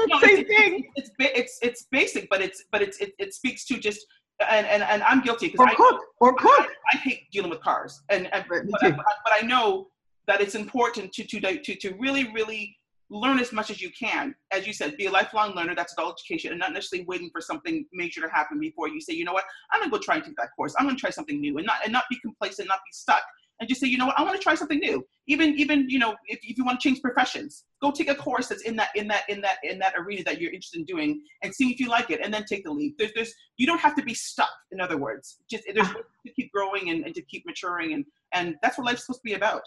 No, 0.08 0.20
Same 0.20 0.40
it's, 0.40 0.50
thing. 0.50 0.92
It's, 0.96 1.12
it's, 1.20 1.40
it's, 1.40 1.60
it's 1.62 1.88
basic, 1.92 2.30
but 2.30 2.42
it's 2.42 2.64
but 2.72 2.82
it's 2.82 2.98
it, 2.98 3.14
it 3.20 3.34
speaks 3.34 3.66
to 3.66 3.78
just 3.78 4.06
and, 4.50 4.66
and, 4.66 4.84
and 4.84 5.04
I'm 5.04 5.22
guilty 5.22 5.48
because 5.50 5.68
I, 5.70 5.76
cook. 5.76 6.02
Or 6.20 6.34
cook. 6.34 6.68
I 6.94 6.98
hate 6.98 7.30
dealing 7.32 7.50
with 7.50 7.62
cars 7.62 8.02
and, 8.10 8.34
and 8.34 8.44
but. 8.50 8.60
I, 8.82 8.92
but, 8.92 9.00
I, 9.00 9.14
but 9.24 9.34
I 9.34 9.42
know 9.46 9.88
that 10.28 10.42
it's 10.42 10.56
important 10.56 11.12
to, 11.14 11.24
to 11.26 11.58
to 11.58 11.76
to 11.76 11.96
really 12.00 12.32
really 12.34 12.76
learn 13.10 13.40
as 13.40 13.52
much 13.52 13.70
as 13.72 13.82
you 13.82 13.90
can. 13.92 14.36
As 14.52 14.68
you 14.68 14.74
said, 14.74 14.96
be 14.96 15.08
a 15.08 15.12
lifelong 15.12 15.56
learner. 15.56 15.76
That's 15.76 15.94
adult 15.94 16.22
education, 16.22 16.52
and 16.52 16.60
not 16.60 16.74
necessarily 16.74 17.06
waiting 17.06 17.30
for 17.32 17.42
something 17.42 17.86
major 17.92 18.22
to 18.22 18.30
happen 18.30 18.60
before 18.60 18.88
you 18.88 19.02
say, 19.02 19.14
you 19.14 19.26
know 19.26 19.34
what, 19.34 19.46
I'm 19.72 19.80
gonna 19.80 19.92
go 19.92 19.98
try 19.98 20.16
and 20.16 20.24
take 20.24 20.36
that 20.38 20.50
course. 20.56 20.76
I'm 20.78 20.86
gonna 20.86 20.98
try 20.98 21.10
something 21.10 21.40
new, 21.40 21.58
and 21.58 21.66
not 21.66 21.78
and 21.84 21.92
not 21.92 22.04
be 22.10 22.20
complacent, 22.20 22.68
not 22.68 22.80
be 22.80 22.92
stuck, 22.94 23.24
and 23.60 23.68
just 23.68 23.82
say, 23.82 23.88
you 23.88 23.98
know 23.98 24.06
what, 24.06 24.18
I 24.18 24.24
want 24.24 24.36
to 24.36 24.42
try 24.42 24.56
something 24.56 24.80
new. 24.80 25.06
Even 25.28 25.54
even 25.60 25.90
you 25.90 26.00
know, 26.00 26.16
if, 26.28 26.40
if 26.44 26.58
you 26.58 26.66
want 26.66 26.80
to 26.80 26.88
change 26.88 27.02
professions, 27.02 27.66
go 27.82 27.92
take 27.92 28.10
a 28.10 28.16
course 28.16 28.48
that's 28.48 28.64
in 28.64 28.76
that 28.78 28.90
in 28.96 29.08
that 29.10 29.24
in 29.30 29.42
that 29.42 29.58
in 29.64 29.80
that 29.80 29.94
arena 29.98 30.24
that 30.24 30.40
you're 30.40 30.52
interested 30.52 30.80
in 30.80 30.86
doing, 30.86 31.22
and 31.44 31.54
see 31.54 31.70
if 31.70 31.80
you 31.80 31.90
like 31.90 32.10
it, 32.10 32.20
and 32.24 32.34
then 32.34 32.46
take 32.46 32.64
the 32.64 32.72
leap. 32.72 32.98
There's 32.98 33.12
there's 33.14 33.34
you 33.58 33.68
don't 33.68 33.80
have 33.80 33.96
to 33.96 34.04
be 34.04 34.14
stuck. 34.14 34.50
In 34.72 34.80
other 34.82 34.98
words, 34.98 35.40
just 35.50 35.66
there's 35.66 35.88
ways 35.88 36.04
to 36.26 36.34
keep 36.34 36.52
growing 36.52 36.90
and, 36.90 37.06
and 37.06 37.14
to 37.16 37.22
keep 37.22 37.46
maturing, 37.46 37.94
and 37.94 38.06
and 38.34 38.56
that's 38.62 38.78
what 38.78 38.86
life's 38.86 39.06
supposed 39.06 39.20
to 39.20 39.26
be 39.26 39.34
about. 39.34 39.64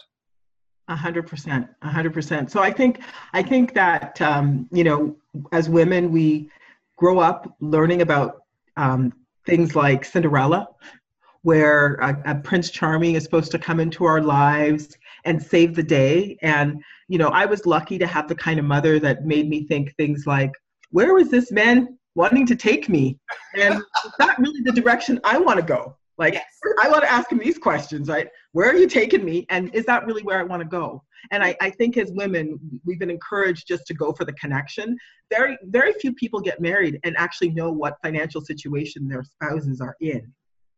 A 0.89 0.95
hundred 0.95 1.27
percent, 1.27 1.67
a 1.81 1.89
hundred 1.89 2.13
percent. 2.13 2.51
So 2.51 2.61
I 2.61 2.69
think, 2.69 2.99
I 3.31 3.41
think 3.41 3.73
that 3.73 4.21
um, 4.21 4.67
you 4.71 4.83
know, 4.83 5.15
as 5.53 5.69
women, 5.69 6.11
we 6.11 6.49
grow 6.97 7.19
up 7.19 7.55
learning 7.61 8.01
about 8.01 8.43
um, 8.75 9.13
things 9.45 9.75
like 9.75 10.03
Cinderella, 10.03 10.67
where 11.43 11.95
a, 11.95 12.21
a 12.25 12.35
Prince 12.35 12.71
Charming 12.71 13.15
is 13.15 13.23
supposed 13.23 13.51
to 13.51 13.59
come 13.59 13.79
into 13.79 14.05
our 14.05 14.21
lives 14.21 14.97
and 15.25 15.41
save 15.41 15.75
the 15.75 15.83
day. 15.83 16.37
And 16.41 16.81
you 17.07 17.17
know, 17.17 17.29
I 17.29 17.45
was 17.45 17.65
lucky 17.65 17.97
to 17.99 18.07
have 18.07 18.27
the 18.27 18.35
kind 18.35 18.59
of 18.59 18.65
mother 18.65 18.99
that 18.99 19.25
made 19.25 19.47
me 19.47 19.67
think 19.67 19.95
things 19.95 20.25
like, 20.25 20.51
"Where 20.91 21.13
was 21.13 21.29
this 21.29 21.51
man 21.51 21.97
wanting 22.15 22.45
to 22.47 22.55
take 22.55 22.89
me?" 22.89 23.19
And 23.55 23.75
is 23.75 24.11
that 24.19 24.39
really 24.39 24.61
the 24.61 24.71
direction 24.71 25.19
I 25.23 25.37
want 25.37 25.59
to 25.59 25.65
go? 25.65 25.95
Like, 26.17 26.35
Yes. 26.35 26.45
I 26.81 26.89
want 26.89 27.03
to 27.03 27.11
ask 27.11 27.31
him 27.31 27.39
these 27.39 27.57
questions, 27.57 28.07
right? 28.07 28.27
Where 28.51 28.69
are 28.69 28.75
you 28.75 28.87
taking 28.87 29.25
me? 29.25 29.45
And 29.49 29.73
is 29.73 29.85
that 29.85 30.05
really 30.05 30.21
where 30.21 30.39
I 30.39 30.43
want 30.43 30.61
to 30.61 30.67
go? 30.67 31.03
And 31.31 31.43
I, 31.43 31.55
I 31.61 31.69
think 31.71 31.97
as 31.97 32.11
women, 32.11 32.59
we've 32.85 32.99
been 32.99 33.09
encouraged 33.09 33.67
just 33.67 33.87
to 33.87 33.93
go 33.93 34.13
for 34.13 34.25
the 34.25 34.33
connection. 34.33 34.95
Very, 35.29 35.57
very 35.63 35.93
few 35.93 36.13
people 36.13 36.39
get 36.39 36.59
married 36.59 36.99
and 37.03 37.15
actually 37.17 37.49
know 37.49 37.71
what 37.71 37.97
financial 38.03 38.41
situation 38.41 39.07
their 39.07 39.23
spouses 39.23 39.81
are 39.81 39.95
in. 40.01 40.31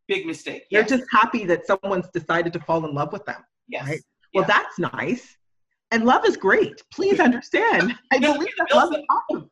Big 0.08 0.26
mistake. 0.26 0.64
They're 0.72 0.82
Yes. 0.82 0.90
just 0.90 1.04
happy 1.12 1.46
that 1.46 1.66
someone's 1.66 2.10
decided 2.10 2.54
to 2.54 2.60
fall 2.60 2.86
in 2.86 2.94
love 2.94 3.12
with 3.14 3.26
them. 3.26 3.44
yes. 3.68 3.88
right. 3.88 4.02
Well, 4.34 4.46
Yeah. 4.48 4.48
that's 4.60 4.80
nice. 4.94 5.38
And 5.92 6.04
love 6.04 6.26
is 6.26 6.36
great. 6.38 6.84
Please 6.92 7.20
understand. 7.20 7.94
I 8.12 8.18
Yes, 8.18 8.34
believe 8.34 8.54
that 8.58 8.68
yes. 8.70 8.76
love 8.76 8.94
is 8.94 9.04
awesome. 9.10 9.50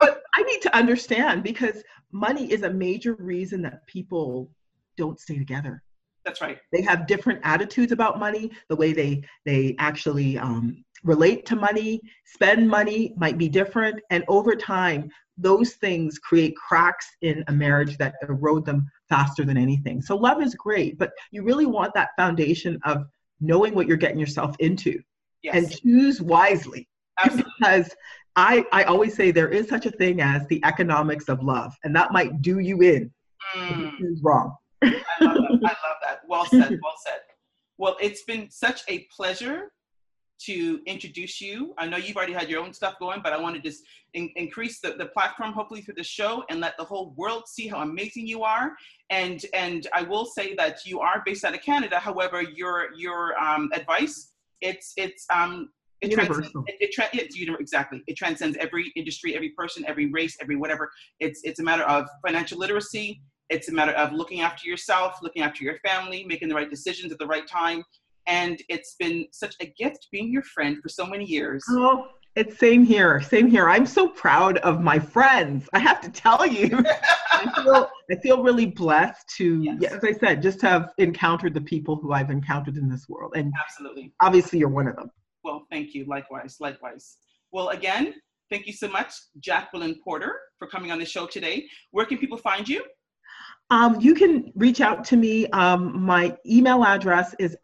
But 0.00 0.22
I 0.34 0.42
need 0.42 0.60
to 0.62 0.76
understand 0.76 1.42
because 1.42 1.82
money 2.12 2.50
is 2.52 2.62
a 2.62 2.70
major 2.70 3.14
reason 3.14 3.62
that 3.62 3.86
people 3.86 4.50
don't 4.96 5.18
stay 5.18 5.38
together 5.38 5.82
That's 6.24 6.40
right. 6.40 6.58
they 6.72 6.82
have 6.82 7.06
different 7.06 7.40
attitudes 7.44 7.92
about 7.92 8.18
money 8.18 8.50
the 8.68 8.76
way 8.76 8.92
they 8.92 9.22
they 9.46 9.74
actually 9.78 10.36
um, 10.38 10.84
relate 11.04 11.46
to 11.46 11.56
money 11.56 12.00
spend 12.26 12.68
money 12.68 13.14
might 13.16 13.38
be 13.38 13.48
different 13.48 14.00
and 14.10 14.24
over 14.28 14.54
time 14.56 15.08
those 15.40 15.72
things 15.74 16.18
create 16.18 16.54
cracks 16.56 17.06
in 17.22 17.42
a 17.48 17.52
marriage 17.52 17.96
that 17.98 18.14
erode 18.28 18.64
them 18.64 18.88
faster 19.08 19.44
than 19.44 19.56
anything 19.56 20.00
so 20.02 20.16
love 20.16 20.42
is 20.42 20.54
great 20.54 20.98
but 20.98 21.10
you 21.30 21.42
really 21.42 21.66
want 21.66 21.92
that 21.94 22.10
foundation 22.16 22.78
of 22.84 23.04
knowing 23.40 23.74
what 23.74 23.86
you're 23.86 23.96
getting 23.96 24.18
yourself 24.18 24.54
into 24.58 25.00
Yes. 25.42 25.54
and 25.54 25.80
choose 25.80 26.20
wisely 26.20 26.86
Absolutely. 27.22 27.50
because 27.58 27.90
I, 28.36 28.64
I 28.72 28.84
always 28.84 29.14
say 29.14 29.30
there 29.30 29.48
is 29.48 29.68
such 29.68 29.86
a 29.86 29.90
thing 29.90 30.20
as 30.20 30.46
the 30.46 30.64
economics 30.64 31.28
of 31.28 31.42
love, 31.42 31.74
and 31.84 31.94
that 31.96 32.12
might 32.12 32.40
do 32.42 32.58
you 32.60 32.80
in. 32.82 33.10
Mm. 33.56 33.92
Wrong. 34.22 34.54
I 34.82 34.86
love 34.86 35.00
that. 35.20 35.20
I 35.20 35.60
love 35.62 35.96
that. 36.02 36.20
Well 36.28 36.44
said. 36.46 36.70
Well 36.82 36.94
said. 37.04 37.20
Well, 37.78 37.96
it's 38.00 38.22
been 38.22 38.48
such 38.50 38.82
a 38.88 39.06
pleasure 39.14 39.72
to 40.46 40.80
introduce 40.86 41.40
you. 41.40 41.74
I 41.78 41.86
know 41.86 41.96
you've 41.96 42.16
already 42.16 42.32
had 42.32 42.48
your 42.48 42.62
own 42.62 42.72
stuff 42.72 42.98
going, 42.98 43.20
but 43.22 43.32
I 43.32 43.38
want 43.38 43.56
to 43.56 43.62
just 43.62 43.82
in- 44.14 44.30
increase 44.36 44.80
the, 44.80 44.92
the 44.92 45.06
platform, 45.06 45.52
hopefully 45.52 45.82
through 45.82 45.94
the 45.96 46.04
show, 46.04 46.44
and 46.48 46.60
let 46.60 46.76
the 46.78 46.84
whole 46.84 47.14
world 47.16 47.44
see 47.46 47.68
how 47.68 47.80
amazing 47.82 48.26
you 48.26 48.42
are. 48.42 48.72
And 49.10 49.44
and 49.54 49.86
I 49.94 50.02
will 50.02 50.24
say 50.24 50.54
that 50.54 50.86
you 50.86 51.00
are 51.00 51.22
based 51.24 51.44
out 51.44 51.54
of 51.54 51.62
Canada. 51.62 51.98
However, 51.98 52.42
your 52.42 52.94
your 52.96 53.38
um, 53.40 53.70
advice 53.74 54.30
it's 54.60 54.92
it's 54.96 55.26
um 55.30 55.70
it 56.00 56.10
universal. 56.10 56.64
It, 56.66 56.76
it, 56.80 56.92
tra- 56.92 57.08
it's 57.12 57.36
exactly. 57.60 58.02
It 58.06 58.16
transcends 58.16 58.56
every 58.58 58.90
industry, 58.96 59.34
every 59.34 59.50
person, 59.50 59.84
every 59.86 60.10
race, 60.10 60.36
every 60.40 60.56
whatever. 60.56 60.90
It's 61.18 61.42
it's 61.44 61.60
a 61.60 61.62
matter 61.62 61.82
of 61.82 62.06
financial 62.24 62.58
literacy. 62.58 63.20
It's 63.50 63.68
a 63.68 63.72
matter 63.72 63.92
of 63.92 64.12
looking 64.12 64.40
after 64.40 64.68
yourself, 64.68 65.18
looking 65.22 65.42
after 65.42 65.64
your 65.64 65.78
family, 65.84 66.24
making 66.24 66.48
the 66.48 66.54
right 66.54 66.70
decisions 66.70 67.12
at 67.12 67.18
the 67.18 67.26
right 67.26 67.46
time, 67.46 67.82
and 68.30 68.62
it's 68.68 68.94
been 68.98 69.26
such 69.32 69.56
a 69.60 69.66
gift 69.66 70.06
being 70.12 70.32
your 70.32 70.42
friend 70.42 70.78
for 70.80 70.88
so 70.88 71.04
many 71.04 71.24
years. 71.24 71.64
Oh, 71.68 72.06
it's 72.36 72.58
same 72.58 72.84
here. 72.84 73.20
Same 73.20 73.48
here. 73.48 73.68
I'm 73.68 73.84
so 73.84 74.08
proud 74.08 74.58
of 74.58 74.80
my 74.80 75.00
friends. 75.00 75.68
I 75.72 75.80
have 75.80 76.00
to 76.02 76.10
tell 76.10 76.46
you. 76.46 76.84
I 77.32 77.50
feel 77.62 77.90
I 78.10 78.14
feel 78.16 78.42
really 78.42 78.66
blessed 78.66 79.28
to 79.36 79.60
yes. 79.80 79.92
as 79.92 80.04
I 80.04 80.12
said, 80.12 80.42
just 80.42 80.62
have 80.62 80.92
encountered 80.98 81.54
the 81.54 81.60
people 81.60 81.96
who 81.96 82.12
I've 82.12 82.30
encountered 82.30 82.76
in 82.76 82.88
this 82.88 83.08
world. 83.08 83.32
And 83.34 83.52
absolutely. 83.60 84.12
Obviously 84.22 84.60
you're 84.60 84.68
one 84.68 84.86
of 84.86 84.94
them. 84.94 85.10
Well, 85.42 85.66
thank 85.70 85.92
you. 85.92 86.04
Likewise, 86.04 86.58
likewise. 86.60 87.16
Well, 87.50 87.70
again, 87.70 88.14
thank 88.48 88.66
you 88.66 88.72
so 88.72 88.88
much, 88.88 89.12
Jacqueline 89.40 89.96
Porter, 90.04 90.38
for 90.58 90.68
coming 90.68 90.92
on 90.92 91.00
the 91.00 91.04
show 91.04 91.26
today. 91.26 91.66
Where 91.90 92.06
can 92.06 92.18
people 92.18 92.38
find 92.38 92.68
you? 92.68 92.84
Um, 93.70 94.00
you 94.00 94.14
can 94.14 94.52
reach 94.56 94.80
out 94.80 95.04
to 95.04 95.16
me. 95.16 95.46
Um, 95.48 96.02
my 96.02 96.36
email 96.44 96.84
address 96.84 97.34
is 97.38 97.56